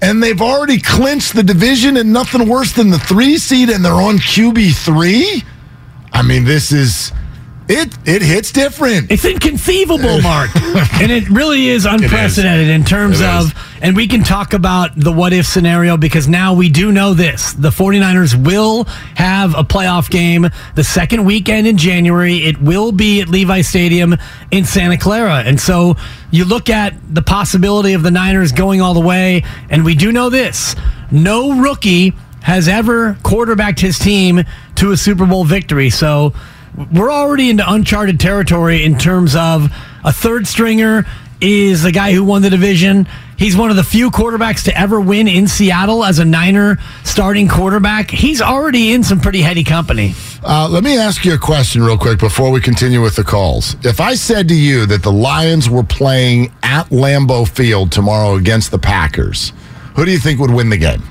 And 0.00 0.22
they've 0.22 0.40
already 0.40 0.80
clinched 0.80 1.34
the 1.34 1.42
division 1.42 1.96
and 1.96 2.12
nothing 2.12 2.48
worse 2.48 2.72
than 2.72 2.90
the 2.90 2.98
three 2.98 3.38
seed, 3.38 3.68
and 3.68 3.84
they're 3.84 3.92
on 3.92 4.18
QB 4.18 4.74
three. 4.74 5.42
I 6.12 6.22
mean, 6.22 6.44
this 6.44 6.72
is 6.72 7.12
it 7.68 7.96
it 8.06 8.22
hits 8.22 8.52
different. 8.52 9.10
It's 9.10 9.24
inconceivable, 9.24 10.20
Mark. 10.22 10.50
and 11.00 11.10
it 11.12 11.28
really 11.30 11.68
is 11.68 11.84
unprecedented 11.86 12.68
in 12.68 12.84
terms 12.84 13.20
It 13.20 13.26
of, 13.26 13.46
is. 13.46 13.52
and 13.80 13.96
we 13.96 14.06
can 14.08 14.22
talk 14.24 14.52
about 14.52 14.90
the 14.96 15.12
what 15.12 15.32
if 15.32 15.46
scenario 15.46 15.96
because 15.96 16.28
now 16.28 16.54
we 16.54 16.68
do 16.68 16.92
know 16.92 17.14
this. 17.14 17.52
The 17.52 17.70
49ers 17.70 18.34
will 18.44 18.84
have 19.14 19.54
a 19.54 19.62
playoff 19.62 20.10
game 20.10 20.48
the 20.74 20.84
second 20.84 21.24
weekend 21.24 21.66
in 21.66 21.76
January. 21.78 22.38
It 22.38 22.60
will 22.60 22.92
be 22.92 23.20
at 23.20 23.28
Levi 23.28 23.60
Stadium 23.62 24.16
in 24.50 24.64
Santa 24.64 24.98
Clara. 24.98 25.42
And 25.44 25.60
so 25.60 25.96
you 26.30 26.44
look 26.44 26.68
at 26.68 26.94
the 27.14 27.22
possibility 27.22 27.92
of 27.94 28.02
the 28.02 28.10
Niners 28.10 28.52
going 28.52 28.80
all 28.80 28.94
the 28.94 29.00
way, 29.00 29.44
and 29.70 29.84
we 29.84 29.94
do 29.94 30.12
know 30.12 30.30
this 30.30 30.74
no 31.10 31.60
rookie 31.60 32.12
has 32.42 32.66
ever 32.66 33.16
quarterbacked 33.22 33.78
his 33.78 33.98
team 34.00 34.42
to 34.74 34.90
a 34.90 34.96
Super 34.96 35.26
Bowl 35.26 35.44
victory. 35.44 35.90
So 35.90 36.32
we're 36.92 37.12
already 37.12 37.50
into 37.50 37.70
uncharted 37.70 38.18
territory 38.18 38.84
in 38.84 38.98
terms 38.98 39.36
of 39.36 39.70
a 40.04 40.12
third 40.12 40.46
stringer 40.46 41.04
is 41.40 41.82
the 41.82 41.92
guy 41.92 42.12
who 42.12 42.24
won 42.24 42.42
the 42.42 42.50
division. 42.50 43.06
He's 43.36 43.56
one 43.56 43.70
of 43.70 43.76
the 43.76 43.82
few 43.82 44.10
quarterbacks 44.10 44.64
to 44.64 44.78
ever 44.78 45.00
win 45.00 45.26
in 45.26 45.48
Seattle 45.48 46.04
as 46.04 46.20
a 46.20 46.24
Niner 46.24 46.78
starting 47.02 47.48
quarterback. 47.48 48.10
He's 48.10 48.40
already 48.40 48.92
in 48.92 49.02
some 49.02 49.20
pretty 49.20 49.42
heady 49.42 49.64
company. 49.64 50.14
Uh, 50.44 50.68
let 50.70 50.84
me 50.84 50.96
ask 50.96 51.24
you 51.24 51.34
a 51.34 51.38
question 51.38 51.82
real 51.82 51.98
quick 51.98 52.20
before 52.20 52.52
we 52.52 52.60
continue 52.60 53.02
with 53.02 53.16
the 53.16 53.24
calls. 53.24 53.74
If 53.84 54.00
I 54.00 54.14
said 54.14 54.46
to 54.48 54.54
you 54.54 54.86
that 54.86 55.02
the 55.02 55.12
Lions 55.12 55.68
were 55.68 55.82
playing 55.82 56.52
at 56.62 56.88
Lambeau 56.90 57.48
Field 57.48 57.90
tomorrow 57.90 58.36
against 58.36 58.70
the 58.70 58.78
Packers, 58.78 59.52
who 59.96 60.04
do 60.04 60.12
you 60.12 60.18
think 60.18 60.38
would 60.38 60.52
win 60.52 60.70
the 60.70 60.78
game? 60.78 61.02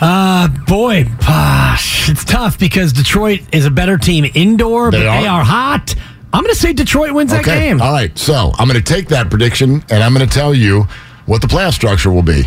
Uh, 0.00 0.48
boy, 0.66 1.04
gosh, 1.26 2.08
it's 2.08 2.24
tough 2.24 2.58
because 2.58 2.92
Detroit 2.92 3.40
is 3.52 3.66
a 3.66 3.70
better 3.70 3.98
team 3.98 4.24
indoor, 4.34 4.90
but 4.90 4.98
They 5.00 5.06
are. 5.06 5.20
they 5.20 5.26
are 5.28 5.44
hot. 5.44 5.94
I'm 6.32 6.42
going 6.42 6.54
to 6.54 6.58
say 6.60 6.72
Detroit 6.72 7.12
wins 7.12 7.32
that 7.32 7.44
game. 7.44 7.82
All 7.82 7.92
right. 7.92 8.16
So 8.16 8.52
I'm 8.58 8.68
going 8.68 8.82
to 8.82 8.94
take 8.94 9.08
that 9.08 9.28
prediction 9.30 9.82
and 9.90 10.02
I'm 10.02 10.14
going 10.14 10.26
to 10.26 10.32
tell 10.32 10.54
you 10.54 10.84
what 11.26 11.40
the 11.42 11.48
playoff 11.48 11.74
structure 11.74 12.10
will 12.10 12.22
be. 12.22 12.44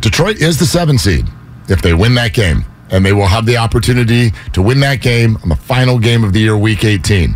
Detroit 0.00 0.36
is 0.40 0.58
the 0.58 0.66
seven 0.66 0.98
seed 0.98 1.24
if 1.68 1.80
they 1.80 1.94
win 1.94 2.14
that 2.16 2.34
game, 2.34 2.64
and 2.90 3.04
they 3.04 3.14
will 3.14 3.26
have 3.26 3.46
the 3.46 3.56
opportunity 3.56 4.30
to 4.52 4.60
win 4.62 4.78
that 4.80 5.00
game 5.00 5.36
on 5.42 5.48
the 5.48 5.56
final 5.56 5.98
game 5.98 6.22
of 6.22 6.32
the 6.34 6.40
year, 6.40 6.56
week 6.58 6.84
18. 6.84 7.34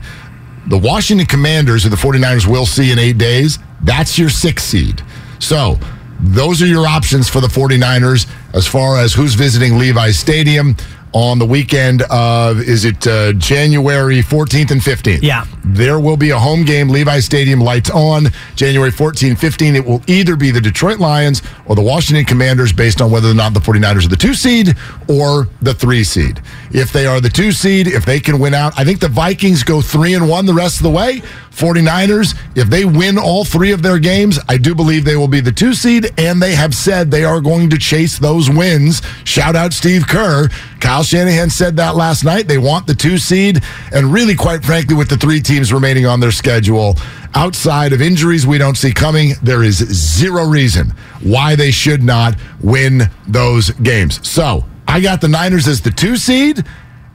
The 0.69 0.77
Washington 0.79 1.27
Commanders, 1.27 1.83
who 1.85 1.89
the 1.89 1.97
49ers 1.97 2.47
will 2.47 2.67
see 2.67 2.93
in 2.93 2.99
eight 2.99 3.17
days, 3.17 3.59
that's 3.83 4.19
your 4.19 4.29
sixth 4.29 4.67
seed. 4.67 5.03
So 5.39 5.79
those 6.21 6.63
are 6.63 6.67
your 6.67 6.87
options 6.87 7.29
for 7.29 7.41
the 7.41 7.47
49ers 7.47 8.27
as 8.53 8.67
far 8.67 8.99
as 8.99 9.13
who's 9.13 9.35
visiting 9.35 9.79
Levi 9.79 10.11
Stadium 10.11 10.77
on 11.13 11.39
the 11.39 11.47
weekend 11.47 12.03
of, 12.11 12.61
is 12.61 12.85
it 12.85 13.07
uh, 13.07 13.33
January 13.35 14.21
14th 14.21 14.71
and 14.71 14.81
15th? 14.81 15.23
Yeah. 15.23 15.45
There 15.65 15.99
will 16.01 16.17
be 16.17 16.31
a 16.31 16.39
home 16.39 16.65
game, 16.65 16.89
Levi 16.89 17.21
Stadium, 17.21 17.61
lights 17.61 17.91
on, 17.91 18.29
January 18.57 18.91
14, 18.91 19.37
15. 19.37 19.77
It 19.77 19.85
will 19.85 20.03
either 20.07 20.37
be 20.37 20.51
the 20.51 20.61
Detroit 20.61 20.99
Lions 20.99 21.43
or 21.67 21.75
the 21.77 21.83
Washington 21.83 22.25
Commanders 22.25 22.73
based 22.73 23.01
on 23.01 23.11
whether 23.11 23.31
or 23.31 23.35
not 23.35 23.55
the 23.55 23.61
49ers 23.61 24.07
are 24.07 24.09
the 24.09 24.17
two 24.17 24.35
seed 24.35 24.75
or 25.09 25.49
the 25.63 25.75
three 25.75 26.05
seed. 26.05 26.43
If 26.71 26.93
they 26.93 27.07
are 27.07 27.21
the 27.21 27.31
two 27.31 27.53
seed, 27.53 27.87
if 27.87 28.05
they 28.05 28.21
can 28.21 28.39
win 28.39 28.55
out, 28.55 28.79
I 28.79 28.85
think 28.85 29.01
the 29.01 29.09
Vikings 29.09 29.63
go 29.63 29.81
three 29.81 30.15
and 30.15 30.29
one 30.29 30.47
the 30.47 30.55
rest 30.55 30.79
of 30.79 30.83
the 30.83 30.91
way. 30.91 31.23
49ers, 31.59 32.39
if 32.55 32.69
they 32.69 32.85
win 32.85 33.19
all 33.19 33.45
three 33.45 33.73
of 33.73 33.83
their 33.83 33.99
games, 33.99 34.39
I 34.49 34.59
do 34.59 34.77
believe 34.77 35.05
they 35.05 35.17
will 35.17 35.27
be 35.27 35.41
the 35.41 35.51
two 35.51 35.75
seed, 35.75 36.13
and 36.17 36.41
they 36.41 36.55
have 36.55 36.73
said 36.73 37.11
they 37.11 37.25
are 37.25 37.41
going 37.41 37.69
to 37.71 37.79
chase 37.79 38.17
those 38.17 38.49
wins. 38.49 39.03
Shout 39.25 39.57
out 39.57 39.73
Steve 39.73 40.07
Kerr. 40.07 40.49
Kyle 40.81 41.03
Shanahan 41.03 41.51
said 41.51 41.77
that 41.77 41.97
last 41.97 42.25
night. 42.25 42.49
They 42.49 42.59
want 42.59 42.87
the 42.87 42.95
two 42.95 43.19
seed, 43.19 43.63
and 43.93 44.13
really, 44.13 44.35
quite 44.35 44.65
frankly, 44.65 44.95
with 44.95 45.09
the 45.09 45.17
three 45.17 45.41
teams 45.41 45.73
remaining 45.73 46.07
on 46.07 46.21
their 46.21 46.31
schedule, 46.31 46.97
outside 47.35 47.93
of 47.93 48.01
injuries 48.01 48.47
we 48.47 48.59
don't 48.59 48.77
see 48.77 48.93
coming, 48.93 49.33
there 49.43 49.63
is 49.63 49.77
zero 49.77 50.45
reason 50.45 50.93
why 51.23 51.57
they 51.57 51.71
should 51.71 52.03
not 52.03 52.37
win 52.61 53.11
those 53.27 53.71
games. 53.71 54.27
So 54.29 54.65
I 54.87 55.01
got 55.01 55.21
the 55.21 55.29
Niners 55.29 55.67
as 55.67 55.81
the 55.81 55.91
two 55.91 56.17
seed, 56.17 56.65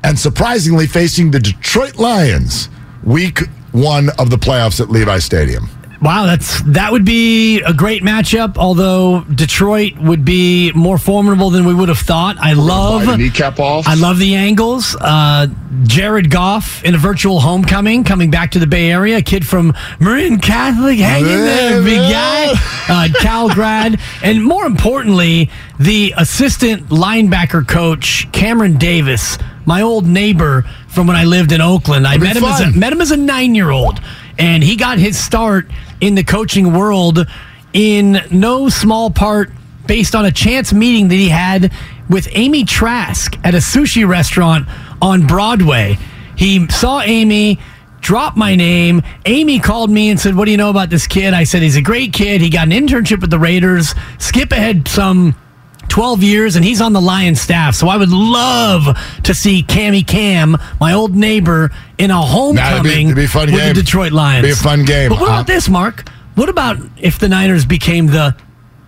and 0.04 0.20
surprisingly 0.20 0.86
facing 0.86 1.32
the 1.32 1.40
Detroit 1.40 1.96
Lions 1.96 2.70
week 3.04 3.40
one 3.72 4.10
of 4.20 4.30
the 4.30 4.38
playoffs 4.38 4.80
at 4.80 4.90
Levi 4.90 5.20
Stadium. 5.20 5.70
Wow, 6.04 6.26
that's 6.26 6.62
that 6.64 6.92
would 6.92 7.06
be 7.06 7.62
a 7.62 7.74
great 7.74 8.04
matchup. 8.04 8.58
Although 8.58 9.22
Detroit 9.22 9.98
would 9.98 10.26
be 10.26 10.74
more 10.74 10.98
formidable 10.98 11.50
than 11.50 11.66
we 11.66 11.74
would 11.74 11.88
have 11.88 12.00
thought. 12.00 12.36
I 12.40 12.54
love 12.54 13.18
kneecap 13.18 13.58
off. 13.58 13.88
I 13.88 13.94
love 13.94 14.20
the 14.20 14.36
angles. 14.36 14.98
Uh, 15.00 15.48
Jared 15.84 16.30
Goff 16.30 16.84
in 16.84 16.94
a 16.94 16.98
virtual 16.98 17.40
homecoming, 17.40 18.04
coming 18.04 18.30
back 18.30 18.52
to 18.52 18.60
the 18.60 18.68
Bay 18.68 18.92
Area. 18.92 19.18
A 19.18 19.22
kid 19.22 19.48
from 19.48 19.74
Marin 20.02 20.40
Catholic, 20.40 21.00
hanging 21.00 21.26
there, 21.26 21.82
big 21.82 22.00
guy. 22.00 22.52
Uh, 22.90 23.08
Cal 23.22 23.48
grad, 23.54 23.98
and 24.22 24.44
more 24.44 24.66
importantly, 24.66 25.50
the 25.80 26.14
assistant 26.18 26.90
linebacker 26.90 27.66
coach 27.66 28.30
Cameron 28.34 28.78
Davis, 28.78 29.38
my 29.66 29.82
old 29.82 30.06
neighbor 30.06 30.64
from 30.90 31.08
when 31.08 31.16
I 31.16 31.24
lived 31.24 31.54
in 31.54 31.62
Oakland. 31.62 32.06
I 32.06 32.18
met 32.18 32.36
him 32.36 32.44
as 32.44 32.60
a, 32.60 32.78
met 32.78 32.92
him 32.92 33.00
as 33.00 33.12
a 33.12 33.18
nine 33.18 33.56
year 33.56 33.72
old, 33.72 34.02
and 34.38 34.64
he 34.64 34.76
got 34.76 34.98
his 34.98 35.18
start 35.18 35.68
in 36.02 36.16
the 36.16 36.24
coaching 36.24 36.74
world 36.74 37.28
in 37.74 38.22
no 38.32 38.70
small 38.70 39.10
part 39.10 39.50
based 39.88 40.16
on 40.16 40.26
a 40.26 40.32
chance 40.32 40.74
meeting 40.74 41.10
that 41.10 41.16
he 41.16 41.30
had 41.30 41.72
with 42.10 42.28
Amy 42.32 42.64
Trask 42.64 43.38
at 43.44 43.54
a 43.54 43.58
sushi 43.58 44.08
restaurant 44.08 44.68
on 45.02 45.28
Broadway. 45.28 45.98
He 46.36 46.68
saw 46.70 47.02
Amy. 47.02 47.60
Dropped 48.02 48.36
my 48.36 48.54
name. 48.56 49.02
Amy 49.26 49.62
called 49.62 49.90
me 49.90 50.10
and 50.10 50.20
said, 50.20 50.36
What 50.36 50.44
do 50.44 50.52
you 50.52 50.58
know 50.58 50.70
about 50.70 50.90
this 50.90 51.08
kid? 51.08 51.34
I 51.34 51.46
said, 51.46 51.62
He's 51.62 51.78
a 51.78 51.82
great 51.82 52.12
kid. 52.12 52.42
He 52.42 52.50
got 52.50 52.68
an 52.68 52.74
internship 52.74 53.22
with 53.22 53.30
the 53.30 53.40
Raiders. 53.40 53.96
Skip 54.20 54.52
ahead 54.52 54.90
some 54.90 55.36
12 55.94 56.24
years 56.24 56.56
and 56.56 56.66
he's 56.66 56.82
on 56.82 56.92
the 56.92 57.00
Lions 57.00 57.40
staff. 57.40 57.76
So 57.76 57.88
I 57.88 57.98
would 57.98 58.10
love 58.10 58.98
to 59.26 59.34
see 59.36 59.62
Cammy 59.62 60.06
Cam, 60.06 60.58
my 60.80 60.92
old 60.94 61.16
neighbor, 61.16 61.70
in 62.00 62.10
a 62.10 62.20
homecoming 62.20 63.10
it'd 63.10 63.16
be 63.16 63.28
with 63.52 63.62
game. 63.62 63.76
the 63.76 63.82
Detroit 63.84 64.12
Lions. 64.12 64.44
Be 64.44 64.52
a 64.54 64.56
fun 64.56 64.86
game. 64.86 65.10
But 65.10 65.20
what 65.20 65.30
Uh, 65.30 65.34
about 65.34 65.46
this, 65.46 65.70
Mark? 65.70 66.10
What 66.34 66.50
about 66.50 66.78
if 66.98 67.20
the 67.20 67.30
Niners 67.30 67.64
became 67.66 68.08
the 68.08 68.36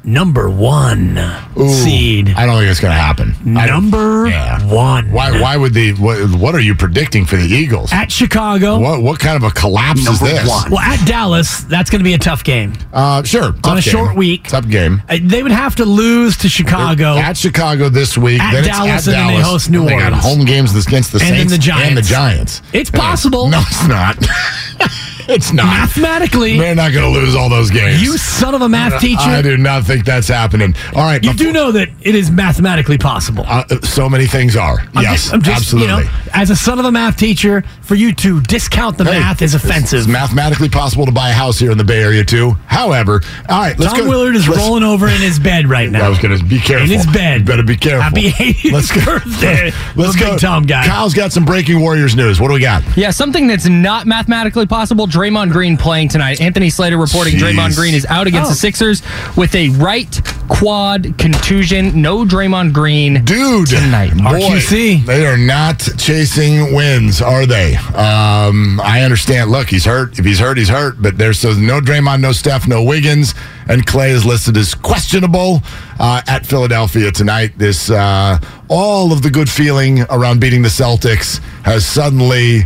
number 0.06 0.50
one 0.50 1.18
Ooh, 1.58 1.70
seed? 1.70 2.30
I 2.38 2.46
don't 2.46 2.58
think 2.60 2.70
it's 2.72 2.80
going 2.80 2.94
to 2.94 3.00
happen. 3.00 3.36
Number 3.44 4.28
Yeah. 4.28 4.64
one. 4.68 5.12
Why? 5.12 5.40
Why 5.42 5.58
would 5.58 5.74
the? 5.74 5.94
What, 5.94 6.18
what 6.40 6.56
are 6.56 6.60
you 6.60 6.76
predicting 6.76 7.26
for 7.26 7.36
the 7.38 7.46
Eagles? 7.48 7.92
At 7.92 8.12
Chicago. 8.12 8.80
What? 8.80 9.02
What 9.02 9.20
kind 9.20 9.36
of 9.36 9.44
a 9.44 9.52
collapse 9.52 10.08
is 10.08 10.20
this? 10.20 10.48
one. 10.48 10.72
Well, 10.72 10.80
at 10.80 11.06
Dallas, 11.08 11.62
that's 11.62 11.90
going 11.90 12.00
to 12.00 12.04
be 12.06 12.14
a 12.14 12.18
tough 12.18 12.44
game. 12.44 12.74
Uh, 12.94 13.24
sure. 13.24 13.54
On 13.64 13.78
a 13.78 13.82
game. 13.82 13.82
short 13.82 14.16
week. 14.16 14.48
Tough 14.48 14.68
game. 14.70 15.02
Uh, 15.10 15.18
They 15.22 15.42
would 15.44 15.52
have 15.52 15.76
to 15.78 15.86
lose 15.86 16.38
to 16.38 16.50
Chicago. 16.50 17.16
At 17.18 17.38
Chicago 17.38 17.90
this 17.90 18.18
week. 18.18 18.42
At 18.42 18.52
then 18.54 18.64
Dallas, 18.66 19.00
it's 19.00 19.08
at 19.08 19.14
and 19.16 19.20
then 19.22 19.28
they 19.28 19.34
Dallas. 19.42 19.48
host 19.48 19.70
New 19.70 19.86
They 19.86 19.92
got 19.98 20.04
Orleans. 20.14 20.24
home 20.24 20.46
games 20.46 20.88
against 20.88 21.12
the 21.12 21.20
And 21.20 21.30
then 21.30 21.38
Saints 21.50 21.52
the 21.54 21.58
Giants. 21.60 21.88
and 21.88 21.98
the 21.98 22.02
Giants. 22.02 22.62
It's 22.74 22.92
possible. 22.92 23.48
No, 23.50 23.60
it's 23.66 23.88
not. 23.88 24.18
it's 25.28 25.52
not. 25.54 25.66
Mathematically, 25.66 26.58
They're 26.58 26.76
not 26.76 26.92
going 26.94 27.12
to 27.14 27.20
lose 27.20 27.36
all 27.36 27.50
those 27.50 27.70
games. 27.72 28.02
you 28.02 28.18
son 28.18 28.54
of 28.56 28.62
a 28.62 28.70
math 28.70 29.02
teacher. 29.02 29.22
I 29.22 29.42
do 29.42 29.58
not 29.58 29.84
think 29.84 30.06
that's 30.06 30.28
happening. 30.28 30.76
All 30.96 31.04
right. 31.04 31.24
You 31.24 31.32
before- 31.32 31.46
do 31.48 31.52
know 31.54 31.72
that 31.72 31.90
it 32.02 32.16
is 32.16 32.32
mathematically 32.32 32.98
possible. 32.98 33.44
Uh, 33.48 33.64
so 33.84 34.10
many 34.10 34.26
things 34.28 34.56
are. 34.56 34.80
I'm 34.96 35.04
yes, 35.04 35.24
just, 35.24 35.34
I'm 35.34 35.42
just, 35.42 35.58
absolutely. 35.58 36.04
You 36.04 36.04
know, 36.04 36.10
as 36.34 36.50
a 36.50 36.56
son 36.56 36.80
of 36.80 36.86
a 36.86 36.92
math 36.92 37.18
teacher, 37.18 37.64
for 37.82 37.96
you 37.96 38.14
to 38.16 38.42
discount 38.42 38.98
the 38.98 39.04
Hey, 39.06 39.20
math 39.20 39.42
is 39.42 39.54
offensive. 39.54 40.00
It's 40.00 40.08
mathematically 40.08 40.70
possible 40.70 41.06
to 41.06 41.12
buy 41.12 41.30
a 41.30 41.34
house 41.34 41.60
here 41.60 41.72
in 41.72 41.78
the 41.78 41.84
Bay 41.84 42.02
Area 42.02 42.24
too. 42.24 42.52
However, 42.66 43.22
all 43.48 43.60
right, 43.62 43.78
let's 43.78 43.94
Tom 43.94 44.04
go. 44.04 44.10
Willard 44.10 44.36
is 44.36 44.48
let's- 44.48 44.60
rolling 44.62 44.84
over 44.84 45.08
in 45.08 45.22
his 45.22 45.40
bed 45.40 45.68
right 45.68 45.90
now. 45.90 46.06
I 46.06 46.10
was 46.10 46.20
going 46.20 46.38
to 46.38 46.44
be 46.44 46.58
careful. 46.60 46.86
In 46.86 46.98
his 46.98 47.06
bed. 47.06 47.42
You 47.42 47.46
better 47.46 47.64
be 47.64 47.78
careful. 47.78 48.04
Happy 48.22 48.32
80th 48.32 48.72
Let's 48.72 48.92
go. 48.92 49.06
birthday. 49.06 49.72
Let's 49.96 50.16
go. 50.16 50.32
big 50.32 50.40
Tom 50.40 50.64
guy. 50.64 50.86
Kyle's 50.86 51.14
got 51.14 51.32
some 51.32 51.46
breaking 51.46 51.80
Warriors 51.80 52.16
news. 52.16 52.40
What 52.42 52.48
do 52.50 52.54
we 52.56 52.60
got? 52.60 52.84
Yeah, 52.98 53.12
something 53.12 53.48
that's 53.48 53.68
not 53.68 54.06
mathematically 54.08 54.66
possible. 54.66 55.08
Draymond 55.16 55.52
Green 55.52 55.78
playing 55.78 56.10
tonight. 56.10 56.42
Anthony 56.42 56.70
Slater 56.70 56.98
reporting 56.98 57.36
Jeez. 57.36 57.54
Draymond 57.54 57.76
Green 57.76 57.94
is 57.96 58.06
out 58.08 58.28
against 58.28 58.48
Oh. 58.48 58.50
the 58.50 58.56
Sixers 58.60 59.02
with 59.38 59.56
a 59.56 59.70
right 59.70 60.20
quad 60.50 61.18
contusion. 61.18 62.02
No 62.02 62.26
Draymond 62.26 62.74
Green 62.74 63.24
Dude, 63.24 63.68
tonight. 63.70 64.12
boy, 64.18 64.40
RQC. 64.42 65.06
they 65.06 65.26
are 65.26 65.38
not 65.38 65.80
chasing 65.98 66.74
wins, 66.76 67.22
are 67.22 67.46
they? 67.46 67.76
Um, 67.76 68.80
I 68.84 69.02
understand. 69.04 69.52
Look, 69.52 69.70
he's 69.70 69.86
hurt. 69.86 70.20
If 70.20 70.26
he's 70.26 70.40
hurt, 70.40 70.58
he's 70.58 70.70
hurt. 70.70 71.02
But 71.02 71.18
there's 71.18 71.40
so 71.40 71.54
no 71.54 71.80
Draymond, 71.80 72.20
no 72.22 72.32
Steph, 72.34 72.68
no 72.68 72.84
Wiggins, 72.84 73.34
and 73.68 73.86
Clay 73.86 74.12
is 74.12 74.26
listed 74.26 74.58
as 74.58 74.74
questionable 74.76 75.62
uh, 76.00 76.22
at 76.28 76.46
Philadelphia 76.46 77.12
tonight. 77.12 77.54
This 77.58 77.90
uh, 77.90 78.38
all 78.68 79.12
of 79.14 79.22
the 79.22 79.30
good 79.32 79.50
feeling 79.50 80.02
around 80.10 80.40
beating 80.42 80.62
the 80.62 80.70
Celtics 80.70 81.40
has 81.64 81.86
suddenly 81.86 82.64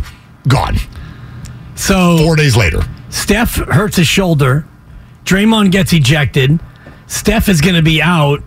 gone. 0.48 0.76
So 1.80 2.18
Four 2.18 2.36
days 2.36 2.56
later, 2.56 2.82
Steph 3.08 3.56
hurts 3.56 3.96
his 3.96 4.06
shoulder. 4.06 4.66
Draymond 5.24 5.72
gets 5.72 5.92
ejected. 5.92 6.60
Steph 7.06 7.48
is 7.48 7.60
going 7.60 7.74
to 7.76 7.82
be 7.82 8.00
out. 8.02 8.42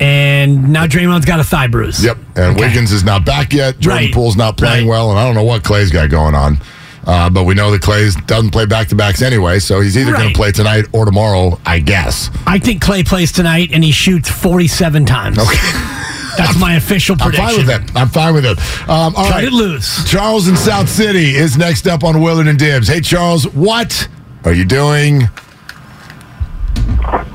And 0.00 0.72
now 0.72 0.86
Draymond's 0.86 1.24
got 1.26 1.38
a 1.38 1.44
thigh 1.44 1.68
bruise. 1.68 2.02
Yep. 2.04 2.16
And 2.36 2.56
Okay. 2.56 2.60
Wiggins 2.66 2.90
is 2.90 3.04
not 3.04 3.24
back 3.24 3.52
yet. 3.52 3.78
Jordan 3.78 4.04
Right. 4.06 4.12
Poole's 4.14 4.36
not 4.36 4.56
playing 4.56 4.86
Right. 4.88 4.90
well, 4.90 5.10
and 5.10 5.18
I 5.18 5.24
don't 5.24 5.34
know 5.36 5.44
what 5.44 5.62
Clay's 5.62 5.90
got 5.92 6.10
going 6.10 6.34
on. 6.34 6.58
Uh, 7.06 7.30
but 7.30 7.44
we 7.44 7.54
know 7.54 7.70
that 7.70 7.82
Clay 7.82 8.08
doesn't 8.26 8.50
play 8.50 8.64
back 8.66 8.88
to 8.88 8.94
backs 8.96 9.22
anyway, 9.22 9.58
so 9.58 9.80
he's 9.80 9.96
either 9.96 10.12
going 10.12 10.28
to 10.30 10.34
play 10.34 10.50
tonight 10.52 10.86
or 10.92 11.04
tomorrow, 11.04 11.58
I 11.66 11.78
guess. 11.80 12.30
I 12.46 12.58
think 12.58 12.80
Clay 12.82 13.02
plays 13.04 13.32
tonight 13.32 13.70
and 13.72 13.82
he 13.84 13.90
shoots 13.92 14.28
47 14.28 15.06
times. 15.06 15.38
Okay. 15.38 15.56
That's 16.36 16.58
my 16.58 16.76
official 16.76 17.16
prediction. 17.16 17.44
I'm 17.44 17.48
fine 17.56 17.66
with 17.66 17.70
it. 17.90 17.96
I'm 17.96 18.08
fine 18.08 18.34
with 18.34 18.44
it. 18.46 18.58
Um, 18.88 19.14
all 19.16 19.26
Cut 19.26 19.30
right. 19.34 19.44
it 19.44 19.52
loose. 19.52 20.08
Charles 20.10 20.48
in 20.48 20.56
South 20.56 20.88
City 20.88 21.34
is 21.34 21.56
next 21.58 21.86
up 21.86 22.04
on 22.04 22.20
Willard 22.22 22.46
and 22.46 22.58
Dibs. 22.58 22.88
Hey, 22.88 23.00
Charles, 23.00 23.46
what 23.48 24.08
are 24.44 24.52
you 24.52 24.64
doing? 24.64 25.28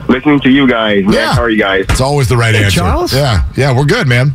listening 0.10 0.39
to 0.39 0.50
you 0.50 0.68
guys. 0.68 1.04
Man, 1.04 1.14
Yeah. 1.14 1.34
How 1.34 1.41
are 1.41 1.50
you 1.50 1.58
guys? 1.60 1.86
It's 1.89 2.00
always 2.02 2.30
the 2.30 2.38
right 2.38 2.56
Hey, 2.56 2.64
answer. 2.64 2.80
Charles? 2.80 3.14
Yeah, 3.14 3.43
yeah, 3.58 3.76
we're 3.76 3.84
good, 3.86 4.08
man. 4.08 4.34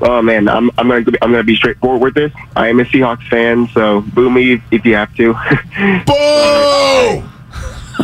Oh 0.00 0.20
man, 0.20 0.48
I'm 0.48 0.70
I'm 0.76 0.88
gonna 0.88 1.02
be- 1.02 1.16
I'm 1.22 1.30
gonna 1.30 1.44
be 1.44 1.54
straightforward 1.56 2.02
with 2.02 2.14
this. 2.14 2.32
I 2.56 2.68
am 2.68 2.80
a 2.80 2.84
Seahawks 2.84 3.26
fan, 3.28 3.68
so 3.72 4.00
boo 4.02 4.28
me 4.28 4.54
if, 4.54 4.62
if 4.72 4.84
you 4.84 4.94
have 4.96 5.14
to. 5.16 5.32
Boo! 6.04 7.22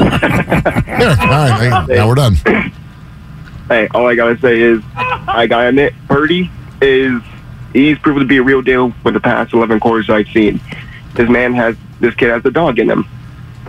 There, 0.01 1.11
all 1.11 1.27
right, 1.27 1.85
now 1.89 2.09
we're 2.09 2.14
done. 2.14 2.37
hey, 3.71 3.87
all 3.95 4.09
I 4.09 4.16
gotta 4.16 4.39
say 4.41 4.61
is 4.61 4.83
I 4.97 5.47
gotta 5.47 5.68
admit, 5.68 5.95
Purdy 6.09 6.51
is 6.83 7.23
he's 7.73 7.99
proven 8.01 8.21
to 8.21 8.27
be 8.27 8.39
a 8.39 8.43
real 8.43 8.62
deal 8.62 8.93
with 9.05 9.14
the 9.14 9.21
past 9.21 9.55
11 9.55 9.79
quarters 9.79 10.11
I've 10.11 10.29
seen. 10.29 10.61
This 11.14 11.31
man 11.31 11.55
has 11.55 11.77
this 12.01 12.14
kid 12.16 12.31
has 12.31 12.45
a 12.45 12.51
dog 12.51 12.79
in 12.81 12.91
him. 12.91 13.07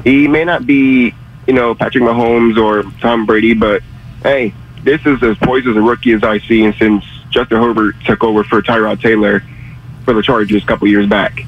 He 0.03 0.27
may 0.27 0.43
not 0.43 0.65
be, 0.65 1.13
you 1.45 1.53
know, 1.53 1.75
Patrick 1.75 2.03
Mahomes 2.03 2.57
or 2.57 2.83
Tom 2.99 3.27
Brady, 3.27 3.53
but 3.53 3.83
hey, 4.23 4.53
this 4.83 5.05
is 5.05 5.21
as 5.21 5.37
poised 5.37 5.67
as 5.67 5.75
a 5.75 5.81
rookie 5.81 6.13
as 6.13 6.23
I've 6.23 6.43
seen 6.43 6.73
since 6.73 7.05
Justin 7.29 7.61
Herbert 7.61 7.95
took 8.03 8.23
over 8.23 8.43
for 8.43 8.61
Tyrod 8.61 9.01
Taylor 9.01 9.43
for 10.03 10.13
the 10.13 10.23
Chargers 10.23 10.63
a 10.63 10.65
couple 10.65 10.87
years 10.87 11.05
back. 11.05 11.41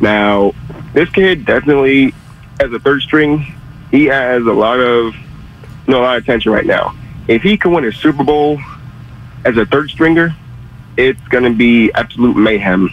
Now, 0.00 0.52
this 0.92 1.08
kid 1.08 1.46
definitely, 1.46 2.12
as 2.60 2.70
a 2.72 2.78
third 2.78 3.00
string, 3.00 3.54
he 3.90 4.04
has 4.06 4.42
a 4.42 4.52
lot 4.52 4.80
of, 4.80 5.14
you 5.14 5.92
know, 5.92 6.00
a 6.00 6.02
lot 6.02 6.16
of 6.18 6.24
attention 6.24 6.52
right 6.52 6.66
now. 6.66 6.94
If 7.28 7.42
he 7.42 7.56
can 7.56 7.72
win 7.72 7.84
a 7.84 7.92
Super 7.92 8.24
Bowl 8.24 8.60
as 9.44 9.56
a 9.56 9.66
third 9.66 9.90
stringer, 9.90 10.34
it's 10.96 11.20
going 11.28 11.44
to 11.44 11.50
be 11.56 11.92
absolute 11.94 12.36
mayhem. 12.36 12.88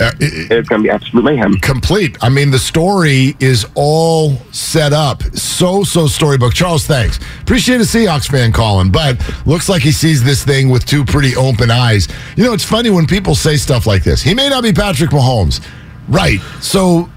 Uh, 0.00 0.12
it- 0.20 0.52
It's 0.52 0.68
going 0.68 0.82
to 0.82 0.86
be 0.86 0.90
absolute 0.90 1.24
mayhem. 1.24 1.54
complete. 1.60 2.16
I 2.22 2.28
mean, 2.28 2.50
the 2.52 2.58
story 2.58 3.34
is 3.40 3.66
all 3.74 4.36
set 4.52 4.92
up. 4.92 5.22
So, 5.36 5.82
so 5.82 6.06
storybook. 6.06 6.54
Charles, 6.54 6.86
thanks. 6.86 7.18
Appreciate 7.40 7.76
a 7.80 7.84
Seahawks 7.84 8.30
fan 8.30 8.52
calling, 8.52 8.90
but 8.92 9.18
looks 9.44 9.68
like 9.68 9.82
he 9.82 9.90
sees 9.90 10.22
this 10.22 10.44
thing 10.44 10.68
with 10.68 10.84
two 10.86 11.04
pretty 11.04 11.34
open 11.34 11.70
eyes. 11.72 12.06
You 12.36 12.44
know, 12.44 12.52
it's 12.52 12.64
funny 12.64 12.90
when 12.90 13.06
people 13.06 13.34
say 13.34 13.56
stuff 13.56 13.86
like 13.88 14.04
this. 14.04 14.22
He 14.22 14.34
may 14.34 14.48
not 14.48 14.62
be 14.62 14.72
Patrick 14.72 15.10
Mahomes. 15.10 15.60
Right. 16.06 16.40
So, 16.60 17.10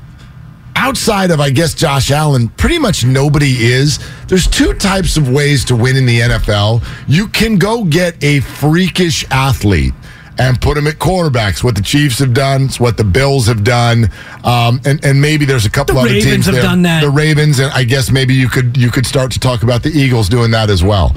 outside 0.82 1.30
of, 1.30 1.40
I 1.40 1.52
guess, 1.52 1.76
Josh 1.76 2.10
Allen, 2.10 2.50
pretty 2.50 2.80
much 2.80 3.06
nobody 3.06 3.52
is. 3.72 4.00
There's 4.28 4.48
two 4.48 4.74
types 4.74 5.16
of 5.16 5.30
ways 5.30 5.64
to 5.66 5.76
win 5.76 5.96
in 5.96 6.08
the 6.08 6.20
NFL. 6.22 6.84
You 7.08 7.28
can 7.28 7.58
go 7.58 7.84
get 7.84 8.22
a 8.24 8.40
freakish 8.40 9.24
athlete 9.30 9.94
and 10.40 10.60
put 10.60 10.78
him 10.78 10.88
at 10.88 10.96
quarterbacks. 10.96 11.64
What 11.64 11.76
the 11.76 11.84
Chiefs 11.84 12.18
have 12.18 12.34
done, 12.34 12.64
it's 12.64 12.80
what 12.80 12.98
the 12.98 13.04
Bills 13.04 13.46
have 13.46 13.64
done, 13.64 14.10
um, 14.44 14.82
and 14.84 15.04
and 15.06 15.22
maybe 15.22 15.46
there's 15.46 15.68
a 15.68 15.70
couple 15.70 15.96
The 15.96 16.02
other 16.02 16.10
Ravens 16.10 16.26
teams 16.34 16.46
have 16.48 16.56
there. 16.56 16.64
done 16.64 16.82
that. 16.82 17.02
The 17.02 17.10
Ravens, 17.12 17.60
and 17.60 17.72
I 17.74 17.84
guess 17.84 18.10
maybe 18.10 18.34
you 18.34 18.50
could 18.50 18.76
you 18.76 18.90
could 18.90 19.06
start 19.06 19.32
to 19.34 19.40
talk 19.40 19.62
about 19.62 19.84
the 19.84 19.90
Eagles 19.90 20.30
doing 20.30 20.50
that 20.52 20.72
as 20.72 20.84
well. 20.84 21.16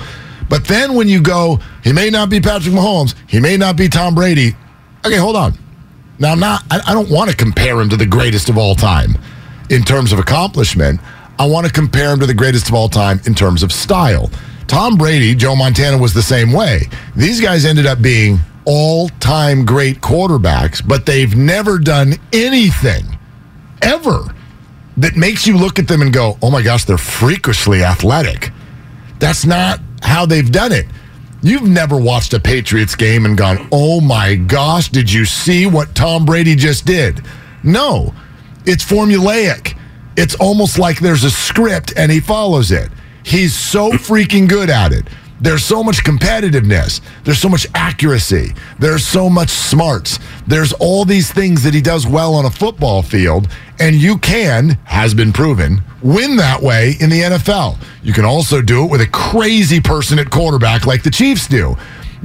But 0.51 0.67
then 0.67 0.95
when 0.95 1.09
you 1.09 1.23
go, 1.23 1.59
he 1.83 1.93
may 1.93 2.11
not 2.11 2.29
be 2.29 2.39
Patrick 2.39 2.75
Mahomes, 2.75 3.15
he 3.27 3.41
may 3.41 3.57
not 3.57 3.77
be 3.77 3.89
Tom 3.89 4.15
Brady. 4.15 4.55
Okay, 5.07 5.17
hold 5.17 5.37
on. 5.37 5.55
Now 6.19 6.33
I'm 6.33 6.41
not. 6.41 6.65
I, 6.71 6.81
I 6.89 6.93
don't 6.93 7.09
want 7.09 7.31
to 7.31 7.37
compare 7.37 7.81
him 7.81 7.89
to 7.89 7.97
the 7.97 8.07
greatest 8.07 8.51
of 8.51 8.59
all 8.59 8.75
time 8.75 9.17
in 9.71 9.83
terms 9.83 10.13
of 10.13 10.19
accomplishment. 10.19 11.01
I 11.39 11.47
want 11.47 11.67
to 11.67 11.73
compare 11.73 12.13
him 12.13 12.21
to 12.21 12.27
the 12.27 12.35
greatest 12.35 12.69
of 12.69 12.75
all 12.75 12.89
time 12.89 13.21
in 13.27 13.35
terms 13.35 13.63
of 13.63 13.73
style. 13.73 14.31
Tom 14.67 14.97
Brady, 14.97 15.35
Joe 15.35 15.57
Montana 15.57 15.99
was 15.99 16.15
the 16.15 16.23
same 16.23 16.53
way. 16.53 16.83
These 17.17 17.41
guys 17.41 17.65
ended 17.65 17.87
up 17.87 18.01
being 18.01 18.39
all 18.65 19.09
time 19.21 19.65
great 19.65 20.01
quarterbacks, 20.01 20.87
but 20.87 21.07
they've 21.07 21.37
never 21.37 21.79
done 21.79 22.15
anything 22.33 23.05
ever 23.83 24.35
that 24.97 25.17
makes 25.17 25.47
you 25.47 25.57
look 25.57 25.79
at 25.79 25.89
them 25.89 26.03
and 26.03 26.13
go, 26.13 26.39
oh 26.41 26.51
my 26.51 26.63
gosh, 26.63 26.85
they're 26.85 26.97
freakishly 26.97 27.83
athletic. 27.83 28.51
That's 29.19 29.45
not 29.45 29.81
how 30.03 30.25
they've 30.27 30.51
done 30.51 30.73
it. 30.73 30.87
You've 31.43 31.69
never 31.69 31.99
watched 31.99 32.33
a 32.33 32.41
Patriots 32.41 32.95
game 32.95 33.27
and 33.27 33.37
gone, 33.37 33.69
oh 33.71 34.01
my 34.01 34.35
gosh, 34.35 34.89
did 34.89 35.13
you 35.13 35.25
see 35.25 35.67
what 35.67 35.95
Tom 35.95 36.25
Brady 36.25 36.55
just 36.55 36.87
did? 36.87 37.21
No, 37.63 38.15
it's 38.67 38.85
formulaic. 38.85 39.77
It's 40.17 40.35
almost 40.37 40.79
like 40.79 41.01
there's 41.01 41.25
a 41.25 41.31
script 41.31 41.93
and 41.97 42.11
he 42.11 42.21
follows 42.21 42.71
it. 42.71 42.91
He's 43.25 43.55
so 43.55 43.91
freaking 43.93 44.49
good 44.49 44.71
at 44.71 44.93
it. 44.93 45.07
There's 45.41 45.65
so 45.65 45.83
much 45.83 46.05
competitiveness. 46.05 47.01
There's 47.25 47.39
so 47.41 47.49
much 47.49 47.67
accuracy. 47.75 48.55
There's 48.79 49.05
so 49.07 49.29
much 49.29 49.51
smarts. 49.51 50.19
There's 50.47 50.73
all 50.75 51.05
these 51.05 51.33
things 51.33 51.63
that 51.65 51.75
he 51.75 51.81
does 51.81 52.07
well 52.07 52.35
on 52.35 52.45
a 52.47 52.51
football 52.51 53.03
field. 53.03 53.49
And 53.81 53.97
you 53.97 54.17
can, 54.19 54.71
has 54.85 55.13
been 55.13 55.33
proven, 55.33 55.83
win 56.03 56.37
that 56.37 56.63
way 56.63 56.95
in 57.01 57.11
the 57.11 57.21
NFL. 57.23 57.77
You 58.03 58.13
can 58.13 58.25
also 58.25 58.63
do 58.63 58.85
it 58.85 58.91
with 58.91 59.01
a 59.01 59.09
crazy 59.09 59.81
person 59.81 60.19
at 60.19 60.31
quarterback 60.31 60.87
like 60.87 61.03
the 61.03 61.11
Chiefs 61.11 61.49
do. 61.49 61.77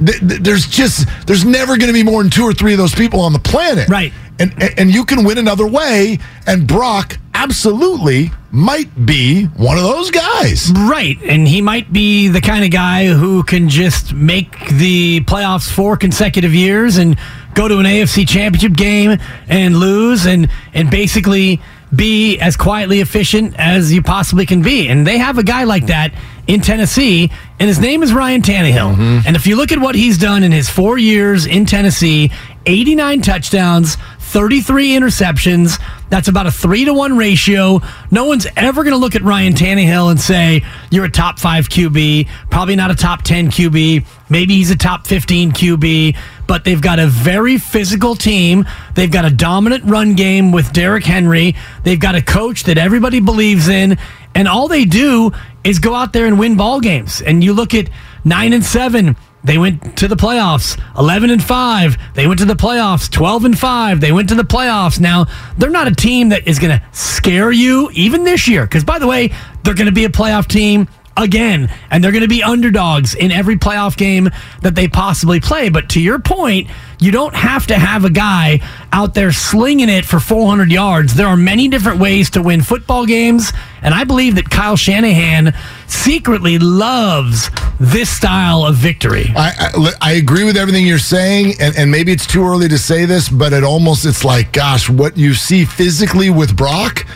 Th- 0.04 0.18
th- 0.20 0.40
There's 0.40 0.66
just, 0.66 1.06
there's 1.26 1.44
never 1.44 1.76
going 1.76 1.88
to 1.88 1.92
be 1.92 2.04
more 2.04 2.22
than 2.22 2.30
two 2.30 2.44
or 2.44 2.52
three 2.54 2.72
of 2.72 2.78
those 2.78 2.94
people 2.94 3.20
on 3.20 3.32
the 3.32 3.38
planet. 3.40 3.88
Right. 3.88 4.12
And, 4.40 4.78
and- 4.78 4.90
you 4.90 5.04
can 5.04 5.24
win 5.24 5.38
another 5.38 5.66
way. 5.66 6.18
And 6.46 6.66
Brock 6.66 7.16
absolutely 7.34 8.32
might 8.50 9.06
be 9.06 9.44
one 9.44 9.76
of 9.78 9.84
those 9.84 10.10
guys. 10.10 10.72
Right. 10.72 11.16
And 11.22 11.46
he 11.46 11.62
might 11.62 11.92
be 11.92 12.28
the 12.28 12.40
kind 12.40 12.64
of 12.64 12.70
guy 12.70 13.06
who 13.06 13.42
can 13.44 13.68
just 13.68 14.12
make 14.12 14.50
the 14.70 15.20
playoffs 15.20 15.70
four 15.70 15.96
consecutive 15.96 16.54
years 16.54 16.96
and 16.96 17.16
go 17.54 17.68
to 17.68 17.78
an 17.78 17.86
AFC 17.86 18.26
championship 18.28 18.72
game 18.72 19.18
and 19.48 19.76
lose 19.76 20.26
and, 20.26 20.50
and 20.74 20.90
basically 20.90 21.60
be 21.94 22.38
as 22.38 22.56
quietly 22.56 23.00
efficient 23.00 23.54
as 23.58 23.92
you 23.92 24.02
possibly 24.02 24.46
can 24.46 24.62
be. 24.62 24.88
And 24.88 25.06
they 25.06 25.18
have 25.18 25.38
a 25.38 25.42
guy 25.42 25.64
like 25.64 25.86
that 25.86 26.12
in 26.46 26.60
Tennessee, 26.60 27.30
and 27.60 27.68
his 27.68 27.78
name 27.78 28.02
is 28.02 28.12
Ryan 28.12 28.42
Tannehill. 28.42 28.94
Mm-hmm. 28.94 29.18
And 29.26 29.36
if 29.36 29.46
you 29.46 29.56
look 29.56 29.70
at 29.70 29.78
what 29.78 29.94
he's 29.94 30.18
done 30.18 30.42
in 30.42 30.50
his 30.50 30.68
four 30.68 30.98
years 30.98 31.46
in 31.46 31.64
Tennessee 31.64 32.32
89 32.66 33.22
touchdowns, 33.22 33.96
33 34.18 34.90
interceptions. 34.90 35.82
That's 36.08 36.28
about 36.28 36.46
a 36.46 36.52
three 36.52 36.84
to 36.84 36.94
one 36.94 37.16
ratio. 37.16 37.80
No 38.10 38.26
one's 38.26 38.46
ever 38.56 38.84
going 38.84 38.92
to 38.92 38.98
look 38.98 39.16
at 39.16 39.22
Ryan 39.22 39.54
Tannehill 39.54 40.10
and 40.10 40.20
say, 40.20 40.64
you're 40.90 41.04
a 41.04 41.10
top 41.10 41.38
five 41.38 41.68
QB, 41.68 42.28
probably 42.50 42.76
not 42.76 42.90
a 42.90 42.94
top 42.94 43.22
10 43.22 43.48
QB. 43.50 44.06
Maybe 44.28 44.54
he's 44.54 44.70
a 44.70 44.76
top 44.76 45.06
15 45.06 45.52
QB, 45.52 46.16
but 46.46 46.64
they've 46.64 46.80
got 46.80 47.00
a 47.00 47.08
very 47.08 47.58
physical 47.58 48.14
team. 48.14 48.66
They've 48.94 49.10
got 49.10 49.24
a 49.24 49.30
dominant 49.30 49.84
run 49.84 50.14
game 50.14 50.52
with 50.52 50.72
Derrick 50.72 51.04
Henry. 51.04 51.56
They've 51.82 51.98
got 51.98 52.14
a 52.14 52.22
coach 52.22 52.64
that 52.64 52.78
everybody 52.78 53.18
believes 53.20 53.68
in. 53.68 53.98
And 54.34 54.46
all 54.46 54.68
they 54.68 54.84
do 54.84 55.32
is 55.64 55.80
go 55.80 55.94
out 55.94 56.12
there 56.12 56.26
and 56.26 56.38
win 56.38 56.56
ball 56.56 56.80
games. 56.80 57.20
And 57.20 57.42
you 57.42 57.52
look 57.52 57.74
at 57.74 57.88
nine 58.24 58.52
and 58.52 58.64
seven. 58.64 59.16
They 59.42 59.58
went 59.58 59.96
to 59.98 60.08
the 60.08 60.16
playoffs. 60.16 60.80
11 60.98 61.30
and 61.30 61.42
5. 61.42 61.96
They 62.14 62.26
went 62.26 62.40
to 62.40 62.46
the 62.46 62.54
playoffs. 62.54 63.10
12 63.10 63.44
and 63.46 63.58
5. 63.58 64.00
They 64.00 64.12
went 64.12 64.28
to 64.28 64.34
the 64.34 64.44
playoffs. 64.44 65.00
Now, 65.00 65.26
they're 65.56 65.70
not 65.70 65.88
a 65.88 65.94
team 65.94 66.28
that 66.30 66.46
is 66.46 66.58
going 66.58 66.78
to 66.78 66.84
scare 66.92 67.50
you 67.50 67.90
even 67.94 68.24
this 68.24 68.46
year 68.46 68.66
cuz 68.66 68.84
by 68.84 68.98
the 68.98 69.06
way, 69.06 69.32
they're 69.62 69.74
going 69.74 69.86
to 69.86 69.92
be 69.92 70.04
a 70.04 70.10
playoff 70.10 70.46
team 70.46 70.88
again 71.20 71.72
and 71.90 72.02
they're 72.02 72.12
going 72.12 72.22
to 72.22 72.28
be 72.28 72.42
underdogs 72.42 73.14
in 73.14 73.30
every 73.30 73.56
playoff 73.56 73.96
game 73.96 74.30
that 74.62 74.74
they 74.74 74.88
possibly 74.88 75.40
play. 75.40 75.68
But 75.68 75.90
to 75.90 76.00
your 76.00 76.18
point, 76.18 76.68
you 77.00 77.10
don't 77.10 77.34
have 77.34 77.66
to 77.68 77.78
have 77.78 78.04
a 78.04 78.10
guy 78.10 78.60
out 78.92 79.14
there 79.14 79.32
slinging 79.32 79.88
it 79.88 80.04
for 80.04 80.20
400 80.20 80.70
yards. 80.70 81.14
There 81.14 81.26
are 81.26 81.36
many 81.36 81.68
different 81.68 81.98
ways 81.98 82.30
to 82.30 82.42
win 82.42 82.62
football 82.62 83.06
games, 83.06 83.52
and 83.82 83.94
I 83.94 84.04
believe 84.04 84.34
that 84.34 84.50
Kyle 84.50 84.76
Shanahan 84.76 85.54
secretly 85.86 86.58
loves 86.58 87.50
this 87.78 88.10
style 88.10 88.64
of 88.64 88.76
victory. 88.76 89.32
I, 89.34 89.72
I, 89.74 89.92
I 90.02 90.12
agree 90.12 90.44
with 90.44 90.56
everything 90.56 90.86
you're 90.86 90.98
saying, 90.98 91.54
and, 91.58 91.74
and 91.76 91.90
maybe 91.90 92.12
it's 92.12 92.26
too 92.26 92.44
early 92.44 92.68
to 92.68 92.78
say 92.78 93.06
this, 93.06 93.28
but 93.28 93.52
it 93.54 93.64
almost 93.64 94.04
it's 94.04 94.24
like, 94.24 94.52
gosh, 94.52 94.90
what 94.90 95.16
you 95.16 95.32
see 95.32 95.64
physically 95.64 96.28
with 96.28 96.54
Brock, 96.54 97.06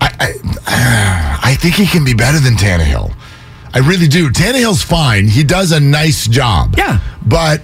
I, 0.00 0.34
I, 0.66 1.40
I 1.44 1.54
think 1.54 1.74
he 1.76 1.86
can 1.86 2.04
be 2.04 2.14
better 2.14 2.40
than 2.40 2.54
Tannehill. 2.54 3.14
I 3.74 3.78
really 3.78 4.08
do. 4.08 4.28
Tannehill's 4.30 4.82
fine; 4.82 5.26
he 5.28 5.44
does 5.44 5.72
a 5.72 5.80
nice 5.80 6.26
job. 6.26 6.74
Yeah, 6.76 7.00
but 7.26 7.62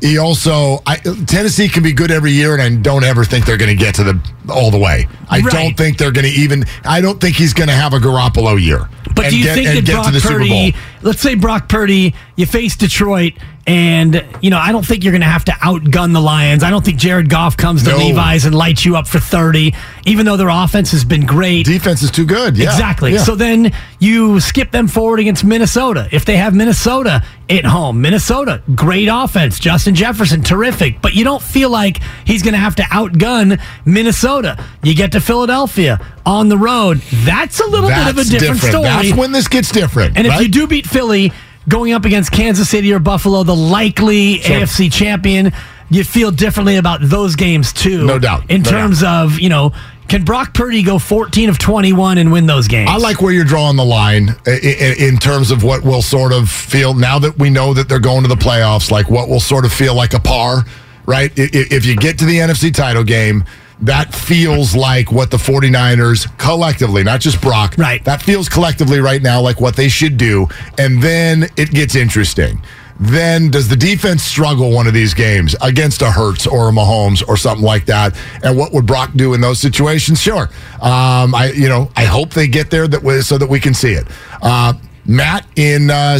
he 0.00 0.18
also 0.18 0.80
I, 0.86 0.96
Tennessee 1.26 1.68
can 1.68 1.82
be 1.82 1.92
good 1.92 2.10
every 2.10 2.32
year, 2.32 2.54
and 2.54 2.62
I 2.62 2.80
don't 2.80 3.04
ever 3.04 3.24
think 3.24 3.46
they're 3.46 3.56
going 3.56 3.76
to 3.76 3.84
get 3.84 3.94
to 3.96 4.04
the 4.04 4.20
all 4.52 4.70
the 4.70 4.78
way. 4.78 5.06
I 5.28 5.40
Right. 5.40 5.50
don't 5.52 5.76
think 5.76 5.98
they're 5.98 6.12
going 6.12 6.24
to 6.26 6.32
even. 6.32 6.64
I 6.84 7.00
don't 7.00 7.20
think 7.20 7.36
he's 7.36 7.52
going 7.52 7.68
to 7.68 7.74
have 7.74 7.94
a 7.94 7.98
Garoppolo 7.98 8.60
year. 8.62 8.88
But 9.14 9.30
do 9.30 9.38
you 9.38 9.44
get, 9.44 9.54
think 9.54 9.86
that 9.86 9.92
Brock 9.92 10.14
Purdy, 10.22 10.74
let's 11.02 11.20
say 11.20 11.34
Brock 11.34 11.68
Purdy, 11.68 12.14
you 12.38 12.46
face 12.46 12.76
Detroit, 12.76 13.32
and 13.66 14.24
you 14.40 14.48
know 14.48 14.58
I 14.58 14.70
don't 14.70 14.86
think 14.86 15.02
you're 15.02 15.10
going 15.12 15.22
to 15.22 15.26
have 15.26 15.44
to 15.46 15.52
outgun 15.52 16.12
the 16.12 16.20
Lions. 16.20 16.62
I 16.62 16.70
don't 16.70 16.84
think 16.84 16.96
Jared 16.96 17.28
Goff 17.28 17.56
comes 17.56 17.82
to 17.82 17.90
No. 17.90 17.98
Levi's 17.98 18.44
and 18.44 18.54
lights 18.54 18.84
you 18.84 18.96
up 18.96 19.08
for 19.08 19.18
thirty, 19.18 19.74
even 20.06 20.24
though 20.24 20.36
their 20.36 20.48
offense 20.48 20.92
has 20.92 21.04
been 21.04 21.26
great. 21.26 21.66
Defense 21.66 22.00
is 22.00 22.12
too 22.12 22.24
good. 22.24 22.56
Yeah. 22.56 22.70
Exactly. 22.70 23.14
Yeah. 23.14 23.24
So 23.24 23.34
then 23.34 23.72
you 23.98 24.38
skip 24.38 24.70
them 24.70 24.86
forward 24.86 25.18
against 25.18 25.42
Minnesota. 25.42 26.08
If 26.12 26.24
they 26.24 26.36
have 26.36 26.54
Minnesota 26.54 27.24
at 27.50 27.64
home, 27.64 28.00
Minnesota, 28.00 28.62
great 28.72 29.08
offense. 29.10 29.58
Justin 29.58 29.96
Jefferson, 29.96 30.40
terrific. 30.40 31.02
But 31.02 31.14
you 31.14 31.24
don't 31.24 31.42
feel 31.42 31.70
like 31.70 32.00
he's 32.24 32.44
going 32.44 32.54
to 32.54 32.60
have 32.60 32.76
to 32.76 32.82
outgun 32.84 33.60
Minnesota. 33.84 34.64
You 34.84 34.94
get 34.94 35.10
to 35.12 35.20
Philadelphia 35.20 36.00
on 36.24 36.48
the 36.50 36.58
road. 36.58 36.98
That's 37.24 37.58
a 37.58 37.66
little 37.66 37.88
bit 37.88 37.98
of 37.98 38.12
a 38.12 38.12
That's 38.12 38.28
different, 38.28 38.60
story. 38.60 38.84
That's 38.84 39.14
when 39.14 39.32
this 39.32 39.48
gets 39.48 39.72
different. 39.72 40.16
And 40.16 40.24
if 40.24 40.40
you 40.40 40.48
do 40.48 40.68
beat 40.68 40.86
Philly, 40.86 41.32
going 41.68 41.92
up 41.92 42.04
against 42.04 42.32
Kansas 42.32 42.68
City 42.68 42.92
or 42.92 42.98
Buffalo, 42.98 43.42
the 43.42 43.54
likely 43.54 44.38
Sure. 44.40 44.60
AFC 44.60 44.90
champion, 44.90 45.52
you 45.90 46.04
feel 46.04 46.30
differently 46.30 46.76
about 46.76 47.00
those 47.02 47.36
games 47.36 47.72
too. 47.72 48.04
No 48.04 48.18
doubt. 48.18 48.50
In 48.50 48.62
No 48.62 48.70
terms 48.70 49.02
of, 49.02 49.38
you 49.38 49.48
know, 49.48 49.72
can 50.08 50.24
Brock 50.24 50.54
Purdy 50.54 50.82
go 50.82 50.98
14 50.98 51.50
of 51.50 51.58
21 51.58 52.16
and 52.18 52.32
win 52.32 52.46
those 52.46 52.66
games? 52.66 52.88
I 52.90 52.96
like 52.96 53.20
where 53.20 53.32
you're 53.32 53.44
drawing 53.44 53.76
the 53.76 53.84
line 53.84 54.34
in 54.46 55.18
terms 55.18 55.50
of 55.50 55.62
what 55.62 55.82
will 55.84 56.00
sort 56.02 56.32
of 56.32 56.48
feel 56.48 56.94
now 56.94 57.18
that 57.18 57.38
we 57.38 57.50
know 57.50 57.74
that 57.74 57.88
they're 57.90 57.98
going 57.98 58.22
to 58.22 58.28
the 58.28 58.34
playoffs, 58.34 58.90
like 58.90 59.10
what 59.10 59.28
will 59.28 59.40
sort 59.40 59.66
of 59.66 59.72
feel 59.72 59.94
like 59.94 60.14
a 60.14 60.20
par, 60.20 60.64
right? 61.04 61.30
If 61.36 61.84
you 61.84 61.94
get 61.94 62.18
to 62.20 62.24
the 62.24 62.38
NFC 62.38 62.72
title 62.72 63.04
game, 63.04 63.44
that 63.80 64.14
feels 64.14 64.74
like 64.74 65.12
what 65.12 65.30
the 65.30 65.36
49ers 65.36 66.36
collectively, 66.38 67.04
not 67.04 67.20
just 67.20 67.40
Brock, 67.40 67.76
right? 67.78 68.04
That 68.04 68.22
feels 68.22 68.48
collectively 68.48 69.00
right 69.00 69.22
now 69.22 69.40
like 69.40 69.60
what 69.60 69.76
they 69.76 69.88
should 69.88 70.16
do. 70.16 70.48
And 70.78 71.02
then 71.02 71.48
it 71.56 71.70
gets 71.70 71.94
interesting. 71.94 72.60
Then 73.00 73.50
does 73.50 73.68
the 73.68 73.76
defense 73.76 74.24
struggle 74.24 74.72
one 74.72 74.88
of 74.88 74.94
these 74.94 75.14
games 75.14 75.54
against 75.62 76.02
a 76.02 76.10
Hertz 76.10 76.48
or 76.48 76.68
a 76.68 76.72
Mahomes 76.72 77.26
or 77.28 77.36
something 77.36 77.64
like 77.64 77.86
that? 77.86 78.18
And 78.42 78.58
what 78.58 78.72
would 78.72 78.86
Brock 78.86 79.12
do 79.14 79.34
in 79.34 79.40
those 79.40 79.60
situations? 79.60 80.20
Sure. 80.20 80.48
Um, 80.82 81.34
I 81.34 81.52
you 81.54 81.68
know 81.68 81.90
I 81.96 82.04
hope 82.04 82.30
they 82.30 82.48
get 82.48 82.70
there 82.70 82.88
that 82.88 83.02
way 83.02 83.20
so 83.20 83.38
that 83.38 83.48
we 83.48 83.60
can 83.60 83.74
see 83.74 83.92
it. 83.92 84.08
Uh, 84.42 84.72
Matt 85.06 85.46
in 85.54 85.90
uh, 85.90 86.18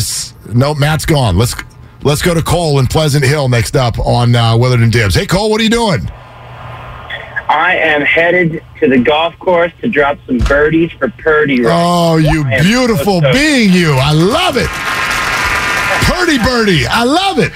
no 0.55 0.73
Matt's 0.75 1.05
gone. 1.05 1.37
Let's 1.37 1.57
let's 2.05 2.23
go 2.23 2.33
to 2.33 2.43
Cole 2.43 2.79
in 2.79 2.87
Pleasant 2.87 3.25
Hill 3.25 3.49
next 3.49 3.75
up 3.75 3.99
on 3.99 4.37
uh, 4.37 4.57
Willard 4.57 4.81
and 4.81 4.93
Dibs. 4.93 5.17
Hey 5.17 5.27
Cole, 5.27 5.51
what 5.51 5.61
are 5.61 5.65
you 5.65 5.71
doing? 5.71 6.09
I 7.49 7.77
am 7.77 8.03
headed 8.03 8.63
to 8.81 8.89
the 8.89 8.99
golf 8.99 9.39
course 9.39 9.73
to 9.81 9.89
drop 9.89 10.19
some 10.27 10.39
birdies 10.39 10.93
for 10.93 11.09
Purdy. 11.09 11.63
Right 11.63 11.73
Oh, 11.75 12.17
you 12.17 12.45
beautiful 12.63 13.21
so- 13.23 13.33
being, 13.33 13.73
you! 13.73 13.93
I 13.93 14.13
love 14.13 14.57
it. 14.57 14.69
Purdy 16.07 16.39
birdie, 16.39 16.87
I 16.87 17.05
love 17.05 17.39
it. 17.39 17.53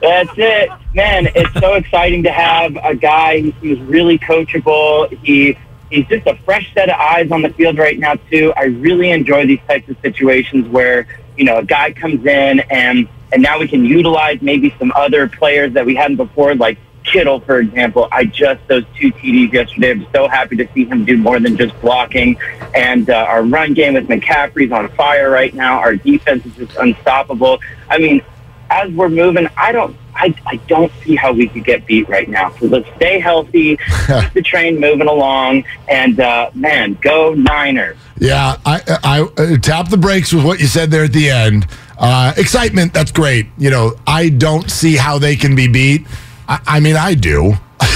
That's 0.00 0.30
it, 0.36 0.70
man. 0.94 1.28
It's 1.34 1.52
so 1.60 1.74
exciting 1.74 2.22
to 2.24 2.30
have 2.30 2.76
a 2.76 2.94
guy 2.94 3.40
who's 3.40 3.78
really 3.80 4.18
coachable. 4.18 5.10
He 5.24 5.56
he's 5.90 6.06
just 6.06 6.26
a 6.26 6.36
fresh 6.44 6.72
set 6.74 6.88
of 6.90 6.96
eyes 6.98 7.30
on 7.30 7.42
the 7.42 7.48
field 7.50 7.78
right 7.78 7.98
now 7.98 8.14
too. 8.30 8.52
I 8.56 8.64
really 8.64 9.10
enjoy 9.10 9.46
these 9.46 9.60
types 9.66 9.88
of 9.88 9.96
situations 10.02 10.68
where 10.68 11.06
you 11.36 11.44
know 11.44 11.58
a 11.58 11.64
guy 11.64 11.92
comes 11.92 12.24
in 12.26 12.60
and 12.70 13.08
and 13.32 13.42
now 13.42 13.58
we 13.58 13.66
can 13.68 13.84
utilize 13.84 14.40
maybe 14.42 14.74
some 14.78 14.92
other 14.94 15.28
players 15.28 15.72
that 15.72 15.84
we 15.84 15.94
hadn't 15.94 16.16
before, 16.16 16.54
like 16.54 16.78
Kittle, 17.06 17.40
for 17.40 17.60
example. 17.60 18.08
I 18.12 18.24
just 18.24 18.66
those 18.68 18.84
two 18.96 19.12
TDs 19.12 19.52
yesterday. 19.52 19.92
I'm 19.92 20.06
so 20.12 20.28
happy 20.28 20.56
to 20.56 20.68
see 20.74 20.84
him 20.84 21.04
do 21.04 21.16
more 21.16 21.40
than 21.40 21.56
just 21.56 21.78
blocking. 21.80 22.38
And 22.74 23.08
uh, 23.08 23.26
our 23.28 23.42
run 23.42 23.74
game 23.74 23.94
with 23.94 24.08
McCaffrey's 24.08 24.72
on 24.72 24.88
fire 24.90 25.30
right 25.30 25.54
now. 25.54 25.78
Our 25.78 25.96
defense 25.96 26.44
is 26.44 26.54
just 26.56 26.76
unstoppable. 26.76 27.60
I 27.88 27.98
mean, 27.98 28.22
as 28.70 28.90
we're 28.92 29.08
moving, 29.08 29.48
I 29.56 29.72
don't, 29.72 29.96
I, 30.14 30.34
I 30.46 30.56
don't 30.66 30.92
see 31.04 31.14
how 31.14 31.32
we 31.32 31.48
could 31.48 31.64
get 31.64 31.86
beat 31.86 32.08
right 32.08 32.28
now. 32.28 32.50
So 32.58 32.66
let's 32.66 32.88
stay 32.96 33.20
healthy, 33.20 33.76
keep 34.06 34.32
the 34.32 34.42
train 34.42 34.80
moving 34.80 35.08
along, 35.08 35.64
and 35.88 36.18
uh, 36.18 36.50
man, 36.54 36.98
go 37.00 37.34
Niners. 37.34 37.96
Yeah, 38.18 38.56
I, 38.64 38.80
I 39.04 39.20
uh, 39.22 39.56
tap 39.58 39.90
the 39.90 39.98
brakes 39.98 40.32
with 40.32 40.44
what 40.44 40.58
you 40.58 40.66
said 40.66 40.90
there 40.90 41.04
at 41.04 41.12
the 41.12 41.30
end. 41.30 41.66
Uh, 41.98 42.32
excitement, 42.36 42.92
that's 42.92 43.12
great. 43.12 43.46
You 43.58 43.70
know, 43.70 43.94
I 44.06 44.30
don't 44.30 44.70
see 44.70 44.96
how 44.96 45.18
they 45.18 45.36
can 45.36 45.54
be 45.54 45.68
beat. 45.68 46.06
I, 46.48 46.60
I 46.66 46.80
mean, 46.80 46.96
I 46.96 47.14
do. 47.14 47.54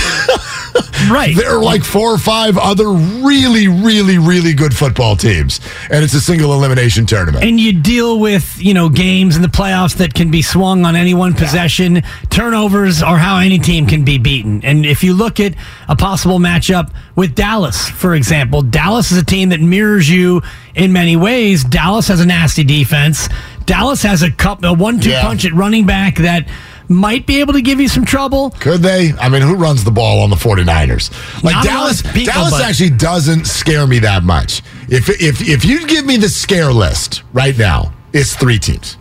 Right. 1.10 1.34
There 1.34 1.56
are 1.56 1.62
like 1.62 1.82
four 1.82 2.12
or 2.12 2.18
five 2.18 2.58
other 2.58 2.88
really, 2.90 3.66
really, 3.68 4.18
really 4.18 4.52
good 4.52 4.76
football 4.76 5.16
teams, 5.16 5.58
and 5.90 6.04
it's 6.04 6.12
a 6.12 6.20
single 6.20 6.52
elimination 6.52 7.06
tournament. 7.06 7.42
And 7.42 7.58
you 7.58 7.72
deal 7.72 8.20
with, 8.20 8.60
you 8.60 8.74
know, 8.74 8.90
games 8.90 9.34
in 9.34 9.40
the 9.42 9.48
playoffs 9.48 9.96
that 9.96 10.12
can 10.12 10.30
be 10.30 10.42
swung 10.42 10.84
on 10.84 10.96
any 10.96 11.14
one 11.14 11.32
possession. 11.32 12.02
Turnovers 12.28 13.02
are 13.02 13.16
how 13.16 13.38
any 13.38 13.58
team 13.58 13.86
can 13.86 14.04
be 14.04 14.18
beaten. 14.18 14.62
And 14.62 14.84
if 14.84 15.02
you 15.02 15.14
look 15.14 15.40
at 15.40 15.54
a 15.88 15.96
possible 15.96 16.38
matchup 16.38 16.92
with 17.16 17.34
Dallas, 17.34 17.88
for 17.88 18.14
example, 18.14 18.60
Dallas 18.62 19.10
is 19.10 19.16
a 19.18 19.24
team 19.24 19.48
that 19.48 19.60
mirrors 19.60 20.08
you 20.08 20.42
in 20.74 20.92
many 20.92 21.16
ways. 21.16 21.64
Dallas 21.64 22.08
has 22.08 22.20
a 22.20 22.26
nasty 22.26 22.62
defense. 22.62 23.28
Dallas 23.64 24.02
has 24.02 24.22
a 24.22 24.30
cup, 24.30 24.62
a 24.64 24.72
one-two 24.72 25.10
Yeah. 25.10 25.22
punch 25.22 25.44
at 25.46 25.54
running 25.54 25.86
back 25.86 26.16
that 26.16 26.46
might 26.90 27.24
be 27.24 27.40
able 27.40 27.52
to 27.54 27.62
give 27.62 27.80
you 27.80 27.88
some 27.88 28.04
trouble. 28.04 28.50
Could 28.58 28.80
they? 28.82 29.12
I 29.12 29.28
mean, 29.28 29.40
who 29.42 29.54
runs 29.54 29.84
the 29.84 29.90
ball 29.92 30.20
on 30.22 30.28
the 30.28 30.36
49ers? 30.36 31.42
Like 31.42 31.54
Not 31.54 31.64
Dallas, 31.64 32.02
people, 32.02 32.24
Dallas 32.34 32.50
but- 32.50 32.62
actually 32.64 32.90
doesn't 32.90 33.46
scare 33.46 33.86
me 33.86 34.00
that 34.00 34.24
much. 34.24 34.60
If 34.88 35.08
if 35.08 35.40
if 35.48 35.64
you 35.64 35.86
give 35.86 36.04
me 36.04 36.16
the 36.16 36.28
scare 36.28 36.72
list 36.72 37.22
right 37.32 37.56
now, 37.56 37.92
it's 38.12 38.34
three 38.34 38.58
teams. 38.58 38.98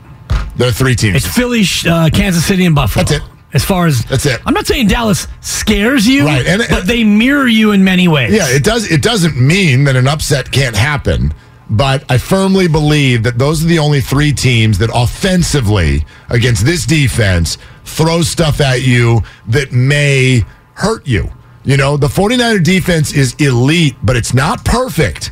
There 0.55 0.67
are 0.67 0.71
three 0.71 0.95
teams. 0.95 1.15
It's 1.17 1.27
Philly, 1.35 1.63
uh, 1.87 2.09
Kansas 2.13 2.45
City, 2.45 2.65
and 2.65 2.75
Buffalo. 2.75 3.03
That's 3.03 3.23
it. 3.23 3.29
As 3.51 3.65
far 3.65 3.87
as 3.87 4.05
That's 4.05 4.27
it. 4.27 4.39
I'm 4.45 4.53
not 4.53 4.67
saying 4.67 4.89
Dallas 4.89 5.27
scares 5.41 6.07
you, 6.07 6.25
Right, 6.25 6.45
and- 6.45 6.63
but 6.69 6.85
they 6.85 7.03
mirror 7.03 7.47
you 7.47 7.71
in 7.71 7.83
many 7.83 8.07
ways. 8.07 8.31
Yeah, 8.31 8.47
it 8.47 8.63
does. 8.63 8.91
It 8.91 9.01
doesn't 9.01 9.35
mean 9.35 9.85
that 9.85 9.95
an 9.95 10.07
upset 10.07 10.51
can't 10.51 10.75
happen, 10.75 11.33
but 11.67 12.03
I 12.09 12.19
firmly 12.19 12.67
believe 12.67 13.23
that 13.23 13.39
those 13.39 13.63
are 13.63 13.67
the 13.67 13.79
only 13.79 14.01
three 14.01 14.33
teams 14.33 14.77
that 14.77 14.91
offensively 14.93 16.05
against 16.29 16.63
this 16.63 16.85
defense 16.85 17.57
throw 17.99 18.21
stuff 18.21 18.61
at 18.61 18.81
you 18.81 19.21
that 19.45 19.73
may 19.73 20.41
hurt 20.75 21.05
you. 21.05 21.29
You 21.65 21.75
know, 21.75 21.97
the 21.97 22.07
49er 22.07 22.63
defense 22.63 23.11
is 23.11 23.35
elite, 23.39 23.97
but 24.01 24.15
it's 24.15 24.33
not 24.33 24.63
perfect. 24.63 25.31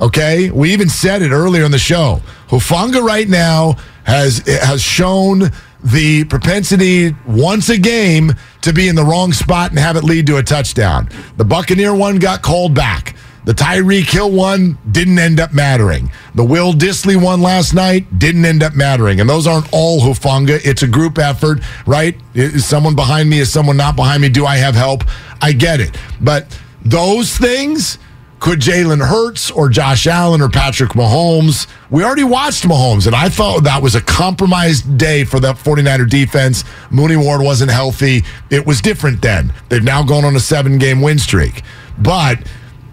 Okay, 0.00 0.50
we 0.50 0.72
even 0.72 0.88
said 0.88 1.22
it 1.22 1.30
earlier 1.30 1.64
in 1.64 1.70
the 1.70 1.78
show. 1.78 2.20
Hufanga 2.48 3.00
right 3.00 3.28
now 3.28 3.76
has 4.02 4.38
has 4.46 4.82
shown 4.82 5.52
the 5.84 6.24
propensity 6.24 7.14
once 7.24 7.68
a 7.68 7.78
game 7.78 8.32
to 8.62 8.72
be 8.72 8.88
in 8.88 8.96
the 8.96 9.04
wrong 9.04 9.32
spot 9.32 9.70
and 9.70 9.78
have 9.78 9.94
it 9.94 10.02
lead 10.02 10.26
to 10.26 10.38
a 10.38 10.42
touchdown. 10.42 11.08
The 11.36 11.44
Buccaneer 11.44 11.94
one 11.94 12.16
got 12.16 12.42
called 12.42 12.74
back. 12.74 13.14
The 13.44 13.54
Tyreek 13.54 14.10
Hill 14.10 14.30
one 14.30 14.78
didn't 14.90 15.18
end 15.18 15.40
up 15.40 15.52
mattering. 15.54 16.10
The 16.34 16.44
Will 16.44 16.72
Dissly 16.72 17.20
one 17.20 17.40
last 17.40 17.72
night 17.72 18.18
didn't 18.18 18.44
end 18.44 18.62
up 18.62 18.74
mattering. 18.74 19.20
And 19.20 19.28
those 19.28 19.46
aren't 19.46 19.72
all 19.72 20.00
Hufanga. 20.00 20.60
It's 20.64 20.82
a 20.82 20.86
group 20.86 21.18
effort, 21.18 21.60
right? 21.86 22.16
Is 22.34 22.66
someone 22.66 22.94
behind 22.94 23.30
me? 23.30 23.38
Is 23.38 23.52
someone 23.52 23.76
not 23.76 23.96
behind 23.96 24.22
me? 24.22 24.28
Do 24.28 24.44
I 24.44 24.56
have 24.56 24.74
help? 24.74 25.04
I 25.40 25.52
get 25.52 25.80
it. 25.80 25.96
But 26.20 26.58
those 26.84 27.36
things 27.36 27.98
could 28.40 28.60
Jalen 28.60 29.04
Hurts 29.04 29.50
or 29.50 29.68
Josh 29.68 30.06
Allen 30.06 30.40
or 30.40 30.48
Patrick 30.48 30.90
Mahomes? 30.90 31.66
We 31.90 32.04
already 32.04 32.24
watched 32.24 32.64
Mahomes, 32.64 33.06
and 33.06 33.16
I 33.16 33.28
thought 33.28 33.64
that 33.64 33.82
was 33.82 33.94
a 33.94 34.00
compromised 34.00 34.96
day 34.96 35.24
for 35.24 35.40
the 35.40 35.54
49er 35.54 36.08
defense. 36.08 36.64
Mooney 36.90 37.16
Ward 37.16 37.42
wasn't 37.42 37.70
healthy. 37.70 38.22
It 38.50 38.64
was 38.64 38.80
different 38.80 39.22
then. 39.22 39.52
They've 39.68 39.82
now 39.82 40.04
gone 40.04 40.24
on 40.24 40.36
a 40.36 40.40
seven 40.40 40.78
game 40.78 41.00
win 41.00 41.18
streak. 41.18 41.62
But 41.98 42.38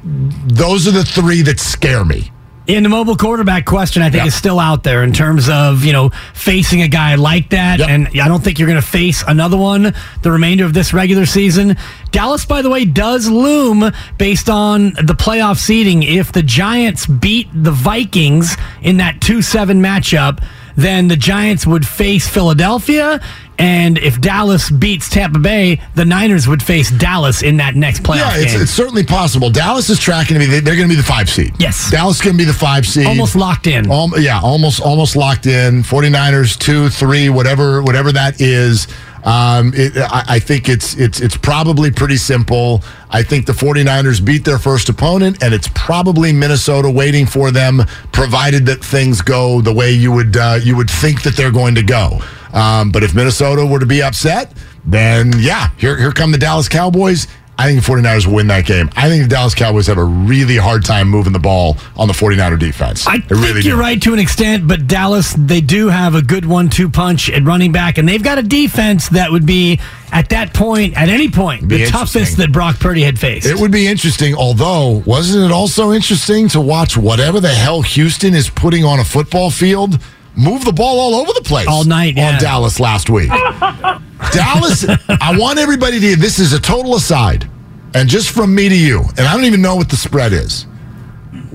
those 0.05 0.87
are 0.87 0.91
the 0.91 1.03
three 1.03 1.41
that 1.43 1.59
scare 1.59 2.05
me. 2.05 2.31
In 2.67 2.81
the 2.81 2.89
mobile 2.89 3.15
quarterback 3.15 3.65
question, 3.65 4.01
I 4.01 4.09
think 4.09 4.21
Yep. 4.21 4.27
is 4.27 4.33
still 4.33 4.59
out 4.59 4.81
there 4.83 5.03
in 5.03 5.13
terms 5.13 5.49
of 5.49 5.85
you 5.85 5.93
know 5.93 6.09
facing 6.33 6.81
a 6.81 6.87
guy 6.87 7.13
like 7.13 7.49
that, 7.51 7.77
Yep. 7.77 7.89
and 7.89 8.07
I 8.19 8.27
don't 8.27 8.43
think 8.43 8.57
you're 8.57 8.67
going 8.67 8.81
to 8.81 8.87
face 8.87 9.23
another 9.27 9.55
one 9.57 9.93
the 10.23 10.31
remainder 10.31 10.65
of 10.65 10.73
this 10.73 10.91
regular 10.91 11.27
season. 11.27 11.77
Dallas, 12.11 12.43
by 12.45 12.63
the 12.63 12.69
way, 12.71 12.83
does 12.85 13.29
loom 13.29 13.91
based 14.17 14.49
on 14.49 14.93
the 14.93 15.13
playoff 15.13 15.57
seeding. 15.59 16.01
If 16.01 16.31
the 16.31 16.41
Giants 16.41 17.05
beat 17.05 17.49
the 17.53 17.71
Vikings 17.71 18.57
in 18.81 18.97
that 18.97 19.21
two-seven 19.21 19.79
matchup, 19.79 20.39
then 20.75 21.07
the 21.07 21.15
Giants 21.15 21.65
would 21.65 21.85
face 21.87 22.27
Philadelphia. 22.27 23.21
And 23.57 23.97
if 23.97 24.19
Dallas 24.19 24.69
beats 24.69 25.09
Tampa 25.09 25.39
Bay, 25.39 25.79
the 25.95 26.03
Niners 26.03 26.45
would 26.45 26.61
face 26.61 26.91
Dallas 26.91 27.41
in 27.41 27.55
that 27.57 27.73
next 27.75 28.03
playoff 28.03 28.17
Yeah, 28.17 28.37
it's, 28.43 28.51
game. 28.51 28.61
it's 28.63 28.71
certainly 28.71 29.05
possible. 29.05 29.49
Dallas 29.49 29.89
is 29.89 29.97
tracking 29.97 30.33
to 30.35 30.39
be. 30.39 30.45
they- 30.45 30.59
They're 30.59 30.75
going 30.75 30.89
to 30.89 30.93
be 30.93 30.99
the 30.99 31.07
five 31.07 31.29
seed. 31.29 31.53
Yes. 31.57 31.89
Dallas 31.89 32.17
is 32.17 32.21
going 32.21 32.33
to 32.33 32.37
be 32.37 32.43
the 32.43 32.51
five 32.53 32.85
seed. 32.85 33.05
Almost 33.07 33.37
locked 33.37 33.67
in. 33.67 33.89
Al- 33.89 34.19
yeah, 34.19 34.41
almost 34.41 34.81
almost 34.81 35.15
locked 35.15 35.45
in. 35.45 35.83
49ers 35.83 36.57
two, 36.59 36.89
three, 36.89 37.29
whatever 37.29 37.81
whatever 37.81 38.11
that 38.11 38.41
is. 38.41 38.87
Um, 39.25 39.73
it, 39.75 39.97
I, 39.97 40.23
I 40.27 40.39
think 40.39 40.69
it's 40.69 40.95
it's 40.95 41.19
it's 41.19 41.35
probably 41.35 41.89
pretty 41.89 42.17
simple. 42.17 42.83
I 43.09 43.23
think 43.23 43.47
the 43.47 43.53
49ers 43.53 44.23
beat 44.23 44.45
their 44.45 44.59
first 44.59 44.87
opponent, 44.87 45.43
and 45.43 45.53
it's 45.53 45.67
probably 45.73 46.31
Minnesota 46.31 46.89
waiting 46.89 47.25
for 47.25 47.49
them, 47.49 47.81
provided 48.11 48.67
that 48.67 48.83
things 48.83 49.21
go 49.21 49.61
the 49.61 49.73
way 49.73 49.91
you 49.91 50.11
would 50.11 50.37
uh, 50.37 50.59
you 50.61 50.77
would 50.77 50.89
think 50.89 51.23
that 51.23 51.35
they're 51.35 51.51
going 51.51 51.73
to 51.75 51.83
go. 51.83 52.19
Um, 52.53 52.91
but 52.91 53.03
if 53.03 53.15
Minnesota 53.15 53.65
were 53.65 53.79
to 53.79 53.85
be 53.85 54.03
upset, 54.03 54.53
then 54.85 55.33
yeah, 55.39 55.69
here 55.77 55.97
here 55.97 56.11
come 56.11 56.31
the 56.31 56.37
Dallas 56.37 56.69
Cowboys. 56.69 57.27
I 57.57 57.67
think 57.71 57.83
the 57.85 57.89
49ers 57.91 58.25
will 58.27 58.35
win 58.35 58.47
that 58.47 58.65
game. 58.65 58.89
I 58.97 59.07
think 59.07 59.23
the 59.23 59.29
Dallas 59.29 59.55
Cowboys 59.55 59.87
have 59.87 59.97
a 59.97 60.03
really 60.03 60.57
hard 60.57 60.83
time 60.83 61.07
moving 61.07 61.31
the 61.31 61.39
ball 61.39 61.77
on 61.95 62.07
the 62.07 62.13
49er 62.13 62.59
defense. 62.59 63.07
I 63.07 63.17
They 63.17 63.27
think 63.27 63.31
really 63.41 63.61
you're 63.61 63.77
do. 63.77 63.81
right 63.81 64.01
to 64.01 64.11
an 64.13 64.19
extent, 64.19 64.67
but 64.67 64.87
Dallas, 64.87 65.33
they 65.37 65.61
do 65.61 65.87
have 65.87 66.15
a 66.15 66.21
good 66.21 66.45
one-two 66.45 66.89
punch 66.89 67.29
at 67.29 67.43
running 67.43 67.71
back, 67.71 67.97
and 67.97 68.07
they've 68.09 68.21
got 68.23 68.37
a 68.37 68.43
defense 68.43 69.07
that 69.09 69.31
would 69.31 69.45
be 69.45 69.79
at 70.11 70.29
that 70.29 70.53
point, 70.53 70.97
at 70.97 71.07
any 71.09 71.29
point, 71.29 71.67
the 71.69 71.85
toughest 71.87 72.37
that 72.37 72.51
Brock 72.51 72.79
Purdy 72.79 73.03
had 73.03 73.17
faced. 73.17 73.45
It 73.47 73.57
would 73.57 73.71
be 73.71 73.87
interesting, 73.87 74.35
although, 74.35 75.01
wasn't 75.05 75.45
it 75.45 75.51
also 75.51 75.91
interesting 75.93 76.47
to 76.49 76.61
watch 76.61 76.97
whatever 76.97 77.39
the 77.39 77.49
hell 77.49 77.81
Houston 77.81 78.33
is 78.33 78.49
putting 78.49 78.83
on 78.83 78.99
a 78.99 79.03
football 79.05 79.49
field 79.49 79.99
move 80.35 80.65
the 80.65 80.73
ball 80.73 80.99
all 80.99 81.15
over 81.15 81.31
the 81.33 81.41
place 81.43 81.67
All 81.67 81.83
night, 81.83 82.15
yeah. 82.17 82.33
on 82.33 82.41
Dallas 82.41 82.79
last 82.79 83.09
week? 83.09 83.29
Dallas, 84.31 84.85
I 85.07 85.35
want 85.37 85.59
everybody 85.59 85.99
to, 85.99 86.15
this 86.15 86.39
is 86.39 86.53
a 86.53 86.59
total 86.59 86.95
aside, 86.95 87.49
and 87.93 88.09
just 88.09 88.31
from 88.31 88.53
me 88.53 88.69
to 88.69 88.75
you, 88.75 89.01
and 89.17 89.21
I 89.27 89.33
don't 89.35 89.45
even 89.45 89.61
know 89.61 89.75
what 89.75 89.89
the 89.89 89.95
spread 89.97 90.33
is. 90.33 90.65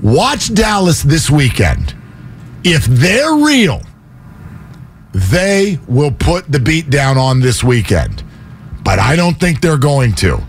Watch 0.01 0.53
Dallas 0.53 1.03
this 1.03 1.29
weekend. 1.29 1.95
If 2.63 2.85
they're 2.85 3.35
real, 3.35 3.81
they 5.13 5.79
will 5.87 6.11
put 6.11 6.51
the 6.51 6.59
beat 6.59 6.89
down 6.89 7.17
on 7.17 7.39
this 7.39 7.63
weekend. 7.63 8.23
But 8.83 8.99
I 8.99 9.15
don't 9.15 9.39
think 9.39 9.61
they're 9.61 9.77
going 9.77 10.13
to. 10.15 10.41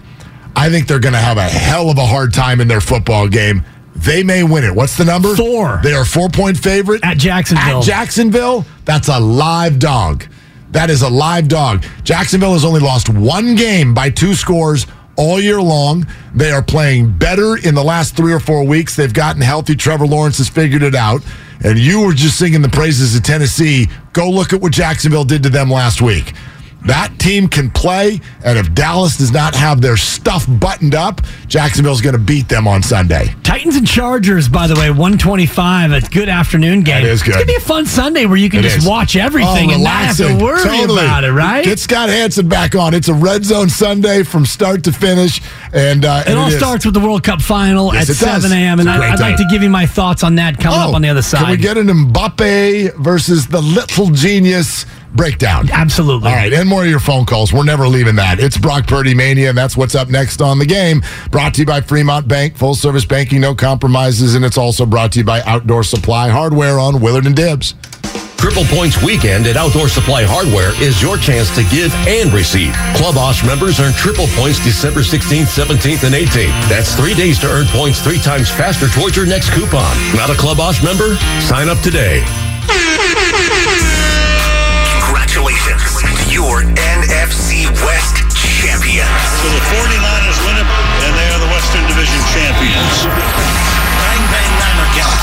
I 0.54 0.70
think 0.70 0.86
they're 0.86 1.00
going 1.00 1.14
to 1.14 1.18
have 1.18 1.38
a 1.38 1.42
hell 1.44 1.90
of 1.90 1.98
a 1.98 2.06
hard 2.06 2.32
time 2.32 2.60
in 2.60 2.68
their 2.68 2.80
football 2.80 3.28
game. 3.28 3.64
They 4.02 4.22
may 4.22 4.42
win 4.42 4.64
it. 4.64 4.74
What's 4.74 4.96
the 4.96 5.04
number? 5.04 5.34
Four. 5.36 5.80
They 5.82 5.92
are 5.92 6.04
four 6.04 6.28
point 6.28 6.58
favorite 6.58 7.04
At 7.04 7.18
Jacksonville. 7.18 7.78
At 7.78 7.84
Jacksonville, 7.84 8.64
that's 8.84 9.08
a 9.08 9.18
live 9.18 9.78
dog. 9.78 10.24
That 10.72 10.90
is 10.90 11.02
a 11.02 11.08
live 11.08 11.48
dog. 11.48 11.84
Jacksonville 12.02 12.54
has 12.54 12.64
only 12.64 12.80
lost 12.80 13.08
one 13.08 13.54
game 13.54 13.94
by 13.94 14.10
two 14.10 14.34
scores 14.34 14.86
all 15.16 15.38
year 15.40 15.60
long. 15.60 16.06
They 16.34 16.50
are 16.50 16.62
playing 16.62 17.12
better 17.18 17.58
in 17.58 17.74
the 17.74 17.84
last 17.84 18.16
three 18.16 18.32
or 18.32 18.40
four 18.40 18.64
weeks. 18.64 18.96
They've 18.96 19.12
gotten 19.12 19.42
healthy. 19.42 19.76
Trevor 19.76 20.06
Lawrence 20.06 20.38
has 20.38 20.48
figured 20.48 20.82
it 20.82 20.94
out. 20.94 21.22
And 21.64 21.78
you 21.78 22.00
were 22.00 22.12
just 22.14 22.38
singing 22.38 22.62
the 22.62 22.68
praises 22.68 23.14
of 23.14 23.22
Tennessee. 23.22 23.88
Go 24.12 24.30
look 24.30 24.52
at 24.52 24.60
what 24.60 24.72
Jacksonville 24.72 25.24
did 25.24 25.42
to 25.44 25.48
them 25.48 25.70
last 25.70 26.02
week. 26.02 26.32
That 26.86 27.16
team 27.18 27.46
can 27.48 27.70
play, 27.70 28.20
and 28.44 28.58
if 28.58 28.74
Dallas 28.74 29.16
does 29.16 29.30
not 29.30 29.54
have 29.54 29.80
their 29.80 29.96
stuff 29.96 30.46
buttoned 30.48 30.94
up, 30.96 31.20
Jacksonville's 31.46 32.00
going 32.00 32.14
to 32.14 32.18
beat 32.20 32.48
them 32.48 32.66
on 32.66 32.82
Sunday. 32.82 33.34
Titans 33.44 33.76
and 33.76 33.86
Chargers, 33.86 34.48
by 34.48 34.66
the 34.66 34.74
way, 34.74 34.90
125. 34.90 35.92
A 35.92 36.00
good 36.00 36.28
afternoon 36.28 36.82
game. 36.82 37.04
That 37.04 37.10
is 37.10 37.22
good. 37.22 37.36
It's 37.36 37.36
going 37.36 37.46
to 37.46 37.52
be 37.52 37.56
a 37.56 37.60
fun 37.60 37.86
Sunday 37.86 38.26
where 38.26 38.36
you 38.36 38.50
can 38.50 38.60
It 38.60 38.62
just 38.64 38.78
is. 38.78 38.86
watch 38.86 39.14
everything 39.14 39.70
Oh, 39.70 39.74
and 39.74 39.84
not 39.84 39.92
have 40.06 40.16
to 40.16 40.34
worry 40.42 40.60
Totally. 40.62 41.04
about 41.04 41.22
it, 41.22 41.30
right? 41.32 41.64
Get 41.64 41.78
Scott 41.78 42.08
Hanson 42.08 42.48
back 42.48 42.74
on. 42.74 42.94
It's 42.94 43.08
a 43.08 43.14
red 43.14 43.44
zone 43.44 43.68
Sunday 43.68 44.24
from 44.24 44.44
start 44.44 44.82
to 44.84 44.92
finish, 44.92 45.40
and 45.72 46.04
uh, 46.04 46.24
it 46.26 46.36
all 46.36 46.48
is. 46.48 46.56
starts 46.58 46.84
with 46.84 46.94
the 46.94 47.00
World 47.00 47.22
Cup 47.22 47.40
final 47.40 47.94
Yes, 47.94 48.10
at 48.10 48.16
7 48.16 48.50
a.m. 48.50 48.80
And 48.80 48.90
I, 48.90 49.12
I'd 49.12 49.20
like 49.20 49.36
to 49.36 49.46
give 49.50 49.62
you 49.62 49.70
my 49.70 49.86
thoughts 49.86 50.24
on 50.24 50.34
that 50.34 50.58
coming 50.58 50.80
up 50.80 50.94
on 50.94 51.02
the 51.02 51.08
other 51.10 51.22
side. 51.22 51.42
Oh, 51.42 51.44
Can 51.44 51.50
we 51.52 51.56
get 51.58 51.78
an 51.78 51.86
Mbappe 51.86 52.96
versus 52.96 53.46
the 53.46 53.60
little 53.60 54.10
genius 54.10 54.84
breakdown? 55.14 55.68
Absolutely. 55.70 56.28
All 56.28 56.34
right, 56.34 56.52
and 56.52 56.68
more 56.68 56.82
of 56.82 56.90
your 56.90 57.00
phone 57.00 57.24
calls. 57.24 57.52
We're 57.52 57.64
never 57.64 57.88
leaving 57.88 58.16
that. 58.16 58.40
It's 58.40 58.58
Brock 58.58 58.86
Purdy 58.86 59.14
Mania, 59.14 59.50
and 59.50 59.58
that's 59.58 59.76
what's 59.76 59.94
up 59.94 60.08
next 60.08 60.40
on 60.40 60.58
the 60.58 60.66
game. 60.66 61.02
Brought 61.30 61.54
to 61.54 61.60
you 61.60 61.66
by 61.66 61.80
Fremont 61.80 62.28
Bank, 62.28 62.56
full 62.56 62.74
service 62.74 63.04
banking, 63.04 63.40
no 63.40 63.54
compromises, 63.54 64.34
and 64.34 64.44
it's 64.44 64.58
also 64.58 64.86
brought 64.86 65.12
to 65.12 65.20
you 65.20 65.24
by 65.24 65.42
Outdoor 65.42 65.82
Supply 65.84 66.28
Hardware 66.28 66.78
on 66.78 67.00
Willard 67.00 67.26
and 67.26 67.36
Dibs. 67.36 67.74
Triple 68.36 68.64
Points 68.64 69.00
Weekend 69.00 69.46
at 69.46 69.56
Outdoor 69.56 69.88
Supply 69.88 70.24
Hardware 70.24 70.74
is 70.82 71.00
your 71.00 71.16
chance 71.16 71.54
to 71.54 71.62
give 71.70 71.94
and 72.10 72.32
receive. 72.32 72.74
Club 72.98 73.16
Osh 73.16 73.46
members 73.46 73.78
earn 73.78 73.92
triple 73.92 74.26
points 74.34 74.58
December 74.64 75.00
16th, 75.00 75.46
17th, 75.46 76.02
and 76.02 76.14
18th. 76.14 76.50
That's 76.68 76.96
three 76.96 77.14
days 77.14 77.38
to 77.40 77.46
earn 77.46 77.66
points 77.70 78.02
three 78.02 78.18
times 78.18 78.50
faster 78.50 78.88
towards 78.88 79.16
your 79.16 79.26
next 79.26 79.54
coupon. 79.54 79.94
Not 80.16 80.28
a 80.28 80.34
Club 80.34 80.58
Osh 80.58 80.82
member? 80.82 81.14
Sign 81.38 81.68
up 81.68 81.78
today 81.86 82.26
your 86.42 86.66
NFC 86.74 87.70
West 87.86 88.18
champions. 88.34 89.06
So 89.38 89.46
the 89.46 89.62
49ers 89.78 90.38
win 90.42 90.58
it, 90.58 90.66
and 91.06 91.12
they 91.14 91.28
are 91.30 91.38
the 91.38 91.50
Western 91.54 91.86
Division 91.86 92.18
champions. 92.34 93.06
Bang, 93.06 94.22
bang, 94.26 94.52
Niner 94.58 94.90
gang. 94.98 95.18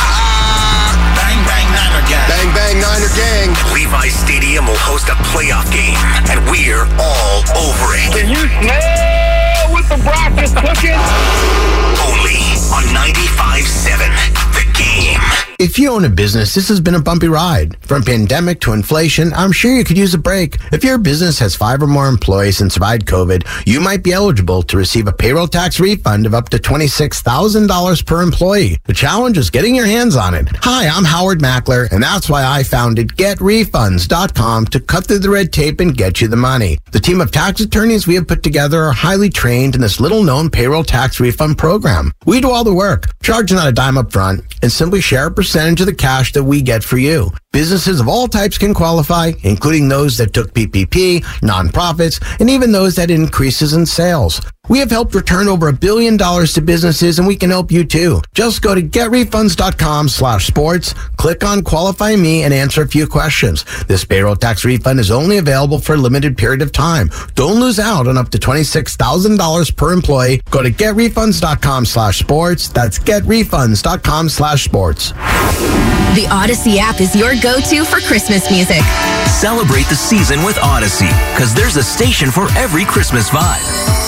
Bang, 1.19 1.39
bang, 1.43 1.67
Niner 1.75 2.03
gang. 2.07 2.27
Bang, 2.31 2.49
bang, 2.55 2.75
Niner 2.79 3.11
gang. 3.19 3.51
Levi 3.75 4.07
Stadium 4.07 4.63
will 4.63 4.79
host 4.87 5.11
a 5.11 5.17
playoff 5.35 5.67
game, 5.75 5.99
and 6.31 6.39
we're 6.47 6.87
all 6.95 7.43
over 7.67 7.99
it. 7.99 8.15
Can 8.15 8.31
you 8.31 8.47
smell 8.63 9.75
what 9.75 9.83
the 9.91 9.99
broth 9.99 10.39
cooking? 10.55 10.99
Only 11.99 12.39
on 12.71 12.87
95.7, 12.95 14.07
The 14.55 14.63
Game. 14.71 15.18
If 15.59 15.77
you 15.77 15.91
own 15.91 16.05
a 16.05 16.09
business, 16.09 16.55
this 16.55 16.69
has 16.69 16.79
been 16.79 16.95
a 16.95 17.01
bumpy 17.01 17.27
ride. 17.27 17.75
From 17.81 18.01
pandemic 18.01 18.61
to 18.61 18.71
inflation, 18.71 19.33
I'm 19.33 19.51
sure 19.51 19.75
you 19.75 19.83
could 19.83 19.97
use 19.97 20.13
a 20.13 20.17
break. 20.17 20.55
If 20.71 20.85
your 20.85 20.97
business 20.97 21.37
has 21.39 21.53
five 21.53 21.83
or 21.83 21.87
more 21.87 22.07
employees 22.07 22.61
and 22.61 22.71
survived 22.71 23.05
COVID, 23.05 23.45
you 23.67 23.81
might 23.81 24.01
be 24.01 24.13
eligible 24.13 24.63
to 24.63 24.77
receive 24.77 25.09
a 25.09 25.11
payroll 25.11 25.49
tax 25.49 25.77
refund 25.77 26.25
of 26.25 26.33
up 26.33 26.47
to 26.49 26.59
$26,000 26.59 28.05
per 28.05 28.21
employee. 28.21 28.77
The 28.85 28.93
challenge 28.93 29.37
is 29.37 29.49
getting 29.49 29.75
your 29.75 29.85
hands 29.85 30.15
on 30.15 30.33
it. 30.33 30.47
Hi, 30.61 30.87
I'm 30.87 31.03
Howard 31.03 31.41
Mackler, 31.41 31.91
and 31.91 32.01
that's 32.01 32.29
why 32.29 32.45
I 32.45 32.63
founded 32.63 33.09
GetRefunds.com 33.17 34.67
to 34.67 34.79
cut 34.79 35.07
through 35.07 35.19
the 35.19 35.29
red 35.29 35.51
tape 35.51 35.81
and 35.81 35.97
get 35.97 36.21
you 36.21 36.29
the 36.29 36.37
money. 36.37 36.77
The 36.93 37.01
team 37.01 37.19
of 37.19 37.31
tax 37.31 37.59
attorneys 37.59 38.07
we 38.07 38.15
have 38.15 38.29
put 38.29 38.43
together 38.43 38.81
are 38.83 38.93
highly 38.93 39.29
trained 39.29 39.75
in 39.75 39.81
this 39.81 39.99
little 39.99 40.23
known 40.23 40.49
payroll 40.49 40.85
tax 40.85 41.19
refund 41.19 41.57
program. 41.57 42.13
We 42.25 42.39
do 42.39 42.49
all 42.49 42.63
the 42.63 42.73
work, 42.73 43.21
charge 43.21 43.51
not 43.51 43.67
a 43.67 43.73
dime 43.73 43.97
up 43.97 44.13
front, 44.13 44.45
and 44.61 44.71
simply 44.71 45.01
share 45.01 45.27
a 45.27 45.31
percentage 45.31 45.48
of 45.55 45.85
the 45.85 45.95
cash 45.95 46.33
that 46.33 46.43
we 46.43 46.61
get 46.61 46.83
for 46.83 46.97
you. 46.97 47.31
Businesses 47.51 47.99
of 47.99 48.07
all 48.07 48.27
types 48.27 48.57
can 48.57 48.73
qualify, 48.73 49.31
including 49.43 49.89
those 49.89 50.17
that 50.17 50.33
took 50.33 50.53
PPP, 50.53 51.21
nonprofits, 51.41 52.21
and 52.39 52.49
even 52.49 52.71
those 52.71 52.95
that 52.95 53.09
increases 53.09 53.73
in 53.73 53.85
sales. 53.85 54.39
We 54.69 54.79
have 54.79 54.91
helped 54.91 55.15
return 55.15 55.47
over 55.47 55.67
a 55.67 55.73
billion 55.73 56.15
dollars 56.15 56.53
to 56.53 56.61
businesses 56.61 57.17
and 57.17 57.27
we 57.27 57.35
can 57.35 57.49
help 57.49 57.71
you 57.71 57.83
too. 57.83 58.21
Just 58.33 58.61
go 58.61 58.75
to 58.75 58.81
getrefunds.com 58.81 60.09
slash 60.09 60.45
sports, 60.47 60.93
click 61.17 61.43
on 61.43 61.63
qualify 61.63 62.15
me 62.15 62.43
and 62.43 62.53
answer 62.53 62.83
a 62.83 62.87
few 62.87 63.07
questions. 63.07 63.65
This 63.87 64.05
payroll 64.05 64.35
tax 64.35 64.63
refund 64.63 64.99
is 64.99 65.09
only 65.11 65.37
available 65.37 65.79
for 65.79 65.95
a 65.95 65.97
limited 65.97 66.37
period 66.37 66.61
of 66.61 66.71
time. 66.71 67.09
Don't 67.35 67.59
lose 67.59 67.79
out 67.79 68.07
on 68.07 68.17
up 68.17 68.29
to 68.29 68.37
$26,000 68.37 69.75
per 69.75 69.91
employee. 69.91 70.41
Go 70.51 70.61
to 70.61 70.69
getrefunds.com 70.71 71.85
slash 71.85 72.19
sports. 72.19 72.69
That's 72.69 72.99
getrefunds.com 72.99 74.29
slash 74.29 74.63
sports. 74.65 75.13
The 76.15 76.25
Audacy 76.29 76.77
app 76.77 77.01
is 77.01 77.15
your 77.15 77.33
go-to 77.41 77.85
for 77.85 77.99
Christmas 78.01 78.49
music. 78.49 78.81
Celebrate 79.29 79.85
the 79.87 79.95
season 79.95 80.43
with 80.43 80.55
Audacy, 80.57 81.09
because 81.33 81.53
there's 81.53 81.77
a 81.77 81.83
station 81.83 82.31
for 82.31 82.49
every 82.57 82.83
Christmas 82.83 83.29
vibe. 83.29 83.61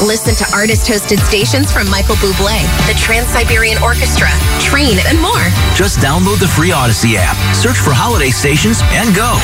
Listen 0.05 0.33
to 0.35 0.43
artist-hosted 0.53 1.19
stations 1.23 1.71
from 1.71 1.89
Michael 1.89 2.15
Bublé, 2.21 2.61
the 2.87 2.95
Trans-Siberian 2.99 3.81
Orchestra, 3.81 4.29
Train, 4.59 4.99
and 5.07 5.19
more. 5.19 5.47
Just 5.75 5.99
download 5.99 6.39
the 6.39 6.47
free 6.47 6.71
Audacy 6.71 7.15
app, 7.17 7.35
search 7.55 7.77
for 7.77 7.91
holiday 7.91 8.29
stations, 8.29 8.83
and 8.93 9.11
go. 9.15 9.35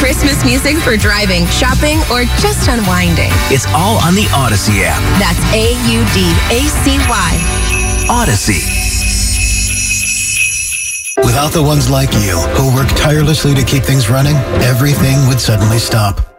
Christmas 0.00 0.44
music 0.44 0.76
for 0.82 0.96
driving, 0.96 1.46
shopping, 1.46 2.02
or 2.10 2.24
just 2.42 2.68
unwinding. 2.68 3.30
It's 3.48 3.66
all 3.76 4.02
on 4.02 4.14
the 4.14 4.26
Audacy 4.34 4.82
app. 4.82 5.00
That's 5.22 5.40
A-U-D-A-C-Y. 5.54 7.30
Audacy. 8.08 8.60
Without 11.24 11.52
the 11.52 11.62
ones 11.62 11.88
like 11.88 12.12
you, 12.14 12.38
who 12.58 12.74
work 12.74 12.88
tirelessly 12.88 13.54
to 13.54 13.62
keep 13.62 13.84
things 13.84 14.10
running, 14.10 14.36
everything 14.62 15.26
would 15.28 15.40
suddenly 15.40 15.78
stop. 15.78 16.33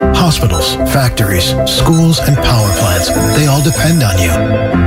Hospitals, 0.00 0.74
factories, 0.92 1.50
schools, 1.68 2.20
and 2.20 2.36
power 2.36 2.70
plants, 2.78 3.08
they 3.36 3.46
all 3.46 3.62
depend 3.62 4.02
on 4.02 4.16
you. 4.18 4.30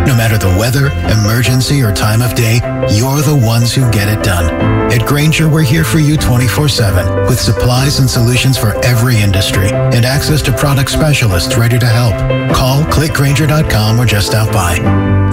No 0.07 0.16
matter 0.16 0.38
the 0.38 0.55
weather, 0.57 0.88
emergency, 1.12 1.82
or 1.82 1.91
time 1.91 2.22
of 2.22 2.34
day, 2.34 2.55
you're 2.95 3.22
the 3.22 3.41
ones 3.45 3.74
who 3.74 3.89
get 3.91 4.07
it 4.07 4.24
done. 4.24 4.49
At 4.91 5.05
Grainger, 5.05 5.49
we're 5.49 5.64
here 5.64 5.84
for 5.84 5.99
you 5.99 6.16
24-7 6.16 7.28
with 7.28 7.39
supplies 7.39 7.99
and 7.99 8.09
solutions 8.09 8.57
for 8.57 8.74
every 8.86 9.18
industry 9.18 9.70
and 9.72 10.05
access 10.05 10.41
to 10.43 10.51
product 10.53 10.89
specialists 10.89 11.57
ready 11.57 11.78
to 11.78 11.88
help. 11.88 12.16
Call 12.55 12.84
clickgrainger.com 12.84 13.99
or 13.99 14.05
just 14.05 14.28
stop 14.28 14.51
by. 14.53 14.78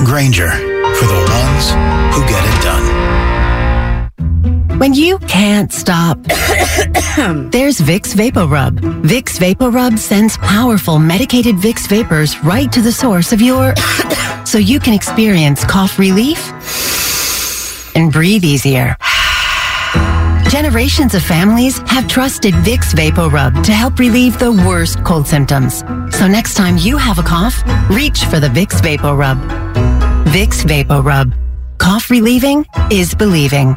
Grainger, 0.05 0.51
for 0.51 1.07
the 1.07 1.23
ones 1.45 1.71
who 2.15 2.23
get 2.27 2.43
it 2.43 2.63
done. 2.63 3.18
When 4.77 4.95
you 4.95 5.19
can't 5.21 5.73
stop, 5.73 6.19
there's 6.23 7.79
Vicks 7.79 8.15
VapoRub. 8.15 8.79
Vicks 9.03 9.39
VapoRub 9.39 9.99
sends 9.99 10.37
powerful 10.39 10.99
medicated 10.99 11.57
Vicks 11.57 11.89
vapors 11.89 12.39
right 12.45 12.71
to 12.71 12.81
the 12.81 12.93
source 12.93 13.33
of 13.33 13.41
your 13.41 13.75
so 14.45 14.59
you 14.59 14.79
can 14.79 14.95
experience 14.95 15.65
cough 15.65 15.99
relief 15.99 16.39
and 17.97 18.13
breathe 18.13 18.45
easier. 18.45 18.97
Generations 20.49 21.15
of 21.15 21.23
families 21.23 21.79
have 21.87 22.07
trusted 22.07 22.55
Vicks 22.55 22.95
VapoRub 22.95 23.65
to 23.65 23.73
help 23.73 23.99
relieve 23.99 24.39
the 24.39 24.53
worst 24.53 25.03
cold 25.03 25.27
symptoms. 25.27 25.81
So 26.17 26.29
next 26.29 26.55
time 26.55 26.77
you 26.77 26.97
have 26.97 27.19
a 27.19 27.23
cough, 27.23 27.63
reach 27.91 28.25
for 28.27 28.39
the 28.39 28.49
Vicks 28.49 28.81
VapoRub. 28.81 29.39
Vicks 30.27 30.63
VapoRub. 30.65 31.35
Cough 31.79 32.11
relieving 32.11 32.65
is 32.91 33.15
believing. 33.15 33.77